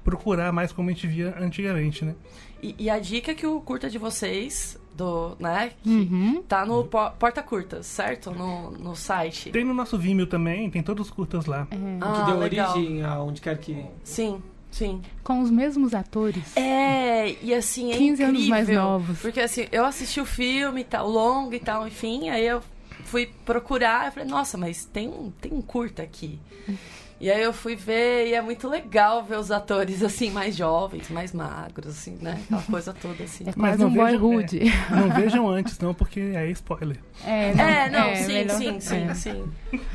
procurar 0.04 0.52
mais 0.52 0.72
como 0.72 0.90
a 0.90 0.94
gente 0.94 1.08
via 1.08 1.34
antigamente, 1.40 2.04
né? 2.06 2.14
E, 2.62 2.76
e 2.78 2.90
a 2.90 3.00
dica 3.00 3.32
é 3.32 3.36
que 3.36 3.46
o 3.48 3.60
curta 3.62 3.90
de 3.90 3.98
vocês, 3.98 4.78
do, 4.94 5.36
né, 5.40 5.72
que 5.82 5.90
Uhum. 5.90 6.44
tá 6.48 6.66
no 6.66 6.84
po- 6.86 7.10
Porta 7.12 7.42
Curtas, 7.42 7.86
certo? 7.86 8.32
No, 8.32 8.72
no 8.72 8.96
site. 8.96 9.50
Tem 9.52 9.64
no 9.64 9.74
nosso 9.74 9.98
Vimeo 9.98 10.28
também, 10.28 10.70
tem 10.70 10.84
todos 10.84 11.08
os 11.08 11.12
curtas 11.14 11.46
lá. 11.46 11.68
Ah, 12.02 12.12
que 12.20 12.32
deu 12.32 12.40
legal. 12.40 12.72
origem 12.76 13.04
aonde 13.04 13.42
quer 13.42 13.58
que. 13.58 13.84
Sim, 14.04 14.42
sim. 14.72 15.02
Com 15.24 15.42
os 15.42 15.50
mesmos 15.50 15.94
atores. 15.94 16.56
É, 16.56 17.36
e 17.42 17.54
assim, 17.54 17.92
é 17.92 17.98
15 17.98 18.24
anos 18.24 18.36
incrível, 18.42 18.50
mais 18.50 18.70
novos. 18.70 19.20
Porque 19.22 19.40
assim, 19.42 19.68
eu 19.72 19.86
assisti 19.86 20.20
o 20.22 20.26
filme 20.26 20.82
e 20.82 20.86
tal, 20.86 21.10
longo 21.10 21.54
e 21.54 21.60
tal, 21.60 21.88
enfim, 21.88 22.30
aí 22.30 22.46
eu 22.46 22.62
fui 23.06 23.32
procurar, 23.46 24.08
eu 24.08 24.12
falei, 24.12 24.28
nossa, 24.28 24.58
mas 24.58 24.84
tem 24.86 25.08
um, 25.08 25.32
tem 25.42 25.54
um 25.54 25.62
curta 25.62 26.04
aqui. 26.04 26.40
E 27.18 27.32
aí 27.32 27.42
eu 27.42 27.54
fui 27.54 27.78
ver 27.78 28.28
e 28.28 28.34
é 28.34 28.42
muito 28.42 28.68
legal 28.68 29.24
ver 29.24 29.40
os 29.40 29.50
atores 29.50 30.04
assim, 30.04 30.30
mais 30.32 30.54
jovens, 30.54 31.10
mais 31.10 31.32
magros, 31.32 31.88
assim, 31.96 32.18
né? 32.22 32.38
Aquela 32.44 32.62
coisa 32.64 32.94
toda 32.94 33.24
assim. 33.24 33.46
É 33.48 33.54
quase 33.54 33.86
um 33.86 33.90
boyhood. 33.90 34.60
é, 34.60 34.66
não 34.94 35.10
vejam 35.16 35.48
antes, 35.48 35.80
não, 35.80 35.94
porque 35.94 36.20
é 36.20 36.52
spoiler. 36.52 36.98
É, 37.26 37.52
É, 37.52 37.90
não, 37.90 38.00
é, 38.10 38.16
sim, 38.18 38.34
melhor- 38.34 38.58
sim, 38.58 38.80
sim, 38.82 38.96
é. 39.08 39.14
sim. 39.14 39.46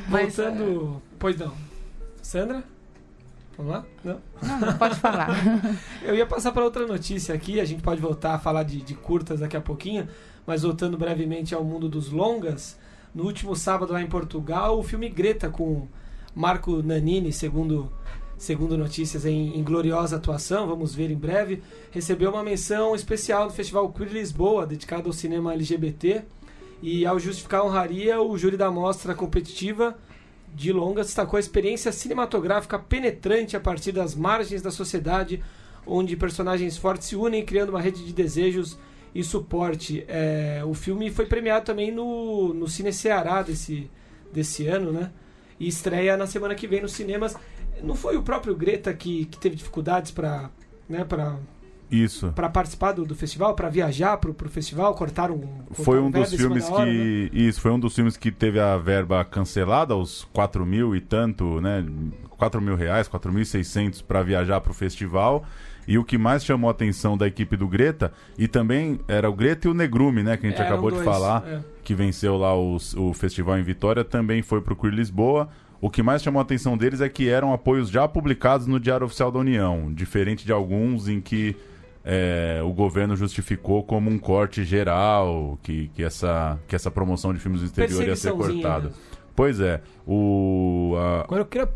Mas, 0.08 0.34
Voltando. 0.34 1.02
Pois 1.18 1.36
não. 1.38 1.52
Sandra? 2.22 2.64
Vamos 3.58 3.72
lá? 3.72 3.84
Não? 4.02 4.18
Não, 4.42 4.78
pode 4.78 4.94
falar. 4.94 5.28
Eu 6.02 6.14
ia 6.14 6.24
passar 6.26 6.52
para 6.52 6.64
outra 6.64 6.86
notícia 6.86 7.34
aqui, 7.34 7.60
a 7.60 7.66
gente 7.66 7.82
pode 7.82 8.00
voltar 8.00 8.34
a 8.34 8.38
falar 8.38 8.62
de, 8.62 8.80
de 8.80 8.94
curtas 8.94 9.40
daqui 9.40 9.58
a 9.58 9.60
pouquinho, 9.60 10.08
mas 10.46 10.62
voltando 10.62 10.96
brevemente 10.96 11.54
ao 11.54 11.62
mundo 11.62 11.86
dos 11.86 12.10
longas, 12.10 12.78
no 13.14 13.24
último 13.24 13.56
sábado 13.56 13.92
lá 13.92 14.00
em 14.00 14.06
Portugal, 14.06 14.78
o 14.78 14.82
filme 14.82 15.08
Greta 15.08 15.48
com 15.48 15.88
Marco 16.34 16.82
Nanini, 16.82 17.32
segundo, 17.32 17.90
segundo 18.38 18.78
notícias 18.78 19.26
em, 19.26 19.58
em 19.58 19.62
gloriosa 19.64 20.16
atuação, 20.16 20.66
vamos 20.66 20.94
ver 20.94 21.10
em 21.10 21.16
breve, 21.16 21.62
recebeu 21.90 22.30
uma 22.30 22.42
menção 22.42 22.94
especial 22.94 23.48
do 23.48 23.52
Festival 23.52 23.90
Queer 23.92 24.12
Lisboa, 24.12 24.66
dedicado 24.66 25.08
ao 25.08 25.12
cinema 25.12 25.52
LGBT, 25.52 26.22
e 26.82 27.04
ao 27.04 27.18
justificar 27.18 27.60
a 27.60 27.64
honraria, 27.64 28.20
o 28.20 28.38
júri 28.38 28.56
da 28.56 28.70
mostra 28.70 29.14
competitiva 29.14 29.98
de 30.54 30.72
longas 30.72 31.06
destacou 31.06 31.36
a 31.36 31.40
experiência 31.40 31.92
cinematográfica 31.92 32.78
penetrante 32.78 33.56
a 33.56 33.60
partir 33.60 33.92
das 33.92 34.14
margens 34.14 34.62
da 34.62 34.70
sociedade, 34.70 35.42
onde 35.86 36.16
personagens 36.16 36.76
fortes 36.76 37.08
se 37.08 37.16
unem, 37.16 37.44
criando 37.44 37.70
uma 37.70 37.80
rede 37.80 38.04
de 38.04 38.12
desejos 38.12 38.78
e 39.14 39.22
suporte. 39.24 40.04
É, 40.08 40.62
o 40.64 40.74
filme 40.74 41.10
foi 41.10 41.26
premiado 41.26 41.64
também 41.64 41.90
no, 41.90 42.54
no 42.54 42.68
Cine 42.68 42.92
Ceará 42.92 43.42
desse, 43.42 43.90
desse 44.32 44.66
ano, 44.66 44.92
né? 44.92 45.10
E 45.58 45.68
estreia 45.68 46.16
na 46.16 46.26
semana 46.26 46.54
que 46.54 46.66
vem 46.66 46.80
nos 46.80 46.92
cinemas. 46.92 47.36
Não 47.82 47.94
foi 47.94 48.16
o 48.16 48.22
próprio 48.22 48.54
Greta 48.54 48.92
que, 48.92 49.26
que 49.26 49.38
teve 49.38 49.56
dificuldades 49.56 50.10
para 50.10 50.50
né, 50.88 51.06
Isso. 51.90 52.32
Para 52.32 52.48
participar 52.48 52.92
do, 52.92 53.04
do 53.04 53.14
festival, 53.14 53.54
para 53.54 53.68
viajar 53.68 54.16
pro, 54.16 54.32
pro 54.32 54.48
festival, 54.48 54.94
cortaram. 54.94 55.38
cortaram 55.38 55.84
Foi 55.84 56.00
um 56.00 56.10
dos 56.10 56.32
filmes 56.32 56.68
hora, 56.68 56.86
né? 56.86 56.92
que. 56.92 57.30
Isso, 57.32 57.60
foi 57.60 57.70
um 57.70 57.78
dos 57.78 57.94
filmes 57.94 58.16
que 58.16 58.30
teve 58.30 58.60
a 58.60 58.76
verba 58.76 59.24
cancelada, 59.24 59.94
os 59.94 60.26
4 60.32 60.64
mil 60.64 60.94
e 60.94 61.00
tanto, 61.00 61.60
né? 61.60 61.84
4 62.30 62.60
mil 62.60 62.74
reais, 62.74 63.08
4.600 63.08 64.02
para 64.02 64.22
viajar 64.22 64.60
pro 64.60 64.72
festival. 64.72 65.44
E 65.90 65.98
o 65.98 66.04
que 66.04 66.16
mais 66.16 66.44
chamou 66.44 66.68
a 66.68 66.70
atenção 66.70 67.18
da 67.18 67.26
equipe 67.26 67.56
do 67.56 67.66
Greta, 67.66 68.12
e 68.38 68.46
também 68.46 69.00
era 69.08 69.28
o 69.28 69.34
Greta 69.34 69.66
e 69.66 69.70
o 69.70 69.74
Negrume, 69.74 70.22
né? 70.22 70.36
Que 70.36 70.46
a 70.46 70.50
gente 70.50 70.60
Eram 70.60 70.70
acabou 70.72 70.90
de 70.90 70.96
dois, 70.98 71.04
falar, 71.04 71.44
é. 71.46 71.60
que 71.82 71.94
venceu 71.94 72.36
lá 72.36 72.56
os- 72.56 72.94
o 72.94 73.12
festival 73.12 73.58
em 73.58 73.62
Vitória, 73.64 74.04
também 74.04 74.40
foi 74.40 74.60
pro 74.60 74.76
Queer 74.76 74.94
Lisboa. 74.94 75.48
O 75.80 75.90
que 75.90 76.00
mais 76.02 76.22
chamou 76.22 76.38
a 76.38 76.42
atenção 76.42 76.76
deles 76.78 77.00
é 77.00 77.08
que 77.08 77.28
eram 77.28 77.52
apoios 77.52 77.90
já 77.90 78.06
publicados 78.06 78.66
no 78.68 78.78
Diário 78.78 79.04
Oficial 79.04 79.32
da 79.32 79.40
União, 79.40 79.92
diferente 79.92 80.46
de 80.46 80.52
alguns 80.52 81.08
em 81.08 81.20
que 81.20 81.56
é, 82.04 82.60
o 82.64 82.72
governo 82.72 83.16
justificou 83.16 83.82
como 83.82 84.08
um 84.08 84.18
corte 84.18 84.62
geral, 84.64 85.58
que, 85.62 85.88
que, 85.94 86.02
essa, 86.04 86.58
que 86.68 86.76
essa 86.76 86.90
promoção 86.90 87.34
de 87.34 87.40
filmes 87.40 87.60
do 87.62 87.66
exterior 87.66 88.02
ia 88.06 88.14
ser 88.16 88.32
cortada. 88.32 88.88
né? 88.90 88.94
Pois 89.34 89.58
é, 89.58 89.80
o, 90.06 90.94
a- 90.96 91.22
Agora 91.24 91.42
eu 91.42 91.46
queria. 91.46 91.68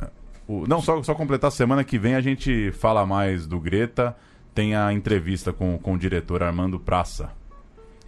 O- 0.46 0.66
não, 0.66 0.80
só, 0.80 1.02
só 1.02 1.14
completar, 1.14 1.50
semana 1.52 1.84
que 1.84 1.98
vem 1.98 2.14
a 2.14 2.20
gente 2.20 2.70
fala 2.72 3.04
mais 3.06 3.46
do 3.46 3.58
Greta, 3.60 4.16
tem 4.54 4.74
a 4.74 4.92
entrevista 4.92 5.52
com, 5.52 5.78
com 5.78 5.94
o 5.94 5.98
diretor 5.98 6.42
Armando 6.42 6.78
Praça. 6.78 7.30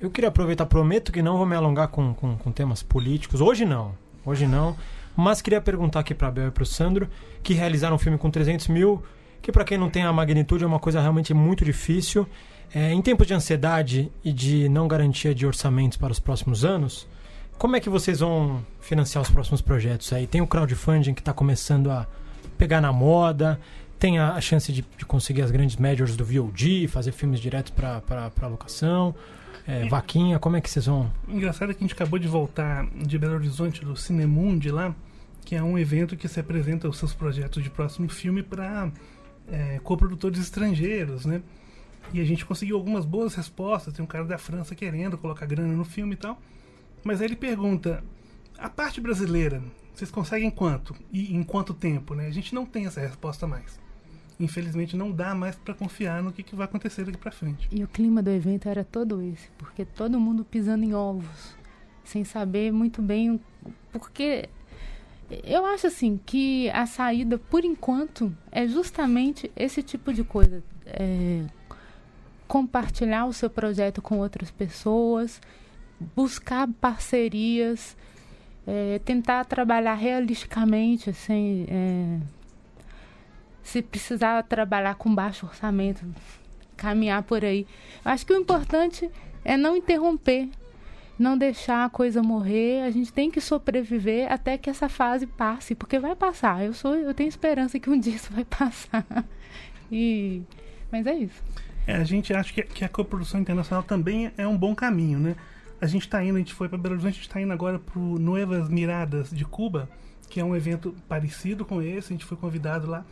Eu 0.01 0.11
queria 0.11 0.29
aproveitar, 0.29 0.67
prometo 0.67 1.11
que 1.11 1.23
não 1.23 1.37
vou 1.39 1.47
me 1.47 1.57
alongar 1.57 1.89
com, 1.89 2.13
com, 2.15 2.37
com 2.37 2.53
temas 2.53 2.83
políticos. 2.83 3.41
Hoje 3.41 3.65
não, 3.65 3.95
hoje 4.25 4.47
não. 4.47 4.77
Mas 5.17 5.41
queria 5.41 5.61
perguntar 5.61 6.01
aqui 6.01 6.15
para 6.15 6.31
Bel 6.31 6.49
e 6.49 6.51
para 6.51 6.63
o 6.63 6.67
Sandro, 6.67 7.09
que 7.43 7.55
realizaram 7.55 7.97
um 7.97 7.99
filme 7.99 8.19
com 8.19 8.31
300 8.31 8.69
mil, 8.69 9.03
que 9.41 9.51
para 9.51 9.65
quem 9.65 9.79
não 9.79 9.89
tem 9.89 10.03
a 10.03 10.13
magnitude 10.13 10.63
é 10.63 10.67
uma 10.67 10.79
coisa 10.79 11.01
realmente 11.01 11.33
muito 11.33 11.65
difícil. 11.65 12.27
É, 12.75 12.93
em 12.93 13.01
tempos 13.01 13.27
de 13.27 13.33
ansiedade 13.33 14.13
e 14.23 14.33
de 14.33 14.69
não 14.69 14.87
garantia 14.87 15.35
de 15.35 15.47
orçamentos 15.47 15.97
para 15.97 16.13
os 16.13 16.21
próximos 16.21 16.65
anos, 16.65 17.09
como 17.57 17.75
é 17.77 17.81
que 17.81 17.89
vocês 17.89 18.21
vão 18.21 18.63
financiar 18.81 19.23
os 19.23 19.31
próximos 19.31 19.63
projetos 19.63 20.13
aí? 20.13 20.27
Tem 20.27 20.43
o 20.43 20.47
crowdfunding 20.47 21.15
que 21.15 21.23
está 21.23 21.33
começando 21.33 21.91
a 21.91 22.07
pegar 22.57 22.81
na 22.81 22.93
moda, 22.93 23.61
tem 23.99 24.19
a, 24.19 24.35
a 24.35 24.41
chance 24.41 24.73
de, 24.73 24.85
de 24.97 25.07
conseguir 25.07 25.43
as 25.43 25.51
grandes 25.51 25.77
majors 25.77 26.17
do 26.17 26.25
VOD, 26.25 26.89
fazer 26.89 27.13
filmes 27.13 27.41
diretos 27.41 27.71
para 27.71 28.49
locação. 28.49 29.15
É, 29.67 29.89
vaquinha, 29.89 30.39
como 30.39 30.57
é 30.57 30.61
que 30.61 30.71
vocês 30.71 30.87
vão? 30.87 31.11
Engraçado 31.27 31.71
é 31.71 31.75
que 31.75 31.83
a 31.83 31.87
gente 31.87 31.95
acabou 31.95 32.19
de 32.19 32.29
voltar 32.29 32.87
de 32.95 33.19
Belo 33.19 33.35
Horizonte, 33.35 33.85
do 33.85 33.97
Cinemundi 33.97 34.71
lá, 34.71 34.95
que 35.45 35.57
é 35.57 35.63
um 35.63 35.77
evento 35.77 36.17
que 36.17 36.29
se 36.29 36.39
apresenta 36.39 36.89
os 36.89 36.99
seus 36.99 37.13
projetos 37.13 37.63
de 37.63 37.71
próximo 37.71 38.09
filme 38.09 38.43
para 38.43 38.91
coprodutores 39.83 40.39
estrangeiros, 40.41 41.25
né? 41.25 41.43
E 42.13 42.21
a 42.21 42.25
gente 42.25 42.45
conseguiu 42.45 42.77
algumas 42.77 43.05
boas 43.05 43.35
respostas. 43.35 43.95
Tem 43.95 44.05
um 44.05 44.07
cara 44.09 44.25
da 44.25 44.39
França 44.39 44.75
querendo 44.75 45.19
colocar 45.19 45.47
grana 45.47 45.73
no 45.73 45.85
filme 45.85 46.15
e 46.15 46.17
tal. 46.17 46.41
Mas 47.03 47.21
aí 47.21 47.27
ele 47.27 47.37
pergunta: 47.37 48.03
a 48.59 48.69
parte 48.69 49.01
brasileira, 49.01 49.63
vocês 49.95 50.11
conseguem 50.11 50.51
quanto? 50.51 50.95
E 51.13 51.35
em 51.35 51.43
quanto 51.43 51.75
tempo, 51.75 52.15
né? 52.15 52.27
A 52.27 52.31
gente 52.31 52.55
não 52.55 52.67
tem 52.67 52.87
essa 52.87 53.01
resposta 53.01 53.47
mais. 53.47 53.79
Infelizmente 54.39 54.97
não 54.97 55.11
dá 55.11 55.35
mais 55.35 55.57
para 55.57 55.73
confiar 55.73 56.23
no 56.23 56.33
que, 56.33 56.43
que 56.43 56.55
vai 56.55 56.67
acontecer 56.67 57.05
daqui 57.05 57.17
para 57.17 57.33
frente. 57.33 57.69
E 57.73 57.83
o 57.83 57.89
clima 57.89 58.23
do 58.23 58.31
evento 58.31 58.69
era 58.69 58.85
todo 58.85 59.23
esse, 59.23 59.49
porque 59.57 59.85
todo 59.85 60.21
mundo 60.21 60.45
pisando 60.45 60.85
em 60.85 60.95
ovos, 60.95 61.57
sem 62.05 62.25
saber 62.25 62.71
muito 62.71 63.01
bem 63.01 63.41
porque 63.93 64.49
eu 65.45 65.67
acho 65.67 65.87
assim 65.89 66.21
que 66.25 66.71
a 66.71 66.87
saída, 66.87 67.39
por 67.39 67.65
enquanto, 67.65 68.37
é 68.53 68.67
justamente 68.67 69.51
esse 69.57 69.83
tipo 69.83 70.13
de 70.13 70.23
coisa. 70.23 70.63
É, 70.85 71.45
compartilhar 72.47 73.27
o 73.27 73.33
seu 73.33 73.51
projeto 73.51 74.01
com 74.01 74.19
outras 74.19 74.51
pessoas, 74.53 75.41
buscar 76.15 76.69
parcerias, 76.81 77.97
é, 78.67 78.99
tentar 79.05 79.45
trabalhar 79.45 79.95
realisticamente, 79.95 81.11
assim, 81.11 81.67
é, 81.69 82.19
se 83.63 83.81
precisar 83.81 84.43
trabalhar 84.43 84.97
com 84.97 85.15
baixo 85.15 85.47
orçamento, 85.47 86.05
caminhar 86.77 87.23
por 87.23 87.45
aí. 87.45 87.67
Acho 88.05 88.27
que 88.27 88.33
o 88.33 88.37
importante 88.37 89.11
é 89.45 89.57
não 89.57 89.77
interromper, 89.77 90.49
não 91.19 91.39
deixar 91.39 91.85
a 91.85 91.91
coisa 91.91 92.23
morrer. 92.23 92.83
A 92.83 92.91
gente 92.91 93.13
tem 93.13 93.31
que 93.31 93.41
sobreviver 93.41 94.31
até 94.31 94.59
que 94.59 94.69
essa 94.69 94.89
fase 94.89 95.27
passe, 95.27 95.75
porque 95.75 95.99
vai 95.99 96.15
passar. 96.15 96.65
Eu 96.65 96.75
sou, 96.75 96.95
eu 96.95 97.15
tenho 97.15 97.29
esperança 97.29 97.79
que 97.79 97.89
um 97.89 97.99
dia 98.01 98.15
isso 98.15 98.33
vai 98.33 98.45
passar. 98.45 99.05
E, 99.91 100.43
mas 100.91 101.07
é 101.07 101.15
isso. 101.15 101.43
É, 101.87 101.95
a 101.95 102.05
gente 102.05 102.35
acha 102.35 102.53
que, 102.53 102.63
que 102.63 102.85
a 102.85 102.89
coprodução 102.89 103.41
internacional 103.41 103.85
também 103.85 104.33
é 104.37 104.47
um 104.47 104.57
bom 104.57 104.75
caminho, 104.75 105.21
né? 105.21 105.37
A 105.81 105.87
gente 105.87 106.03
está 106.03 106.25
indo, 106.25 106.37
a 106.37 106.39
gente 106.39 106.55
foi 106.55 106.69
para 106.69 106.79
Belo 106.79 106.95
Horizonte, 106.95 107.13
a 107.13 107.17
gente 107.17 107.29
está 107.29 107.41
indo 107.41 107.53
agora 107.53 107.79
para 107.79 107.99
o 107.99 108.19
Nuevas 108.19 108.69
Miradas 108.69 109.31
de 109.31 109.45
Cuba, 109.45 109.89
que 110.29 110.41
é 110.41 110.45
um 110.45 110.57
evento 110.57 110.95
parecido 111.07 111.65
com 111.65 111.83
esse, 111.83 112.13
a 112.13 112.17
gente 112.17 112.25
foi 112.25 112.37
convidado 112.37 112.89
lá. 112.89 113.05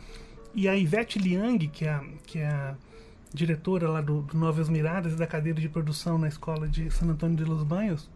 E 0.53 0.67
a 0.67 0.75
Ivete 0.75 1.19
Liang, 1.19 1.67
que 1.67 1.85
é 1.85 1.89
a, 1.89 2.03
que 2.25 2.39
é 2.39 2.47
a 2.47 2.75
diretora 3.33 3.89
lá 3.89 4.01
do, 4.01 4.21
do 4.21 4.37
Novas 4.37 4.67
Miradas 4.67 5.13
e 5.13 5.15
da 5.15 5.27
cadeira 5.27 5.59
de 5.59 5.69
produção 5.69 6.17
na 6.17 6.27
escola 6.27 6.67
de 6.67 6.89
San 6.89 7.07
Antônio 7.07 7.35
de 7.35 7.43
los 7.43 7.61
Banhos, 7.61 8.09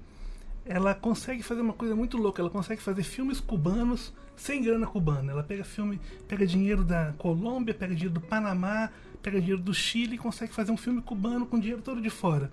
ela 0.65 0.95
consegue 0.95 1.43
fazer 1.43 1.61
uma 1.61 1.73
coisa 1.73 1.95
muito 1.95 2.17
louca. 2.17 2.41
Ela 2.41 2.49
consegue 2.49 2.81
fazer 2.81 3.03
filmes 3.03 3.39
cubanos 3.39 4.13
sem 4.35 4.63
grana 4.63 4.87
cubana. 4.87 5.31
Ela 5.31 5.43
pega 5.43 5.63
filme, 5.63 5.99
pega 6.27 6.45
dinheiro 6.45 6.83
da 6.83 7.13
Colômbia, 7.17 7.73
pega 7.73 7.93
dinheiro 7.93 8.13
do 8.13 8.21
Panamá, 8.21 8.89
pega 9.21 9.39
dinheiro 9.39 9.61
do 9.61 9.73
Chile 9.73 10.15
e 10.15 10.17
consegue 10.17 10.53
fazer 10.53 10.71
um 10.71 10.77
filme 10.77 11.01
cubano 11.01 11.45
com 11.45 11.59
dinheiro 11.59 11.81
todo 11.81 12.01
de 12.01 12.09
fora. 12.09 12.51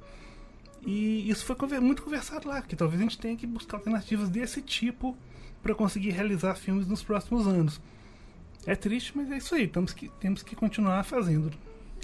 E 0.87 1.29
isso 1.29 1.45
foi 1.45 1.57
muito 1.81 2.03
conversado 2.03 2.49
lá, 2.49 2.63
que 2.63 2.77
talvez 2.77 3.01
a 3.01 3.03
gente 3.03 3.19
tenha 3.19 3.37
que 3.37 3.47
buscar 3.47 3.77
alternativas 3.77 4.31
desse 4.31 4.63
tipo 4.63 5.17
para 5.61 5.75
conseguir 5.75 6.11
realizar 6.11 6.55
filmes 6.55 6.87
nos 6.87 7.03
próximos 7.03 7.47
anos. 7.47 7.81
É 8.65 8.77
triste, 8.77 9.13
mas 9.17 9.31
é 9.31 9.37
isso 9.37 9.55
aí. 9.55 9.67
Temos 9.67 9.93
que, 9.93 10.09
temos 10.21 10.43
que 10.45 10.55
continuar 10.55 11.03
fazendo. 11.03 11.51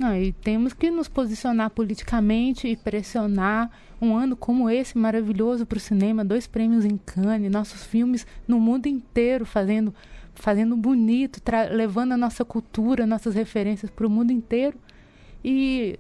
Não, 0.01 0.17
e 0.17 0.33
temos 0.33 0.73
que 0.73 0.91
nos 0.91 1.07
posicionar 1.07 1.71
politicamente 1.71 2.67
e 2.67 2.77
pressionar 2.77 3.71
um 4.01 4.17
ano 4.17 4.37
como 4.37 4.69
esse 4.69 4.99
maravilhoso 4.99 5.65
para 5.65 5.77
o 5.77 5.81
cinema, 5.81 6.25
dois 6.25 6.49
prêmios 6.49 6.85
em 6.85 6.97
Cannes, 6.97 7.53
nossos 7.53 7.85
filmes 7.85 8.27
no 8.49 8.59
mundo 8.59 8.87
inteiro 8.87 9.47
fazendo 9.47 9.95
fazendo 10.35 10.77
bonito, 10.77 11.41
levando 11.71 12.13
a 12.13 12.17
nossa 12.17 12.45
cultura, 12.45 13.07
nossas 13.07 13.35
referências 13.35 13.91
para 13.91 14.07
o 14.07 14.11
mundo 14.11 14.33
inteiro. 14.33 14.79
E 15.45 15.99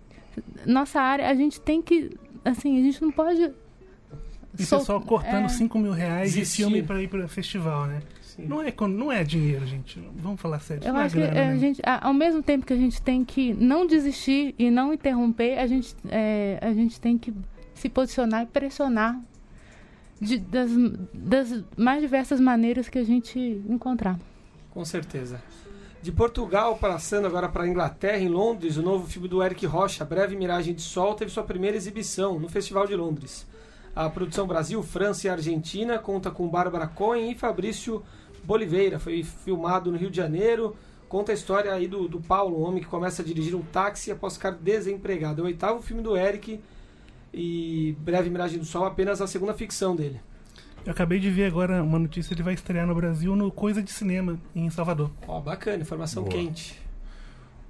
nossa 0.67 1.01
área, 1.01 1.29
a 1.29 1.35
gente 1.35 1.61
tem 1.61 1.83
que, 1.83 2.17
assim, 2.45 2.79
a 2.79 2.83
gente 2.83 3.01
não 3.03 3.11
pode 3.11 3.41
E 3.43 4.63
o 4.63 4.67
sol- 4.67 4.79
pessoal 4.81 5.01
cortando 5.01 5.45
é, 5.47 5.49
5 5.49 5.79
mil 5.79 5.93
reais 5.93 6.33
de 6.33 6.41
Desistir. 6.41 6.63
filme 6.63 6.83
para 6.83 7.03
ir 7.03 7.09
para 7.09 7.27
festival, 7.29 7.87
né? 7.87 8.01
Não 8.39 8.63
é, 8.63 8.73
não 8.89 9.13
é 9.13 9.23
dinheiro, 9.23 9.67
gente. 9.67 10.03
Vamos 10.17 10.41
falar 10.41 10.59
sério. 10.61 10.83
Eu 10.87 10.93
não 10.95 11.01
é 11.01 11.05
acho 11.05 11.15
que 11.15 11.21
grana, 11.21 11.39
é, 11.39 11.45
a 11.49 11.51
né? 11.51 11.59
gente, 11.59 11.83
ao 11.85 12.15
mesmo 12.15 12.43
tempo 12.43 12.65
que 12.65 12.73
a 12.73 12.77
gente 12.77 13.01
tem 13.03 13.23
que 13.25 13.53
não 13.53 13.87
desistir 13.87 14.55
e 14.59 14.71
não 14.71 14.93
interromper, 14.95 15.59
a 15.59 15.67
gente, 15.67 15.95
é, 16.09 16.59
a 16.63 16.73
gente 16.73 16.99
tem 16.99 17.19
que 17.19 17.33
se 17.75 17.91
posicionar 17.91 18.43
e 18.43 18.47
pressionar 18.47 19.21
de- 20.19 20.39
das, 20.39 20.71
das 21.13 21.65
mais 21.77 22.01
diversas 22.01 22.41
maneiras 22.41 22.89
que 22.89 22.99
a 22.99 23.05
gente 23.05 23.39
encontrar. 23.69 24.19
Com 24.71 24.85
certeza. 24.85 25.43
De 26.03 26.11
Portugal, 26.11 26.77
passando 26.79 27.29
agora 27.29 27.49
para 27.49 27.63
a 27.63 27.69
Inglaterra, 27.69 28.19
em 28.19 28.29
Londres, 28.29 28.77
o 28.77 28.83
novo 28.83 29.07
filme 29.07 29.29
do 29.29 29.41
Eric 29.41 29.65
Rocha, 29.67 30.05
Breve 30.05 30.35
Miragem 30.35 30.75
de 30.75 30.83
Sol, 30.83 31.15
teve 31.15 31.31
sua 31.31 31.45
primeira 31.45 31.77
exibição 31.77 32.41
no 32.41 32.49
Festival 32.49 32.89
de 32.89 32.97
Londres. 32.97 33.47
A 33.95 34.11
produção 34.11 34.45
Brasil, 34.45 34.83
França 34.83 35.29
e 35.29 35.31
Argentina 35.31 36.01
conta 36.01 36.29
com 36.29 36.49
Bárbara 36.49 36.89
Cohen 36.89 37.31
e 37.31 37.37
Fabrício 37.37 38.03
Boliveira. 38.43 38.99
Foi 38.99 39.23
filmado 39.23 39.93
no 39.93 39.97
Rio 39.97 40.11
de 40.11 40.17
Janeiro. 40.17 40.75
Conta 41.09 41.31
a 41.31 41.37
história 41.37 41.73
aí 41.73 41.87
do, 41.87 42.09
do 42.09 42.21
Paulo, 42.21 42.59
um 42.59 42.67
homem 42.67 42.83
que 42.83 42.89
começa 42.89 43.23
a 43.23 43.25
dirigir 43.25 43.55
um 43.55 43.63
táxi 43.63 44.11
após 44.11 44.35
ficar 44.35 44.51
desempregado. 44.51 45.43
É 45.43 45.45
o 45.45 45.47
oitavo 45.47 45.81
filme 45.83 46.03
do 46.03 46.17
Eric 46.17 46.59
e 47.33 47.97
Breve 48.01 48.29
Miragem 48.29 48.59
do 48.59 48.65
Sol 48.65 48.85
apenas 48.85 49.21
a 49.21 49.29
segunda 49.29 49.55
ficção 49.55 49.95
dele. 49.95 50.21
Eu 50.85 50.93
acabei 50.93 51.21
de 51.21 51.31
ver 51.31 51.47
agora 51.47 51.83
uma 51.83 51.99
notícia, 51.99 52.35
ele 52.35 52.43
vai 52.43 52.55
estrear 52.55 52.87
no 52.87 52.95
Brasil 52.95 53.37
no 53.37 53.51
Coisa 53.51 53.83
de 53.83 53.91
Cinema, 53.93 54.39
em 54.55 54.69
Salvador. 54.69 55.11
Ó, 55.29 55.41
bacana, 55.41 55.83
informação 55.83 56.25
Boa. 56.25 56.35
quente. 56.35 56.81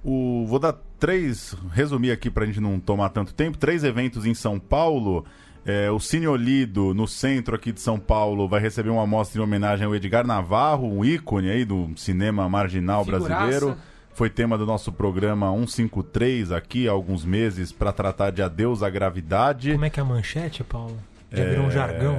O, 0.03 0.45
vou 0.47 0.59
dar 0.59 0.75
três, 0.99 1.55
resumir 1.71 2.11
aqui 2.11 2.29
pra 2.29 2.45
gente 2.45 2.59
não 2.59 2.79
tomar 2.79 3.09
tanto 3.09 3.33
tempo, 3.33 3.57
três 3.57 3.83
eventos 3.83 4.25
em 4.25 4.33
São 4.33 4.59
Paulo. 4.59 5.25
É, 5.65 5.89
o 5.89 5.99
Cine 5.99 6.27
Olido, 6.27 6.93
no 6.93 7.07
centro 7.07 7.55
aqui 7.55 7.71
de 7.71 7.79
São 7.79 7.97
Paulo, 7.97 8.49
vai 8.49 8.59
receber 8.59 8.89
uma 8.89 9.07
mostra 9.07 9.39
em 9.39 9.43
homenagem 9.43 9.85
ao 9.85 9.95
Edgar 9.95 10.27
Navarro, 10.27 10.91
um 10.91 11.05
ícone 11.05 11.49
aí 11.49 11.63
do 11.63 11.91
cinema 11.95 12.49
marginal 12.49 13.05
Figuraça. 13.05 13.27
brasileiro. 13.27 13.77
Foi 14.13 14.29
tema 14.29 14.57
do 14.57 14.65
nosso 14.65 14.91
programa 14.91 15.51
153 15.51 16.51
aqui 16.51 16.87
há 16.87 16.91
alguns 16.91 17.25
meses 17.25 17.71
para 17.71 17.91
tratar 17.91 18.31
de 18.31 18.41
Adeus 18.41 18.83
à 18.83 18.89
Gravidade. 18.89 19.71
Como 19.71 19.85
é 19.85 19.89
que 19.89 19.99
é 19.99 20.03
a 20.03 20.05
manchete, 20.05 20.63
Paulo? 20.63 20.97
Já 21.33 21.43
virou 21.45 21.65
um 21.65 21.71
jargão. 21.71 22.17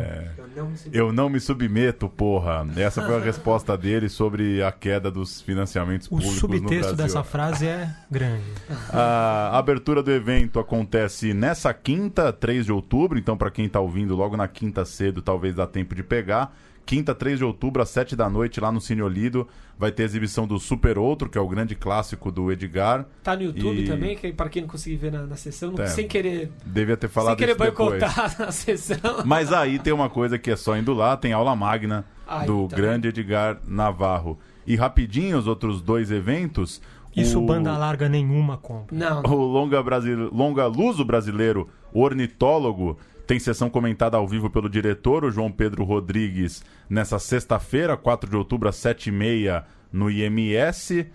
Eu 0.92 1.12
não 1.12 1.28
me 1.28 1.40
submeto, 1.40 2.08
porra. 2.08 2.66
Essa 2.76 3.02
foi 3.02 3.16
a 3.16 3.18
resposta 3.24 3.76
dele 3.76 4.08
sobre 4.08 4.62
a 4.62 4.70
queda 4.70 5.10
dos 5.10 5.40
financiamentos 5.40 6.06
O 6.06 6.10
públicos 6.10 6.34
no 6.34 6.40
subtexto 6.40 6.80
Brasil. 6.80 6.96
dessa 6.96 7.24
frase 7.24 7.66
é 7.66 7.88
grande. 8.10 8.44
A 8.90 9.56
abertura 9.58 10.02
do 10.02 10.12
evento 10.12 10.60
acontece 10.60 11.34
nessa 11.34 11.72
quinta, 11.74 12.32
3 12.32 12.66
de 12.66 12.72
outubro. 12.72 13.18
Então, 13.18 13.36
para 13.36 13.50
quem 13.50 13.68
tá 13.68 13.80
ouvindo 13.80 14.14
logo 14.14 14.36
na 14.36 14.46
quinta 14.46 14.84
cedo, 14.84 15.20
talvez 15.22 15.54
dá 15.54 15.66
tempo 15.66 15.94
de 15.94 16.02
pegar. 16.02 16.54
Quinta, 16.86 17.14
3 17.14 17.38
de 17.38 17.44
outubro, 17.44 17.80
às 17.82 17.88
7 17.88 18.14
da 18.14 18.28
noite, 18.28 18.60
lá 18.60 18.70
no 18.70 18.80
Cine 18.80 19.00
Olido, 19.00 19.48
vai 19.78 19.90
ter 19.90 20.02
exibição 20.02 20.46
do 20.46 20.58
Super 20.58 20.98
Outro, 20.98 21.30
que 21.30 21.38
é 21.38 21.40
o 21.40 21.48
grande 21.48 21.74
clássico 21.74 22.30
do 22.30 22.52
Edgar. 22.52 23.06
Tá 23.22 23.34
no 23.34 23.42
YouTube 23.42 23.80
E- 23.82 23.86
também, 23.86 24.16
que 24.16 24.32
para 24.32 24.50
quem 24.50 24.62
não 24.62 24.68
conseguir 24.68 24.96
ver 24.96 25.10
na, 25.10 25.22
na 25.26 25.36
sessão, 25.36 25.70
não- 25.72 25.82
É, 25.82 25.86
sem 25.86 26.06
querer, 26.06 26.52
Devia 26.66 26.96
ter 26.96 27.08
sem 27.08 27.14
falado 27.14 27.38
querer 27.38 27.52
isso 27.52 27.58
depois. 27.60 27.90
boicotar 28.00 28.36
a 28.46 28.52
sessão. 28.52 29.22
Mas 29.24 29.50
aí 29.52 29.78
tem 29.78 29.92
uma 29.94 30.10
coisa 30.10 30.38
que 30.38 30.50
é 30.50 30.56
só 30.56 30.76
indo 30.76 30.92
lá, 30.92 31.16
tem 31.16 31.32
aula 31.32 31.56
magna 31.56 32.04
Aí, 32.26 32.46
do 32.46 32.68
tá 32.68 32.76
grande 32.76 33.08
Edgar 33.08 33.58
Navarro. 33.66 34.38
E 34.66 34.76
rapidinho, 34.76 35.38
os 35.38 35.46
outros 35.46 35.80
dois 35.80 36.10
eventos. 36.10 36.82
Isso 37.16 37.38
o... 37.40 37.46
banda 37.46 37.76
larga 37.78 38.08
nenhuma 38.08 38.56
compra. 38.58 38.94
Não. 38.96 39.22
O 39.22 39.34
longa, 39.36 39.82
brasile... 39.82 40.28
longa 40.32 40.66
luso 40.66 41.04
brasileiro 41.04 41.68
Ornitólogo 41.92 42.98
tem 43.26 43.38
sessão 43.38 43.70
comentada 43.70 44.16
ao 44.16 44.28
vivo 44.28 44.50
pelo 44.50 44.68
diretor, 44.68 45.24
o 45.24 45.30
João 45.30 45.50
Pedro 45.50 45.84
Rodrigues, 45.84 46.62
nessa 46.88 47.18
sexta-feira, 47.18 47.96
4 47.96 48.28
de 48.28 48.36
outubro, 48.36 48.68
às 48.68 48.76
7h30, 48.76 49.64
no 49.92 50.10
IMS. 50.10 51.06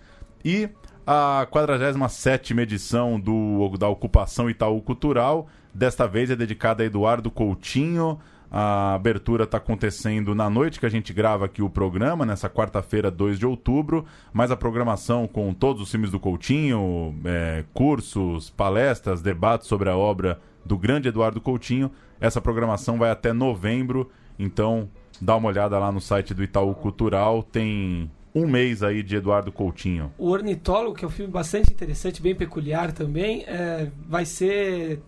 E 0.44 0.68
a 1.06 1.46
47ª 1.50 2.60
edição 2.60 3.18
do, 3.18 3.76
da 3.78 3.88
Ocupação 3.88 4.50
Itaú 4.50 4.80
Cultural, 4.80 5.48
desta 5.72 6.06
vez 6.06 6.30
é 6.30 6.36
dedicada 6.36 6.82
a 6.82 6.86
Eduardo 6.86 7.30
Coutinho. 7.30 8.18
A 8.50 8.94
abertura 8.94 9.44
está 9.44 9.58
acontecendo 9.58 10.34
na 10.34 10.50
noite 10.50 10.80
que 10.80 10.86
a 10.86 10.90
gente 10.90 11.12
grava 11.12 11.44
aqui 11.44 11.62
o 11.62 11.70
programa, 11.70 12.26
nessa 12.26 12.50
quarta-feira, 12.50 13.08
2 13.08 13.38
de 13.38 13.46
outubro. 13.46 14.04
Mas 14.32 14.50
a 14.50 14.56
programação 14.56 15.28
com 15.28 15.54
todos 15.54 15.80
os 15.80 15.90
filmes 15.90 16.10
do 16.10 16.18
Coutinho, 16.18 17.14
é, 17.24 17.64
cursos, 17.72 18.50
palestras, 18.50 19.22
debates 19.22 19.68
sobre 19.68 19.88
a 19.88 19.96
obra 19.96 20.40
do 20.70 20.78
grande 20.78 21.08
Eduardo 21.08 21.40
Coutinho. 21.40 21.90
Essa 22.20 22.40
programação 22.40 22.96
vai 22.96 23.10
até 23.10 23.32
novembro, 23.32 24.08
então 24.38 24.88
dá 25.20 25.34
uma 25.34 25.48
olhada 25.48 25.76
lá 25.80 25.90
no 25.90 26.00
site 26.00 26.32
do 26.32 26.44
Itaú 26.44 26.72
Cultural. 26.76 27.42
Tem 27.42 28.08
um 28.32 28.46
mês 28.46 28.80
aí 28.84 29.02
de 29.02 29.16
Eduardo 29.16 29.50
Coutinho. 29.50 30.12
O 30.16 30.30
Ornitólogo, 30.30 30.94
que 30.94 31.04
é 31.04 31.08
um 31.08 31.10
filme 31.10 31.32
bastante 31.32 31.72
interessante, 31.72 32.22
bem 32.22 32.36
peculiar 32.36 32.92
também, 32.92 33.42
é, 33.48 33.90
vai 34.08 34.24
ser 34.24 35.02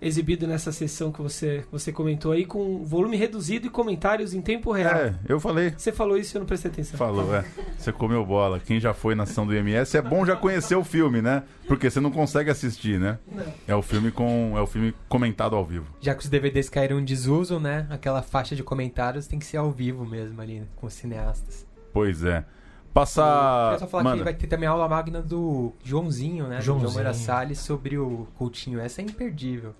exibido 0.00 0.46
nessa 0.46 0.72
sessão 0.72 1.10
que 1.10 1.20
você, 1.20 1.62
que 1.62 1.72
você 1.72 1.92
comentou 1.92 2.32
aí, 2.32 2.44
com 2.44 2.84
volume 2.84 3.16
reduzido 3.16 3.66
e 3.66 3.70
comentários 3.70 4.34
em 4.34 4.40
tempo 4.40 4.72
real. 4.72 4.94
É, 4.94 5.14
eu 5.28 5.40
falei. 5.40 5.74
Você 5.76 5.92
falou 5.92 6.16
isso 6.16 6.34
e 6.34 6.36
eu 6.36 6.40
não 6.40 6.46
prestei 6.46 6.70
atenção. 6.70 6.98
Falou, 6.98 7.34
é. 7.34 7.44
Você 7.76 7.92
comeu 7.92 8.24
bola. 8.24 8.60
Quem 8.60 8.80
já 8.80 8.94
foi 8.94 9.14
na 9.14 9.26
sessão 9.26 9.46
do 9.46 9.54
IMS 9.54 9.96
é 9.96 10.02
bom 10.02 10.24
já 10.24 10.36
conhecer 10.36 10.76
o 10.76 10.84
filme, 10.84 11.20
né? 11.20 11.42
Porque 11.66 11.90
você 11.90 12.00
não 12.00 12.10
consegue 12.10 12.50
assistir, 12.50 12.98
né? 12.98 13.18
É 13.66 13.74
o 13.74 13.82
filme 13.82 14.10
com 14.10 14.54
é 14.56 14.60
o 14.60 14.66
filme 14.66 14.94
comentado 15.08 15.54
ao 15.54 15.64
vivo. 15.64 15.86
Já 16.00 16.14
que 16.14 16.22
os 16.22 16.28
DVDs 16.28 16.68
caíram 16.68 16.98
em 16.98 17.04
desuso, 17.04 17.58
né? 17.58 17.86
Aquela 17.90 18.22
faixa 18.22 18.56
de 18.56 18.62
comentários 18.62 19.26
tem 19.26 19.38
que 19.38 19.46
ser 19.46 19.58
ao 19.58 19.70
vivo 19.70 20.04
mesmo 20.04 20.40
ali, 20.40 20.62
com 20.76 20.86
os 20.86 20.94
cineastas. 20.94 21.66
Pois 21.92 22.24
é. 22.24 22.44
Passar. 22.92 23.64
Queria 23.64 23.78
só 23.78 23.86
falar 23.86 24.04
Manda. 24.04 24.18
que 24.18 24.24
vai 24.24 24.34
ter 24.34 24.46
também 24.46 24.68
a 24.68 24.72
aula 24.72 24.88
magna 24.88 25.22
do 25.22 25.72
Joãozinho, 25.84 26.48
né? 26.48 26.56
Do 26.56 26.62
João 26.62 26.78
Joãozinho. 26.80 27.02
Moura 27.04 27.14
Salles 27.14 27.58
sobre 27.58 27.98
o 27.98 28.26
Coutinho. 28.36 28.80
Essa 28.80 29.00
é 29.00 29.04
imperdível. 29.04 29.74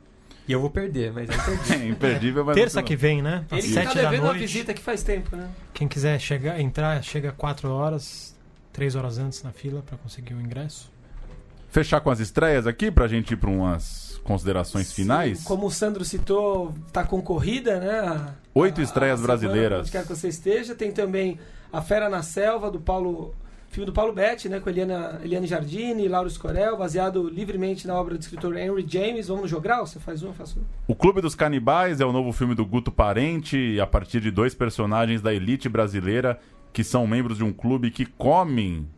E 0.49 0.53
eu 0.53 0.61
vou 0.61 0.71
perder, 0.71 1.13
mas 1.13 1.29
é 1.29 1.35
imperdível. 1.35 1.79
É 1.85 1.89
imperdível, 1.89 2.45
mas 2.45 2.55
Terça 2.55 2.83
que 2.83 2.97
vem, 2.97 3.21
né? 3.21 3.45
Às 3.51 3.59
Ele 3.59 3.69
que 3.69 3.75
sete 3.75 3.89
tá 3.89 3.95
da 3.95 4.01
devendo 4.03 4.23
uma 4.23 4.33
noite. 4.33 4.41
visita 4.41 4.73
que 4.73 4.81
faz 4.81 5.03
tempo, 5.03 5.37
né? 5.37 5.49
Quem 5.75 5.87
quiser 5.87 6.19
chegar, 6.19 6.59
entrar, 6.59 7.03
chega 7.05 7.31
4 7.33 7.71
horas, 7.71 8.35
3 8.73 8.97
horas 8.97 9.19
antes 9.19 9.43
na 9.43 9.53
fila 9.53 9.83
para 9.83 9.99
conseguir 9.99 10.33
o 10.35 10.41
ingresso. 10.41 10.91
Fechar 11.71 12.01
com 12.01 12.11
as 12.11 12.19
estreias 12.19 12.67
aqui 12.67 12.91
pra 12.91 13.07
gente 13.07 13.35
ir 13.35 13.37
pra 13.37 13.51
umas 13.51 14.19
considerações 14.25 14.91
finais. 14.91 15.45
Como 15.45 15.67
o 15.67 15.71
Sandro 15.71 16.03
citou, 16.05 16.75
tá 16.93 17.05
concorrida, 17.05 17.79
né? 17.79 18.35
Oito 18.55 18.81
estreias 18.81 19.21
brasileiras. 19.21 19.81
Onde 19.81 19.91
quer 19.91 20.03
que 20.03 20.09
você 20.09 20.29
esteja. 20.29 20.75
Tem 20.75 20.91
também 20.91 21.39
A 21.71 21.83
Fera 21.83 22.09
na 22.09 22.23
Selva, 22.23 22.71
do 22.71 22.81
Paulo. 22.81 23.35
Filme 23.69 23.85
do 23.87 23.93
Paulo 23.93 24.13
Betti, 24.13 24.49
né? 24.49 24.61
Com 24.61 24.71
Eliana, 24.71 25.21
Eliane 25.23 25.47
Jardini 25.47 26.05
e 26.05 26.09
Lauro 26.09 26.27
Escorel, 26.27 26.77
baseado 26.77 27.29
livremente 27.29 27.87
na 27.87 27.95
obra 27.95 28.17
do 28.17 28.21
escritor 28.21 28.57
Henry 28.57 28.85
James. 28.89 29.29
Vamos 29.29 29.43
no 29.43 29.49
Jogral? 29.49 29.87
Você 29.87 30.01
faz 30.01 30.23
um, 30.23 30.29
eu 30.29 30.33
faço 30.35 30.59
um. 30.59 30.63
O 30.87 30.95
Clube 30.95 31.21
dos 31.21 31.35
Canibais 31.35 32.01
é 32.01 32.07
o 32.07 32.13
novo 32.13 32.33
filme 32.33 32.55
do 32.55 32.65
Guto 32.65 32.91
Parente, 32.91 33.79
a 33.79 33.87
partir 33.87 34.21
de 34.21 34.31
dois 34.31 34.55
personagens 34.55 35.21
da 35.21 35.35
elite 35.35 35.69
brasileira 35.69 36.41
que 36.73 36.83
são 36.83 37.07
membros 37.07 37.39
de 37.39 37.45
um 37.45 37.53
clube 37.53 37.91
que 37.91 38.07
comem. 38.07 38.89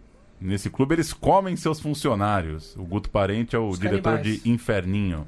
Nesse 0.41 0.71
clube 0.71 0.95
eles 0.95 1.13
comem 1.13 1.57
seus 1.57 1.81
funcionários. 1.81 2.75
O 2.77 2.85
Guto 2.85 3.11
Parente 3.11 3.57
é 3.57 3.59
o 3.59 3.69
Os 3.69 3.79
diretor 3.79 4.13
canibais. 4.13 4.43
de 4.43 4.49
Inferninho. 4.51 5.27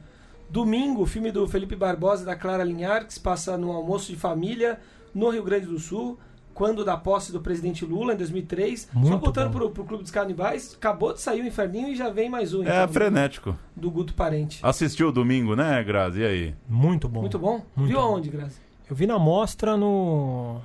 Domingo, 0.49 1.03
o 1.03 1.07
filme 1.07 1.32
do 1.32 1.49
Felipe 1.49 1.74
Barbosa 1.74 2.22
e 2.22 2.26
da 2.26 2.36
Clara 2.36 2.62
Linhar, 2.62 3.07
que 3.07 3.14
se 3.14 3.20
passa 3.20 3.57
no 3.59 3.72
almoço 3.72 4.12
de 4.12 4.18
família 4.18 4.78
no 5.14 5.30
Rio 5.30 5.43
Grande 5.43 5.66
do 5.66 5.78
Sul, 5.78 6.18
quando 6.55 6.84
da 6.84 6.96
posse 6.96 7.32
do 7.32 7.40
presidente 7.40 7.84
Lula, 7.84 8.14
em 8.14 8.16
2003. 8.16 8.88
Só 8.92 8.98
Muito 8.98 9.18
voltando 9.18 9.50
bom. 9.50 9.59
pro, 9.59 9.70
pro 9.70 9.84
Clube 9.84 10.03
dos 10.03 10.12
Canibais, 10.12 10.74
acabou 10.76 11.12
de 11.12 11.20
sair 11.20 11.40
o 11.42 11.46
Inferninho 11.46 11.88
e 11.88 11.96
já 11.96 12.11
vem 12.11 12.28
mais 12.30 12.53
um. 12.55 12.62
É 12.62 12.82
então, 12.82 12.88
frenético. 12.92 13.57
Do 13.74 13.90
Guto 13.90 14.14
Parente. 14.14 14.59
Assistiu 14.62 15.11
domingo, 15.12 15.55
né, 15.57 15.82
Grazi? 15.82 16.20
E 16.20 16.24
aí? 16.24 16.55
Muito 16.68 17.09
bom. 17.09 17.20
Muito 17.20 17.38
bom? 17.38 17.62
Muito 17.74 17.88
Viu 17.88 17.96
bom. 17.98 18.05
aonde, 18.05 18.28
Grazi? 18.30 18.57
Eu 18.88 18.96
vi 18.96 19.07
na 19.07 19.18
mostra 19.18 19.76
no 19.76 20.61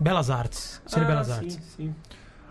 Belas 0.00 0.28
Artes, 0.30 0.82
Cine 0.86 1.04
Ah, 1.04 1.08
Belas 1.08 1.26
sim, 1.26 1.32
Artes. 1.32 1.58
sim. 1.76 1.94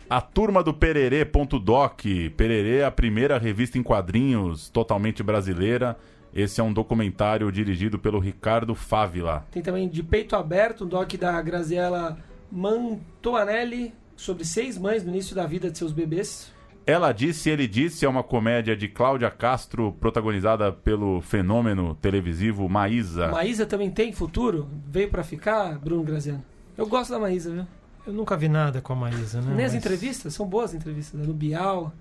A 0.09 0.21
turma 0.21 0.63
do 0.63 0.73
Pererê.doc. 0.73 2.01
Pererê 2.37 2.77
é 2.77 2.85
a 2.85 2.91
primeira 2.91 3.37
revista 3.37 3.77
em 3.77 3.83
quadrinhos 3.83 4.69
totalmente 4.69 5.21
brasileira. 5.21 5.97
Esse 6.37 6.61
é 6.61 6.63
um 6.63 6.71
documentário 6.71 7.51
dirigido 7.51 7.97
pelo 7.97 8.19
Ricardo 8.19 8.75
Fávila. 8.75 9.43
Tem 9.49 9.63
também 9.63 9.89
De 9.89 10.03
Peito 10.03 10.35
Aberto, 10.35 10.85
um 10.85 10.87
doc 10.87 11.11
da 11.15 11.41
Graziella 11.41 12.15
Mantoanelli, 12.51 13.91
sobre 14.15 14.45
seis 14.45 14.77
mães 14.77 15.03
no 15.03 15.09
início 15.09 15.35
da 15.35 15.47
vida 15.47 15.71
de 15.71 15.79
seus 15.79 15.91
bebês. 15.91 16.53
Ela 16.85 17.11
Disse, 17.11 17.49
Ele 17.49 17.67
Disse 17.67 18.05
é 18.05 18.09
uma 18.09 18.21
comédia 18.21 18.77
de 18.77 18.87
Cláudia 18.87 19.31
Castro, 19.31 19.91
protagonizada 19.99 20.71
pelo 20.71 21.21
fenômeno 21.21 21.95
televisivo 21.95 22.69
Maísa. 22.69 23.29
Maísa 23.29 23.65
também 23.65 23.89
tem 23.89 24.13
futuro? 24.13 24.69
Veio 24.87 25.09
pra 25.09 25.23
ficar, 25.23 25.79
Bruno 25.79 26.03
Graziano? 26.03 26.45
Eu 26.77 26.85
gosto 26.85 27.09
da 27.09 27.17
Maísa, 27.19 27.51
viu? 27.51 27.65
Eu 28.05 28.13
nunca 28.13 28.37
vi 28.37 28.47
nada 28.47 28.79
com 28.79 28.93
a 28.93 28.95
Maísa, 28.95 29.41
né? 29.41 29.53
Nem 29.55 29.65
as 29.65 29.73
Mas- 29.73 29.83
entrevistas, 29.83 30.35
são 30.35 30.47
boas 30.47 30.75
entrevistas, 30.75 31.19
né? 31.19 31.25
No 31.25 31.33
Bial. 31.33 31.91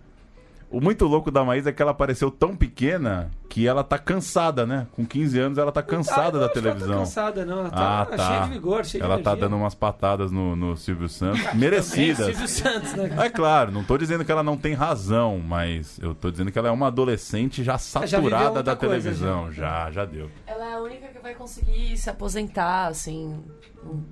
O 0.69 0.81
muito 0.81 1.07
louco 1.07 1.31
da 1.31 1.45
Maísa 1.45 1.71
é 1.71 1.73
que 1.73 1.81
ela 1.81 1.93
apareceu 1.93 2.31
tão 2.31 2.57
pequena 2.57 3.31
que 3.49 3.67
ela 3.67 3.85
tá 3.85 3.97
cansada, 3.99 4.67
né? 4.67 4.87
Com 4.93 5.07
15 5.07 5.39
anos 5.39 5.59
ela 5.59 5.71
tá 5.71 5.81
cansada 5.83 6.39
Ah, 6.39 6.43
eu 6.43 6.47
da 6.47 6.49
que 6.53 6.59
ela 6.59 6.75
televisão. 6.75 6.95
Tá 6.95 6.99
cansada, 6.99 7.45
não. 7.47 7.61
Ela 7.61 7.71
tá, 7.71 8.01
ah, 8.03 8.07
tá. 8.07 8.27
cheia 8.27 8.41
de 8.43 8.51
vigor, 8.51 8.85
cheia 8.85 9.03
ela 9.05 9.17
de 9.17 9.23
tá 9.23 9.31
energia. 9.31 9.49
dando 9.49 9.61
umas 9.61 9.75
patadas 9.77 10.33
no, 10.33 10.57
no 10.57 10.77
Silvio 10.77 11.09
Santos. 11.09 11.41
Também, 11.43 11.57
merecidas. 11.61 12.27
Silvio 12.27 12.49
Santos, 12.49 12.95
né? 12.95 13.15
É 13.17 13.31
claro, 13.31 13.71
não 13.71 13.85
tô 13.85 13.97
dizendo 13.97 14.25
que 14.25 14.33
ela 14.33 14.43
não 14.43 14.57
tem 14.57 14.75
razão, 14.75 15.39
mas 15.39 15.99
eu 16.03 16.15
tô 16.15 16.31
dizendo 16.31 16.51
que 16.51 16.59
ela 16.59 16.69
é 16.69 16.73
uma 16.73 16.89
adolescente 16.89 17.63
já 17.63 17.73
já 17.75 17.79
saturada 17.79 18.45
muita 18.47 18.63
da 18.65 18.77
coisa, 18.77 18.95
televisão. 18.99 19.53
Já, 19.53 19.91
já 19.93 20.05
deu. 20.05 20.29
Ela 20.47 20.71
é 20.71 20.75
a 20.75 20.81
única 20.81 21.07
que 21.09 21.19
vai 21.21 21.35
conseguir 21.35 21.97
se 21.97 22.11
aposentar, 22.11 22.89
assim. 22.89 23.41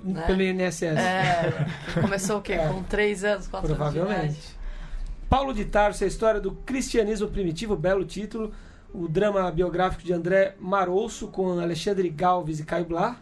né? 0.05 0.23
Pelo 0.23 0.41
INSS. 0.41 0.83
É, 0.85 1.67
começou 2.01 2.39
o 2.39 2.41
quê? 2.43 2.57
Com 2.59 2.83
3 2.85 3.25
anos, 3.25 3.49
4 3.49 3.75
anos 3.75 3.93
de 3.93 3.99
idade. 3.99 4.07
Provavelmente. 4.07 4.64
Paulo 5.29 5.53
de 5.53 5.65
Tarso, 5.65 6.05
a 6.05 6.07
história 6.07 6.41
do 6.41 6.53
cristianismo 6.53 7.29
primitivo, 7.29 7.77
belo 7.77 8.05
título. 8.05 8.53
O 8.93 9.09
drama 9.09 9.51
biográfico 9.51 10.05
de 10.05 10.13
André 10.13 10.55
Marouço 10.61 11.27
com 11.29 11.59
Alexandre 11.59 12.09
Galves 12.09 12.61
e 12.61 12.65
Caio 12.65 12.85
Blá. 12.85 13.17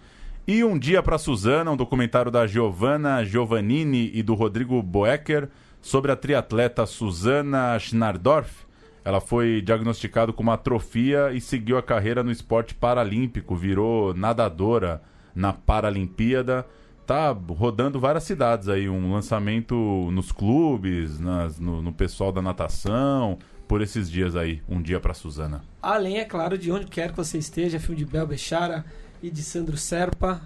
E 0.46 0.62
Um 0.62 0.78
Dia 0.78 1.02
para 1.02 1.16
Suzana, 1.16 1.70
um 1.70 1.76
documentário 1.76 2.30
da 2.30 2.46
Giovanna 2.46 3.24
Giovannini 3.24 4.10
e 4.12 4.22
do 4.22 4.34
Rodrigo 4.34 4.82
Boecker 4.82 5.48
sobre 5.80 6.12
a 6.12 6.16
triatleta 6.16 6.84
Suzana 6.84 7.78
Schnardorf. 7.78 8.66
Ela 9.04 9.20
foi 9.20 9.62
diagnosticada 9.62 10.32
com 10.32 10.42
uma 10.42 10.54
atrofia 10.54 11.32
e 11.32 11.40
seguiu 11.40 11.78
a 11.78 11.82
carreira 11.82 12.22
no 12.22 12.30
esporte 12.30 12.74
paralímpico, 12.74 13.56
virou 13.56 14.12
nadadora 14.14 15.02
na 15.34 15.52
Paralimpíada. 15.52 16.66
Tá 17.06 17.32
rodando 17.32 17.98
várias 17.98 18.24
cidades 18.24 18.68
aí, 18.68 18.88
um 18.88 19.12
lançamento 19.12 19.74
nos 20.12 20.30
clubes, 20.30 21.18
nas- 21.18 21.58
no, 21.58 21.82
no 21.82 21.92
pessoal 21.92 22.30
da 22.30 22.40
natação, 22.40 23.38
por 23.66 23.82
esses 23.82 24.10
dias 24.10 24.36
aí, 24.36 24.62
Um 24.68 24.80
Dia 24.80 25.00
para 25.00 25.12
Suzana. 25.14 25.64
Além, 25.82 26.18
é 26.18 26.24
claro, 26.24 26.56
de 26.56 26.70
onde 26.70 26.86
quer 26.86 27.10
que 27.10 27.16
você 27.16 27.38
esteja, 27.38 27.80
filme 27.80 27.96
de 27.96 28.04
Bel 28.04 28.26
Bechara 28.26 28.84
e 29.22 29.30
de 29.30 29.42
Sandro 29.42 29.76
Serpa. 29.76 30.40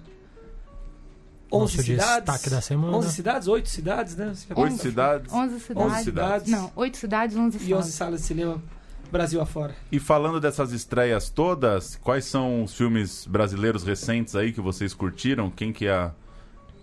11 1.52 1.76
Nosso 1.76 1.82
cidades. 1.86 2.24
destaque 2.24 2.50
da 2.50 2.60
semana. 2.60 2.96
11 2.96 3.12
cidades? 3.12 3.46
8 3.48 3.68
cidades, 3.68 4.16
né? 4.16 4.32
Você 4.34 4.48
já 4.48 4.54
Oito 4.60 4.68
falou? 4.70 4.78
cidades. 4.82 5.32
11 5.32 5.60
cidades. 5.60 6.04
cidades. 6.04 6.50
Não, 6.50 6.72
8 6.74 6.96
cidades, 6.96 7.36
11 7.36 7.56
E 7.58 7.60
11 7.60 7.68
salas. 7.68 7.86
salas 7.94 8.20
de 8.22 8.26
cinema 8.26 8.62
Brasil 9.12 9.40
afora. 9.40 9.74
E 9.92 10.00
falando 10.00 10.40
dessas 10.40 10.72
estreias 10.72 11.30
todas, 11.30 11.94
quais 11.96 12.24
são 12.24 12.64
os 12.64 12.74
filmes 12.74 13.24
brasileiros 13.26 13.84
recentes 13.84 14.34
aí 14.34 14.52
que 14.52 14.60
vocês 14.60 14.92
curtiram? 14.92 15.48
Quem 15.48 15.72
que 15.72 15.86
é 15.86 15.92
a 15.92 16.12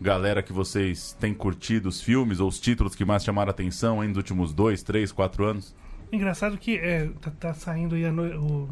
galera 0.01 0.41
que 0.43 0.51
vocês 0.53 1.15
têm 1.19 1.33
curtido 1.33 1.87
os 1.89 2.01
filmes 2.01 2.39
ou 2.39 2.47
os 2.49 2.59
títulos 2.59 2.95
que 2.95 3.05
mais 3.05 3.23
chamaram 3.23 3.49
a 3.49 3.51
atenção 3.51 4.01
aí 4.01 4.07
nos 4.07 4.17
últimos 4.17 4.53
dois, 4.53 4.83
três, 4.83 5.11
quatro 5.11 5.45
anos? 5.45 5.75
Engraçado 6.11 6.57
que 6.57 6.77
é, 6.77 7.09
tá, 7.21 7.31
tá 7.31 7.53
saindo 7.53 7.95
aí 7.95 8.05
a 8.05 8.11
no- 8.11 8.39
o, 8.39 8.69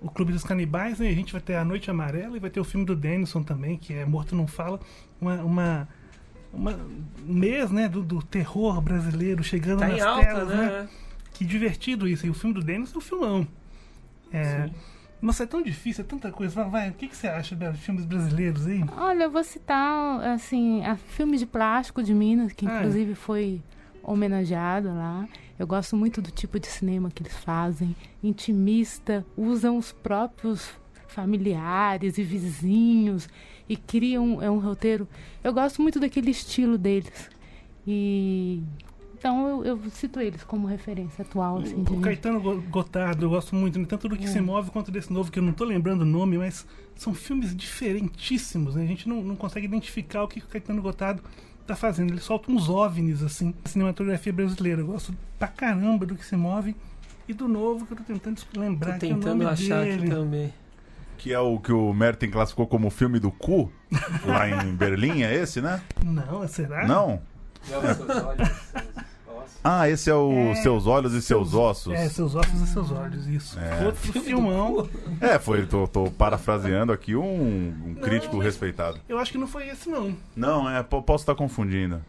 o 0.00 0.10
Clube 0.10 0.32
dos 0.32 0.44
Canibais, 0.44 0.98
né? 0.98 1.08
A 1.08 1.14
gente 1.14 1.32
vai 1.32 1.40
ter 1.40 1.54
A 1.54 1.64
Noite 1.64 1.90
Amarela 1.90 2.36
e 2.36 2.40
vai 2.40 2.50
ter 2.50 2.60
o 2.60 2.64
filme 2.64 2.84
do 2.84 2.94
Denison 2.96 3.42
também, 3.42 3.78
que 3.78 3.94
é 3.94 4.04
Morto 4.04 4.34
Não 4.34 4.46
Fala. 4.46 4.78
Uma, 5.20 5.36
uma, 5.42 5.88
uma- 6.52 6.72
um 7.26 7.32
mês, 7.34 7.70
né, 7.70 7.88
do, 7.88 8.02
do 8.02 8.20
terror 8.22 8.80
brasileiro 8.80 9.42
chegando 9.42 9.78
Tá 9.80 9.88
nas 9.88 9.98
em 9.98 10.00
alta, 10.02 10.26
telas, 10.26 10.48
né? 10.48 10.88
Que 11.32 11.44
divertido 11.46 12.06
isso. 12.06 12.26
E 12.26 12.30
o 12.30 12.34
filme 12.34 12.54
do 12.54 12.62
Denison 12.62 12.94
é 12.94 12.98
um 12.98 13.00
filmão. 13.00 13.48
É, 14.32 14.68
nossa, 15.22 15.44
é 15.44 15.46
tão 15.46 15.62
difícil, 15.62 16.04
é 16.04 16.06
tanta 16.06 16.30
coisa. 16.32 16.54
Vai, 16.54 16.70
vai, 16.70 16.90
o 16.90 16.94
que, 16.94 17.08
que 17.08 17.16
você 17.16 17.28
acha 17.28 17.54
dos 17.54 17.78
filmes 17.80 18.04
brasileiros 18.04 18.66
aí? 18.66 18.84
Olha, 18.96 19.24
eu 19.24 19.30
vou 19.30 19.44
citar, 19.44 20.20
assim, 20.28 20.84
a 20.84 20.96
filme 20.96 21.38
de 21.38 21.46
plástico 21.46 22.02
de 22.02 22.12
Minas, 22.12 22.52
que 22.52 22.66
Ah, 22.66 22.74
é. 22.74 22.78
inclusive 22.80 23.14
foi 23.14 23.62
homenageado 24.02 24.88
lá. 24.88 25.26
Eu 25.58 25.66
gosto 25.66 25.96
muito 25.96 26.20
do 26.20 26.30
tipo 26.30 26.58
de 26.58 26.66
cinema 26.66 27.08
que 27.10 27.22
eles 27.22 27.36
fazem. 27.36 27.94
Intimista, 28.22 29.24
usam 29.36 29.76
os 29.78 29.92
próprios 29.92 30.68
familiares 31.06 32.18
e 32.18 32.22
vizinhos 32.22 33.28
e 33.68 33.76
criam 33.76 34.42
é 34.42 34.50
um 34.50 34.58
roteiro. 34.58 35.06
Eu 35.44 35.52
gosto 35.52 35.80
muito 35.80 36.00
daquele 36.00 36.30
estilo 36.30 36.76
deles. 36.76 37.30
E 37.86 38.62
então 39.22 39.48
eu, 39.48 39.64
eu 39.64 39.90
cito 39.90 40.18
eles 40.20 40.42
como 40.42 40.66
referência 40.66 41.22
atual, 41.22 41.58
assim, 41.58 41.80
de 41.82 41.92
O 41.92 42.00
Caetano 42.00 42.40
Go- 42.40 42.60
Gotardo, 42.62 43.24
eu 43.26 43.30
gosto 43.30 43.54
muito, 43.54 43.78
né? 43.78 43.86
tanto 43.88 44.08
do 44.08 44.16
que 44.16 44.28
se 44.28 44.40
move 44.40 44.70
quanto 44.72 44.90
desse 44.90 45.12
novo, 45.12 45.30
que 45.30 45.38
eu 45.38 45.42
não 45.42 45.52
tô 45.52 45.64
lembrando 45.64 46.02
o 46.02 46.04
nome, 46.04 46.36
mas 46.38 46.66
são 46.96 47.14
filmes 47.14 47.54
diferentíssimos, 47.54 48.74
né? 48.74 48.82
A 48.82 48.86
gente 48.86 49.08
não, 49.08 49.22
não 49.22 49.36
consegue 49.36 49.66
identificar 49.66 50.24
o 50.24 50.28
que 50.28 50.40
o 50.40 50.46
Caetano 50.46 50.82
Gotardo 50.82 51.22
tá 51.66 51.76
fazendo. 51.76 52.10
Ele 52.12 52.20
solta 52.20 52.50
uns 52.50 52.68
ovnis, 52.68 53.22
assim, 53.22 53.54
na 53.64 53.70
cinematografia 53.70 54.32
brasileira. 54.32 54.80
Eu 54.82 54.86
gosto 54.88 55.14
pra 55.38 55.46
caramba 55.46 56.04
do 56.04 56.16
que 56.16 56.24
se 56.26 56.34
move 56.36 56.74
e 57.28 57.32
do 57.32 57.46
novo 57.46 57.86
que 57.86 57.92
eu 57.92 57.96
tô 57.98 58.02
tentando 58.02 58.40
lembrar 58.56 58.94
Tô 58.94 58.98
que 58.98 59.06
é 59.06 59.08
o 59.10 59.14
tentando 59.18 59.38
nome 59.38 59.44
achar 59.50 59.84
dele. 59.84 60.02
aqui 60.02 60.10
também. 60.10 60.52
Que 61.18 61.32
é 61.32 61.38
o 61.38 61.60
que 61.60 61.72
o 61.72 61.92
Merten 61.92 62.28
classificou 62.28 62.66
como 62.66 62.90
filme 62.90 63.20
do 63.20 63.30
cu, 63.30 63.70
lá 64.26 64.48
em 64.48 64.74
Berlim, 64.74 65.22
é 65.22 65.32
esse, 65.32 65.60
né? 65.60 65.80
Não, 66.02 66.48
será? 66.48 66.84
Não? 66.88 67.22
Ah, 69.62 69.88
esse 69.88 70.10
é 70.10 70.14
o 70.14 70.32
É, 70.50 70.54
Seus 70.56 70.86
Olhos 70.86 71.12
e 71.14 71.22
Seus 71.22 71.54
Ossos. 71.54 71.92
É, 71.92 72.08
seus 72.08 72.34
ossos 72.34 72.60
e 72.60 72.66
seus 72.66 72.90
olhos, 72.90 73.26
isso. 73.26 73.58
É. 73.58 73.86
Outro 73.86 74.20
filmão. 74.20 74.88
É, 75.20 75.38
foi, 75.38 75.66
tô, 75.66 75.86
tô 75.86 76.10
parafraseando 76.10 76.92
aqui 76.92 77.14
um, 77.16 77.74
um 77.86 77.94
crítico 77.94 78.38
respeitado. 78.38 78.98
Eu 79.08 79.18
acho 79.18 79.32
que 79.32 79.38
não 79.38 79.46
foi 79.46 79.68
esse, 79.68 79.88
não. 79.88 80.16
Não, 80.36 80.68
é, 80.68 80.82
po- 80.82 81.02
posso 81.02 81.22
estar 81.22 81.34
confundindo. 81.34 82.02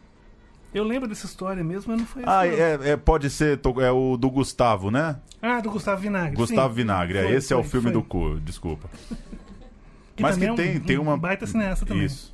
Eu 0.74 0.84
lembro 0.84 1.08
dessa 1.08 1.28
história 1.28 1.64
mesmo, 1.64 1.92
mas 1.92 2.00
não 2.02 2.08
foi 2.08 2.24
esse. 2.24 2.32
Ah, 2.32 2.44
não. 2.46 2.86
é, 2.88 2.90
é, 2.92 2.98
pode 2.98 3.30
ser, 3.30 3.58
tô- 3.60 3.80
é 3.80 3.92
o 3.92 4.18
do 4.18 4.30
Gustavo, 4.32 4.90
né? 4.90 5.18
Ah, 5.42 5.60
do 5.60 5.70
Gustavo 5.70 6.02
Vinagre. 6.02 6.36
Gustavo 6.36 6.70
sim. 6.70 6.76
Vinagre, 6.82 7.18
é, 7.20 7.24
Foi, 7.24 7.32
esse 7.34 7.54
é 7.54 7.56
o 7.56 7.62
foi, 7.62 7.70
filme 7.70 7.84
foi. 7.92 7.94
do 7.94 8.04
cu, 8.04 8.40
desculpa. 8.40 8.90
Que 10.16 10.22
Mas 10.22 10.38
que 10.38 10.46
é 10.46 10.52
um- 10.52 10.56
tem, 10.56 10.80
tem 10.80 10.98
um 11.00 11.02
uma. 11.04 11.18
baita 11.18 11.48
cineasta 11.48 11.86
também. 11.88 12.06
Isso. 12.06 12.33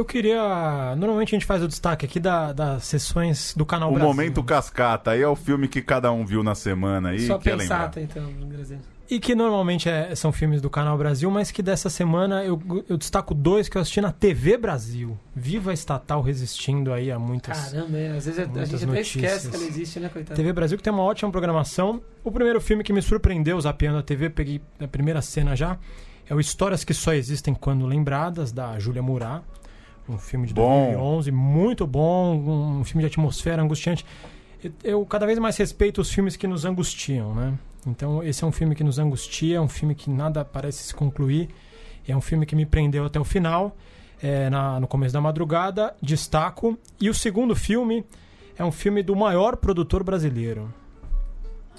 Eu 0.00 0.04
queria. 0.06 0.94
Normalmente 0.96 1.34
a 1.34 1.38
gente 1.38 1.44
faz 1.44 1.62
o 1.62 1.68
destaque 1.68 2.06
aqui 2.06 2.18
da- 2.18 2.54
das 2.54 2.84
sessões 2.84 3.52
do 3.54 3.66
canal 3.66 3.90
O 3.90 3.92
Brasil. 3.92 4.08
Momento 4.08 4.42
Cascata, 4.42 5.10
aí 5.10 5.20
é 5.20 5.28
o 5.28 5.36
filme 5.36 5.68
que 5.68 5.82
cada 5.82 6.10
um 6.10 6.24
viu 6.24 6.42
na 6.42 6.54
semana 6.54 7.10
aí. 7.10 7.20
Só 7.20 7.36
quer 7.38 7.50
pensar, 7.58 7.74
lembrar. 7.74 7.88
tá, 7.90 8.00
então. 8.00 8.24
E 9.10 9.18
que 9.20 9.34
normalmente 9.34 9.90
é- 9.90 10.14
são 10.14 10.32
filmes 10.32 10.62
do 10.62 10.70
Canal 10.70 10.96
Brasil, 10.96 11.30
mas 11.30 11.50
que 11.50 11.62
dessa 11.62 11.90
semana 11.90 12.42
eu, 12.44 12.58
eu 12.88 12.96
destaco 12.96 13.34
dois 13.34 13.68
que 13.68 13.76
eu 13.76 13.82
assisti 13.82 14.00
na 14.00 14.10
TV 14.10 14.56
Brasil. 14.56 15.18
Viva 15.36 15.70
a 15.72 15.74
estatal 15.74 16.22
resistindo 16.22 16.92
aí 16.94 17.10
a 17.10 17.18
muitas. 17.18 17.70
Caramba, 17.72 17.98
é, 17.98 18.16
às 18.16 18.24
vezes 18.24 18.38
a- 18.38 18.44
a 18.44 18.46
muitas 18.46 18.70
gente 18.70 18.84
até 18.84 18.86
notícias. 18.86 19.24
esquece 19.34 19.50
que 19.50 19.56
ela 19.56 19.64
existe, 19.66 20.00
né, 20.00 20.08
coitado? 20.08 20.36
TV 20.36 20.52
Brasil 20.54 20.78
que 20.78 20.84
tem 20.84 20.92
uma 20.92 21.02
ótima 21.02 21.30
programação. 21.30 22.00
O 22.24 22.32
primeiro 22.32 22.58
filme 22.60 22.82
que 22.82 22.92
me 22.92 23.02
surpreendeu 23.02 23.60
zapeando 23.60 23.98
a 23.98 24.02
TV, 24.02 24.30
peguei 24.30 24.62
a 24.80 24.88
primeira 24.88 25.20
cena 25.20 25.54
já, 25.54 25.76
é 26.26 26.34
o 26.34 26.40
Histórias 26.40 26.84
que 26.84 26.94
Só 26.94 27.12
Existem 27.12 27.52
Quando 27.52 27.84
Lembradas, 27.86 28.50
da 28.52 28.78
Júlia 28.78 29.02
Murat. 29.02 29.42
Um 30.10 30.18
filme 30.18 30.46
de 30.46 30.54
Bom. 30.54 30.86
2011, 30.92 31.30
muito 31.32 31.86
bom, 31.86 32.34
um 32.80 32.84
filme 32.84 33.02
de 33.02 33.06
atmosfera 33.06 33.62
angustiante. 33.62 34.04
Eu- 34.82 35.04
cada 35.06 35.24
vez 35.24 35.38
mais 35.38 35.56
respeito 35.56 36.00
os 36.00 36.10
filmes 36.12 36.36
que 36.36 36.46
nos 36.46 36.64
angustiam, 36.64 37.34
né? 37.34 37.54
Então 37.86 38.22
esse 38.22 38.42
é 38.44 38.46
um 38.46 38.52
filme 38.52 38.74
que 38.74 38.84
nos 38.84 38.98
angustia, 38.98 39.56
é 39.56 39.60
um 39.60 39.68
filme 39.68 39.94
que 39.94 40.10
nada 40.10 40.44
parece 40.44 40.82
se 40.82 40.94
concluir. 40.94 41.48
É 42.06 42.16
um 42.16 42.20
filme 42.20 42.44
que 42.44 42.56
me 42.56 42.66
prendeu 42.66 43.04
até 43.04 43.20
o 43.20 43.24
final, 43.24 43.76
é, 44.22 44.50
na- 44.50 44.80
no 44.80 44.86
começo 44.88 45.12
da 45.14 45.20
madrugada, 45.20 45.94
destaco. 46.02 46.76
E 47.00 47.08
o 47.08 47.14
segundo 47.14 47.54
filme 47.54 48.04
é 48.58 48.64
um 48.64 48.72
filme 48.72 49.02
do 49.02 49.14
maior 49.14 49.56
produtor 49.56 50.02
brasileiro. 50.02 50.72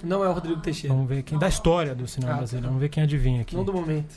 Não 0.04 0.24
é 0.24 0.30
o 0.30 0.34
Rodrigo 0.34 0.60
Teixeira. 0.62 0.96
Vamos 0.96 1.10
ver 1.10 1.22
quem. 1.22 1.38
Da 1.38 1.48
história 1.48 1.94
do 1.94 2.08
cinema 2.08 2.34
Ah, 2.34 2.38
brasileiro. 2.38 2.64
tá. 2.64 2.70
Vamos 2.70 2.82
ver 2.82 2.90
quem 2.90 3.04
adivinha 3.04 3.42
aqui. 3.42 3.56
Não 3.56 3.64
do 3.64 3.74
momento. 3.74 4.16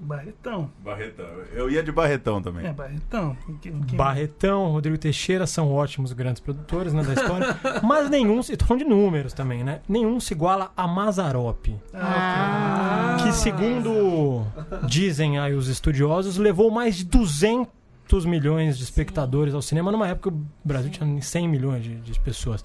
Barretão. 0.00 0.70
Barretão. 0.84 1.26
Eu 1.52 1.70
ia 1.70 1.82
de 1.82 1.92
Barretão 1.92 2.42
também. 2.42 2.66
É, 2.66 2.72
Barretão. 2.72 3.36
Quem- 3.60 3.80
quem- 3.82 3.96
Barretão, 3.96 4.72
Rodrigo 4.72 4.98
Teixeira 4.98 5.46
são 5.46 5.72
ótimos 5.72 6.12
grandes 6.12 6.40
produtores 6.40 6.92
né, 6.92 7.02
da 7.02 7.12
história, 7.14 7.56
mas 7.82 8.10
nenhum, 8.10 8.42
se- 8.42 8.56
tô 8.56 8.64
falando 8.64 8.82
de 8.82 8.88
números 8.88 9.32
também, 9.32 9.62
né? 9.62 9.80
Nenhum 9.88 10.18
se 10.20 10.34
iguala 10.34 10.72
a 10.76 10.86
Mazarop, 10.88 11.66
Ah, 11.94 13.16
que 13.22 13.32
segundo 13.32 14.44
dizem 14.86 15.38
aí 15.38 15.54
os 15.54 15.68
estudiosos, 15.68 16.36
levou 16.38 16.70
mais 16.70 16.96
de 16.96 17.04
200 17.04 18.24
milhões 18.26 18.76
de 18.78 18.84
espectadores 18.84 19.54
ao 19.54 19.62
cinema 19.62 19.92
numa 19.92 20.08
época 20.08 20.30
que 20.30 20.36
o 20.36 20.46
Brasil 20.64 20.90
tinha 20.90 21.22
100 21.22 21.48
milhões 21.48 21.82
de, 21.84 21.94
de 22.00 22.20
pessoas. 22.20 22.64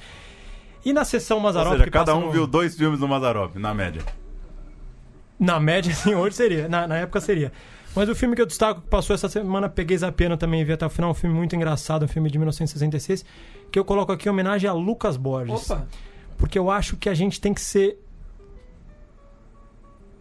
E 0.86 0.94
na 0.94 1.04
sessão 1.06 1.38
Ou 1.38 1.44
Mazarop, 1.44 1.72
seja, 1.74 1.84
que 1.84 1.92
cada 1.92 2.16
um 2.16 2.28
no- 2.28 2.32
viu 2.32 2.48
dois 2.48 2.76
filmes 2.76 3.00
do 3.00 3.08
Mazarop, 3.08 3.56
na 3.58 3.74
média. 3.74 4.02
Na 5.40 5.60
média, 5.60 5.94
sim, 5.96 6.14
hoje 6.16 6.36
seria. 6.36 6.68
Na, 6.68 6.88
na 6.88 6.98
época 6.98 7.22
seria. 7.22 7.52
Mas 7.96 8.10
o 8.10 8.16
filme 8.16 8.36
que 8.36 8.42
eu 8.42 8.46
destaco, 8.46 8.82
que 8.82 8.88
passou 8.88 9.14
essa 9.14 9.28
semana, 9.28 9.68
peguei 9.68 9.98
Zapiano 9.98 10.38
também 10.38 10.62
e 10.62 10.64
vi 10.64 10.74
até 10.74 10.86
o 10.86 10.90
final, 10.90 11.10
um 11.10 11.16
filme 11.16 11.36
muito 11.36 11.56
engraçado, 11.56 12.06
um 12.06 12.08
filme 12.08 12.30
de 12.30 12.38
1966, 12.38 13.26
que 13.72 13.80
eu 13.80 13.84
coloco 13.84 14.12
aqui 14.12 14.28
em 14.28 14.32
homenagem 14.32 14.70
a 14.70 14.74
Lucas 14.74 15.18
Borges. 15.18 15.70
Opa! 15.72 15.88
Porque 16.38 16.60
eu 16.60 16.70
acho 16.70 16.96
que 16.98 17.10
a 17.10 17.14
gente 17.14 17.42
tem 17.42 17.54
que 17.54 17.62
ser. 17.62 18.00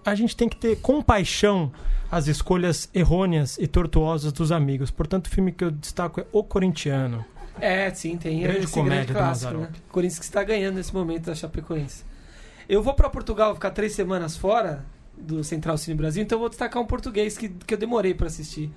A 0.04 0.14
gente 0.14 0.36
tem 0.36 0.48
que 0.48 0.56
ter 0.56 0.76
compaixão 0.76 1.70
às 2.10 2.28
escolhas 2.28 2.88
errôneas 2.94 3.58
e 3.58 3.66
tortuosas 3.66 4.32
dos 4.32 4.52
amigos. 4.52 4.90
Portanto, 4.90 5.26
o 5.26 5.30
filme 5.30 5.52
que 5.52 5.64
eu 5.64 5.70
destaco 5.70 6.20
é 6.20 6.26
O 6.32 6.44
Corintiano. 6.44 7.24
É, 7.60 7.92
sim, 7.92 8.16
tem 8.16 8.40
Grande 8.40 8.60
esse 8.60 8.72
comédia 8.72 8.96
grande 8.98 9.12
do 9.12 9.18
clássico, 9.18 9.52
Mazzaropi. 9.52 9.78
né? 9.78 9.84
Corinthians 9.90 10.18
que 10.18 10.24
está 10.24 10.44
ganhando 10.44 10.76
nesse 10.76 10.94
momento 10.94 11.26
da 11.26 11.34
Chapecoense. 11.34 12.04
Eu 12.68 12.82
vou 12.82 12.94
para 12.94 13.08
Portugal 13.10 13.54
ficar 13.54 13.70
três 13.70 13.92
semanas 13.92 14.36
fora 14.36 14.84
do 15.16 15.42
Central 15.42 15.76
Cine 15.78 15.96
Brasil, 15.96 16.22
então 16.22 16.36
eu 16.36 16.40
vou 16.40 16.48
destacar 16.48 16.82
um 16.82 16.86
português 16.86 17.36
que, 17.36 17.48
que 17.48 17.74
eu 17.74 17.78
demorei 17.78 18.14
para 18.14 18.26
assistir, 18.26 18.70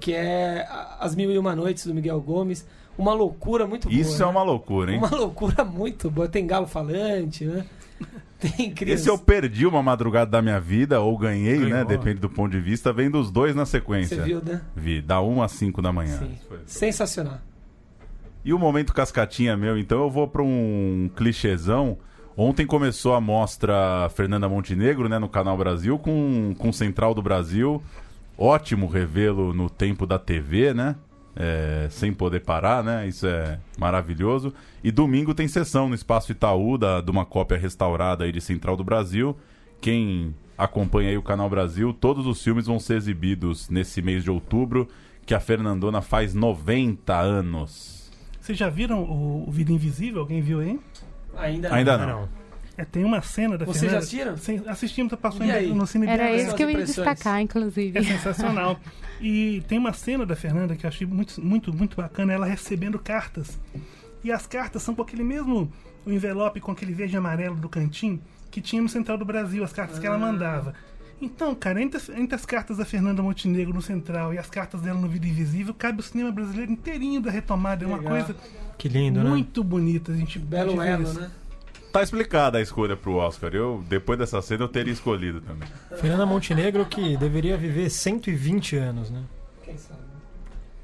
que 0.00 0.12
é 0.12 0.66
As 0.98 1.14
Mil 1.14 1.30
e 1.30 1.38
Uma 1.38 1.54
Noites, 1.54 1.86
do 1.86 1.94
Miguel 1.94 2.20
Gomes. 2.20 2.66
Uma 2.96 3.12
loucura 3.12 3.66
muito 3.66 3.88
boa. 3.88 4.00
Isso 4.00 4.22
é 4.22 4.26
né? 4.26 4.30
uma 4.30 4.42
loucura, 4.42 4.92
hein? 4.92 4.98
Uma 4.98 5.10
loucura 5.10 5.64
muito 5.64 6.10
boa. 6.10 6.28
Tem 6.28 6.46
galo 6.46 6.66
falante, 6.66 7.44
né? 7.44 7.64
Tem 8.38 8.70
criança. 8.72 9.02
Esse 9.02 9.10
eu 9.10 9.18
perdi 9.18 9.66
uma 9.66 9.82
madrugada 9.82 10.30
da 10.30 10.42
minha 10.42 10.60
vida, 10.60 11.00
ou 11.00 11.16
ganhei, 11.16 11.58
né? 11.58 11.70
Ganhou. 11.70 11.86
Depende 11.86 12.20
do 12.20 12.28
ponto 12.28 12.52
de 12.52 12.60
vista, 12.60 12.92
vendo 12.92 13.18
os 13.18 13.30
dois 13.30 13.54
na 13.54 13.66
sequência. 13.66 14.18
Você 14.18 14.22
viu, 14.22 14.42
né? 14.44 14.60
Vi, 14.76 15.00
da 15.00 15.20
1 15.20 15.42
às 15.42 15.52
5 15.52 15.82
da 15.82 15.92
manhã. 15.92 16.18
Sim. 16.18 16.38
Sensacional. 16.66 17.38
E 18.44 18.52
o 18.52 18.58
momento 18.58 18.92
cascatinha 18.92 19.56
meu, 19.56 19.78
então 19.78 20.02
eu 20.02 20.10
vou 20.10 20.28
para 20.28 20.42
um 20.42 21.10
clichêzão. 21.16 21.96
Ontem 22.36 22.66
começou 22.66 23.14
a 23.14 23.20
mostra 23.20 24.10
Fernanda 24.14 24.48
Montenegro, 24.48 25.08
né, 25.08 25.20
no 25.20 25.28
Canal 25.28 25.56
Brasil, 25.56 25.98
com, 25.98 26.52
com 26.58 26.72
Central 26.72 27.14
do 27.14 27.22
Brasil. 27.22 27.80
Ótimo 28.36 28.88
revê-lo 28.88 29.54
no 29.54 29.70
tempo 29.70 30.04
da 30.04 30.18
TV, 30.18 30.74
né? 30.74 30.96
É, 31.36 31.86
sem 31.90 32.12
poder 32.12 32.40
parar, 32.40 32.82
né? 32.82 33.06
Isso 33.06 33.26
é 33.26 33.60
maravilhoso. 33.78 34.52
E 34.82 34.90
domingo 34.90 35.32
tem 35.32 35.46
sessão 35.46 35.88
no 35.88 35.94
Espaço 35.94 36.32
Itaú, 36.32 36.76
da, 36.76 37.00
de 37.00 37.10
uma 37.10 37.24
cópia 37.24 37.56
restaurada 37.56 38.24
aí 38.24 38.32
de 38.32 38.40
Central 38.40 38.76
do 38.76 38.82
Brasil. 38.82 39.36
Quem 39.80 40.34
acompanha 40.58 41.10
aí 41.10 41.18
o 41.18 41.22
Canal 41.22 41.48
Brasil, 41.48 41.92
todos 41.92 42.26
os 42.26 42.42
filmes 42.42 42.66
vão 42.66 42.80
ser 42.80 42.96
exibidos 42.96 43.68
nesse 43.68 44.02
mês 44.02 44.24
de 44.24 44.30
outubro, 44.30 44.88
que 45.24 45.34
a 45.34 45.40
Fernandona 45.40 46.00
faz 46.00 46.34
90 46.34 47.16
anos. 47.16 48.10
Vocês 48.40 48.58
já 48.58 48.68
viram 48.68 49.02
o, 49.02 49.48
o 49.48 49.50
Vida 49.50 49.72
Invisível? 49.72 50.20
Alguém 50.20 50.40
viu 50.40 50.60
aí? 50.60 50.78
Ainda, 51.36 51.74
Ainda 51.74 51.98
não. 51.98 52.28
É, 52.76 52.84
tem 52.84 53.04
uma 53.04 53.22
cena 53.22 53.56
da 53.56 53.64
Vocês 53.64 53.82
Fernanda... 53.92 54.00
já 54.00 54.32
assistiram? 54.32 54.36
Sim, 54.36 54.62
assistimos, 54.68 55.14
passou 55.14 55.46
E 55.46 55.48
em- 55.48 55.52
aí? 55.52 55.72
no 55.72 55.86
Cine 55.86 56.08
Era 56.08 56.32
esse 56.32 56.52
que 56.54 56.62
eu 56.64 56.70
ia 56.70 56.84
destacar, 56.84 57.40
inclusive. 57.40 57.96
É 57.98 58.02
sensacional. 58.02 58.78
e 59.20 59.62
tem 59.68 59.78
uma 59.78 59.92
cena 59.92 60.26
da 60.26 60.34
Fernanda 60.34 60.74
que 60.74 60.84
eu 60.84 60.88
achei 60.88 61.06
muito, 61.06 61.40
muito, 61.40 61.72
muito 61.72 61.96
bacana, 61.96 62.32
ela 62.32 62.46
recebendo 62.46 62.98
cartas. 62.98 63.58
E 64.24 64.32
as 64.32 64.46
cartas 64.46 64.82
são 64.82 64.94
com 64.94 65.02
aquele 65.02 65.22
mesmo 65.22 65.70
o 66.04 66.10
envelope 66.10 66.60
com 66.60 66.72
aquele 66.72 66.92
verde 66.92 67.14
e 67.14 67.16
amarelo 67.16 67.54
do 67.56 67.68
cantinho 67.68 68.20
que 68.50 68.60
tinha 68.60 68.82
no 68.82 68.88
Central 68.88 69.18
do 69.18 69.24
Brasil, 69.24 69.62
as 69.64 69.72
cartas 69.72 69.98
que 69.98 70.06
ela 70.06 70.18
mandava. 70.18 70.74
Então, 71.20 71.54
cara, 71.54 71.80
entre 71.80 71.96
as, 71.96 72.08
entre 72.08 72.34
as 72.34 72.44
cartas 72.44 72.76
da 72.76 72.84
Fernanda 72.84 73.22
Montenegro 73.22 73.72
no 73.72 73.82
Central 73.82 74.34
e 74.34 74.38
as 74.38 74.50
cartas 74.50 74.80
dela 74.80 75.00
no 75.00 75.08
Vida 75.08 75.26
Invisível, 75.26 75.72
cabe 75.72 76.00
o 76.00 76.02
cinema 76.02 76.30
brasileiro 76.30 76.70
inteirinho 76.72 77.20
da 77.20 77.30
retomada. 77.30 77.84
É 77.84 77.86
uma 77.86 77.98
Legal. 77.98 78.12
coisa 78.12 78.36
Que 78.76 78.88
lindo, 78.88 79.22
né? 79.22 79.30
muito 79.30 79.62
bonita. 79.64 80.12
A 80.12 80.16
gente 80.16 80.38
Belo 80.38 80.80
a 80.80 80.86
gente 80.86 81.04
vê 81.04 81.08
elo, 81.08 81.20
né? 81.20 81.30
Tá 81.92 82.02
explicada 82.02 82.58
a 82.58 82.60
escolha 82.60 82.96
pro 82.96 83.14
Oscar. 83.14 83.54
Eu, 83.54 83.84
depois 83.88 84.18
dessa 84.18 84.42
cena, 84.42 84.64
eu 84.64 84.68
teria 84.68 84.92
escolhido 84.92 85.40
também. 85.40 85.68
Fernanda 85.96 86.26
Montenegro 86.26 86.84
que 86.84 87.16
deveria 87.16 87.56
viver 87.56 87.88
120 87.88 88.76
anos, 88.76 89.10
né? 89.10 89.22
Quem 89.62 89.78
sabe? 89.78 90.00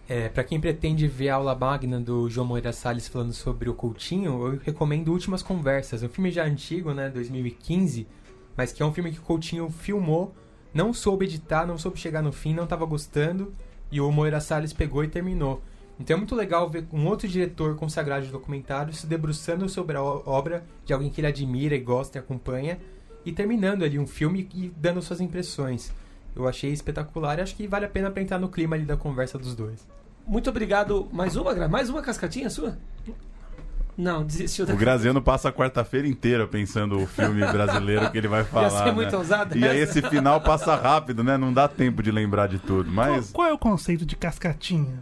É, 0.08 0.28
para 0.28 0.42
quem 0.42 0.60
pretende 0.60 1.06
ver 1.06 1.28
a 1.28 1.36
aula 1.36 1.54
magna 1.54 2.00
do 2.00 2.28
João 2.28 2.46
Moreira 2.46 2.72
Salles 2.72 3.06
falando 3.06 3.32
sobre 3.32 3.68
o 3.68 3.74
Coutinho, 3.74 4.46
eu 4.46 4.60
recomendo 4.64 5.12
Últimas 5.12 5.40
Conversas. 5.40 6.02
É 6.02 6.06
um 6.06 6.08
filme 6.08 6.32
já 6.32 6.44
antigo, 6.44 6.92
né, 6.92 7.08
2015, 7.08 8.08
mas 8.56 8.72
que 8.72 8.82
é 8.82 8.86
um 8.86 8.92
filme 8.92 9.12
que 9.12 9.18
o 9.18 9.22
Coutinho 9.22 9.70
filmou, 9.70 10.34
não 10.72 10.92
soube 10.92 11.24
editar, 11.24 11.66
não 11.66 11.78
soube 11.78 11.98
chegar 11.98 12.22
no 12.22 12.32
fim, 12.32 12.54
não 12.54 12.64
estava 12.64 12.84
gostando, 12.84 13.52
e 13.90 14.00
o 14.00 14.10
Moreira 14.10 14.40
Salles 14.40 14.72
pegou 14.72 15.02
e 15.02 15.08
terminou. 15.08 15.62
Então 15.98 16.14
é 16.14 16.16
muito 16.16 16.34
legal 16.34 16.70
ver 16.70 16.86
um 16.92 17.06
outro 17.06 17.28
diretor 17.28 17.76
consagrado 17.76 18.24
de 18.24 18.32
documentário 18.32 18.94
se 18.94 19.06
debruçando 19.06 19.68
sobre 19.68 19.96
a 19.96 20.02
obra 20.02 20.64
de 20.84 20.92
alguém 20.92 21.10
que 21.10 21.20
ele 21.20 21.26
admira 21.26 21.74
e 21.74 21.80
gosta 21.80 22.18
e 22.18 22.20
acompanha, 22.20 22.78
e 23.24 23.32
terminando 23.32 23.82
ali 23.82 23.98
um 23.98 24.06
filme 24.06 24.48
e 24.54 24.72
dando 24.76 25.02
suas 25.02 25.20
impressões. 25.20 25.92
Eu 26.34 26.48
achei 26.48 26.72
espetacular 26.72 27.38
e 27.38 27.42
acho 27.42 27.54
que 27.54 27.66
vale 27.66 27.84
a 27.84 27.88
pena 27.88 28.10
pra 28.10 28.22
entrar 28.22 28.38
no 28.38 28.48
clima 28.48 28.76
ali 28.76 28.84
da 28.84 28.96
conversa 28.96 29.36
dos 29.36 29.54
dois. 29.54 29.86
Muito 30.26 30.48
obrigado. 30.48 31.08
Mais 31.12 31.36
uma? 31.36 31.68
Mais 31.68 31.90
uma 31.90 32.00
cascatinha 32.00 32.48
sua? 32.48 32.78
Não, 34.00 34.24
desistiu 34.24 34.64
da 34.66 34.72
O 34.72 34.76
Graziano 34.76 35.20
passa 35.20 35.48
a 35.50 35.52
quarta-feira 35.52 36.08
inteira 36.08 36.46
pensando 36.46 36.98
o 37.00 37.06
filme 37.06 37.40
brasileiro 37.46 38.10
que 38.10 38.16
ele 38.18 38.28
vai 38.28 38.44
falar. 38.44 38.84
ser 38.84 38.92
muito 38.92 39.12
né? 39.12 39.18
ousado 39.18 39.56
E 39.58 39.64
aí 39.66 39.78
esse 39.78 40.00
final 40.02 40.40
passa 40.40 40.74
rápido, 40.74 41.22
né? 41.22 41.36
Não 41.36 41.52
dá 41.52 41.68
tempo 41.68 42.02
de 42.02 42.10
lembrar 42.10 42.46
de 42.48 42.58
tudo. 42.58 42.90
Mas 42.90 43.30
Qual 43.30 43.46
é 43.46 43.52
o 43.52 43.58
conceito 43.58 44.06
de 44.06 44.16
cascatinha? 44.16 45.00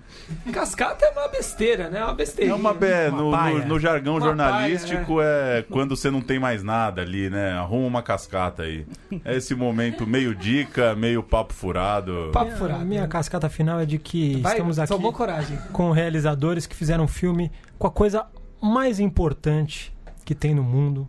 Cascata 0.53 1.05
é 1.05 1.11
uma 1.11 1.29
besteira, 1.29 1.89
né? 1.89 2.01
É 2.01 2.05
uma 2.05 2.15
besteira. 2.15 2.51
é 2.51 2.55
uma 2.55 2.75
be... 2.75 3.11
no, 3.13 3.31
paia. 3.31 3.59
no- 3.61 3.67
no 3.67 3.79
jargão 3.81 4.15
Uma 4.17 4.21
jornalístico 4.27 5.21
é 5.21 5.65
quando 5.71 5.97
você 5.97 6.11
não 6.11 6.21
tem 6.21 6.39
mais 6.39 6.63
nada 6.63 7.03
ali, 7.03 7.31
né? 7.31 7.53
Arruma 7.53 7.87
uma 7.87 8.03
cascata 8.03 8.65
aí. 8.65 8.87
É 9.25 9.37
esse 9.37 9.55
momento 9.55 10.07
meio 10.07 10.35
dica, 10.35 10.95
meio 10.95 11.23
papo 11.23 11.53
furado. 11.55 12.31
Papo 12.33 12.53
A 12.53 12.57
furado. 12.57 12.85
minha 12.85 13.07
cascata 13.07 13.49
final 13.49 13.81
é 13.81 13.87
de 13.87 13.99
que 13.99 14.41
Vai, 14.41 14.53
estamos 14.53 14.79
aqui 14.79 14.89
tomou 14.89 15.13
coragem. 15.13 15.59
com 15.73 15.91
realizadores 15.91 16.67
que 16.67 16.75
fizeram 16.75 17.05
um 17.05 17.09
filme 17.09 17.51
com 17.79 17.87
a 17.87 17.91
coisa 17.91 18.27
mais 18.61 19.01
importante 19.01 19.93
que 20.25 20.35
tem 20.35 20.55
no 20.55 20.63
mundo, 20.63 21.09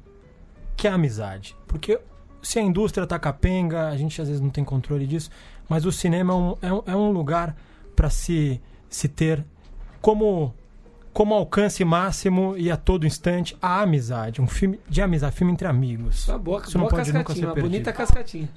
que 0.77 0.87
é 0.87 0.91
a 0.91 0.95
amizade. 0.95 1.55
Porque 1.67 1.99
se 2.41 2.59
a 2.59 2.61
indústria 2.61 3.05
tá 3.05 3.19
capenga, 3.19 3.89
a 3.89 3.97
gente 3.97 4.21
às 4.21 4.27
vezes 4.27 4.41
não 4.41 4.49
tem 4.49 4.63
controle 4.63 5.05
disso, 5.05 5.29
mas 5.67 5.85
o 5.85 5.91
cinema 5.91 6.33
é 6.33 6.35
um, 6.35 6.57
é 6.61 6.73
um, 6.73 6.83
é 6.87 6.95
um 6.95 7.11
lugar 7.11 7.55
para 7.95 8.09
se, 8.09 8.61
se 8.89 9.07
ter 9.07 9.43
como 10.01 10.53
como 11.11 11.33
alcance 11.33 11.83
máximo 11.83 12.55
e 12.55 12.71
a 12.71 12.77
todo 12.77 13.05
instante 13.05 13.57
a 13.61 13.81
amizade, 13.81 14.41
um 14.41 14.47
filme 14.47 14.79
de 14.87 15.01
amizade, 15.01 15.35
filme 15.35 15.51
entre 15.51 15.67
amigos. 15.67 16.25
Tá 16.27 16.37
boa, 16.37 16.61
Isso 16.61 16.77
não 16.77 16.85
boa 16.85 16.91
pode 16.91 17.11
nunca 17.11 17.25
cascatinha, 17.25 17.41
ser 17.41 17.47
uma 17.47 17.53
perdido. 17.55 17.71
bonita 17.71 17.91
cascatinha. 17.91 18.49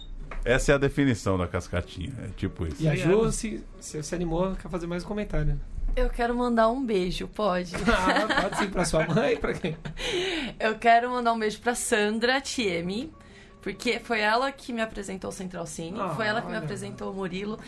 Essa 0.45 0.73
é 0.73 0.75
a 0.75 0.79
definição 0.79 1.39
da 1.39 1.47
cascatinha. 1.49 2.13
É 2.25 2.29
tipo 2.37 2.67
isso. 2.67 2.83
E 2.83 2.89
a 2.89 2.95
Ju 2.95 3.33
se, 3.33 3.65
se, 3.81 4.03
se 4.03 4.15
animou, 4.15 4.55
quer 4.55 4.69
fazer 4.69 4.87
mais 4.87 5.03
um 5.05 5.09
comentário. 5.09 5.59
Eu 5.95 6.09
quero 6.09 6.35
mandar 6.35 6.69
um 6.69 6.85
beijo, 6.85 7.29
pode? 7.29 7.73
Ah, 7.87 8.43
pode 8.43 8.57
sim, 8.59 8.71
pra 8.71 8.85
sua 8.85 9.07
mãe, 9.07 9.37
pra 9.37 9.53
quem? 9.53 9.77
Eu 10.59 10.79
quero 10.79 11.11
mandar 11.11 11.33
um 11.33 11.39
beijo 11.39 11.61
pra 11.61 11.75
Sandra 11.75 12.41
Tiemi, 12.41 13.13
porque 13.61 13.99
foi 13.99 14.21
ela 14.21 14.51
que 14.51 14.73
me 14.73 14.81
apresentou 14.81 15.31
o 15.31 15.33
Central 15.33 15.67
Cine, 15.67 16.01
Ah, 16.01 16.11
foi 16.11 16.27
ela 16.27 16.41
que 16.41 16.49
me 16.49 16.57
apresentou 16.57 17.13
o 17.13 17.15
Murilo, 17.15 17.59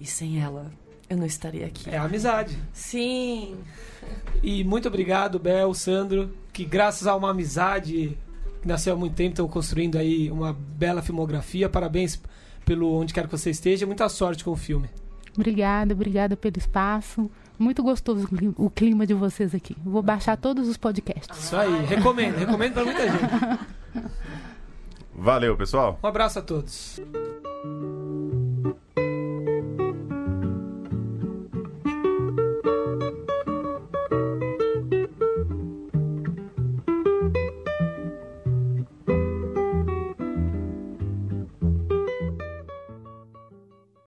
e 0.00 0.06
sem 0.06 0.40
ela 0.40 0.70
eu 1.12 1.16
não 1.18 1.26
estaria 1.26 1.66
aqui. 1.66 1.90
É 1.90 1.98
a 1.98 2.04
amizade. 2.04 2.56
Sim. 2.72 3.58
E 4.42 4.64
muito 4.64 4.88
obrigado, 4.88 5.38
Bel, 5.38 5.74
Sandro, 5.74 6.34
que 6.54 6.64
graças 6.64 7.06
a 7.06 7.14
uma 7.14 7.30
amizade 7.30 8.16
que 8.62 8.66
nasceu 8.66 8.94
há 8.94 8.96
muito 8.96 9.14
tempo, 9.14 9.32
estão 9.32 9.46
construindo 9.46 9.98
aí 9.98 10.30
uma 10.30 10.54
bela 10.54 11.02
filmografia. 11.02 11.68
Parabéns 11.68 12.18
pelo 12.64 12.90
onde 12.98 13.12
quer 13.12 13.26
que 13.26 13.30
você 13.30 13.50
esteja. 13.50 13.84
Muita 13.84 14.08
sorte 14.08 14.42
com 14.42 14.52
o 14.52 14.56
filme. 14.56 14.88
Obrigada, 15.36 15.92
obrigada 15.92 16.34
pelo 16.34 16.56
espaço. 16.56 17.30
Muito 17.58 17.82
gostoso 17.82 18.24
o 18.24 18.28
cli- 18.28 18.54
o 18.56 18.70
clima 18.70 19.06
de 19.06 19.14
vocês 19.14 19.54
aqui. 19.54 19.76
Vou 19.84 20.02
baixar 20.02 20.36
todos 20.36 20.66
os 20.68 20.76
podcasts. 20.76 21.38
Isso 21.38 21.56
aí, 21.56 21.84
recomendo, 21.84 22.36
recomendo 22.36 22.72
pra 22.72 22.84
muita 22.84 23.02
gente. 23.08 23.58
Valeu, 25.14 25.56
pessoal. 25.56 25.98
Um 26.02 26.06
abraço 26.06 26.38
a 26.38 26.42
todos. 26.42 26.98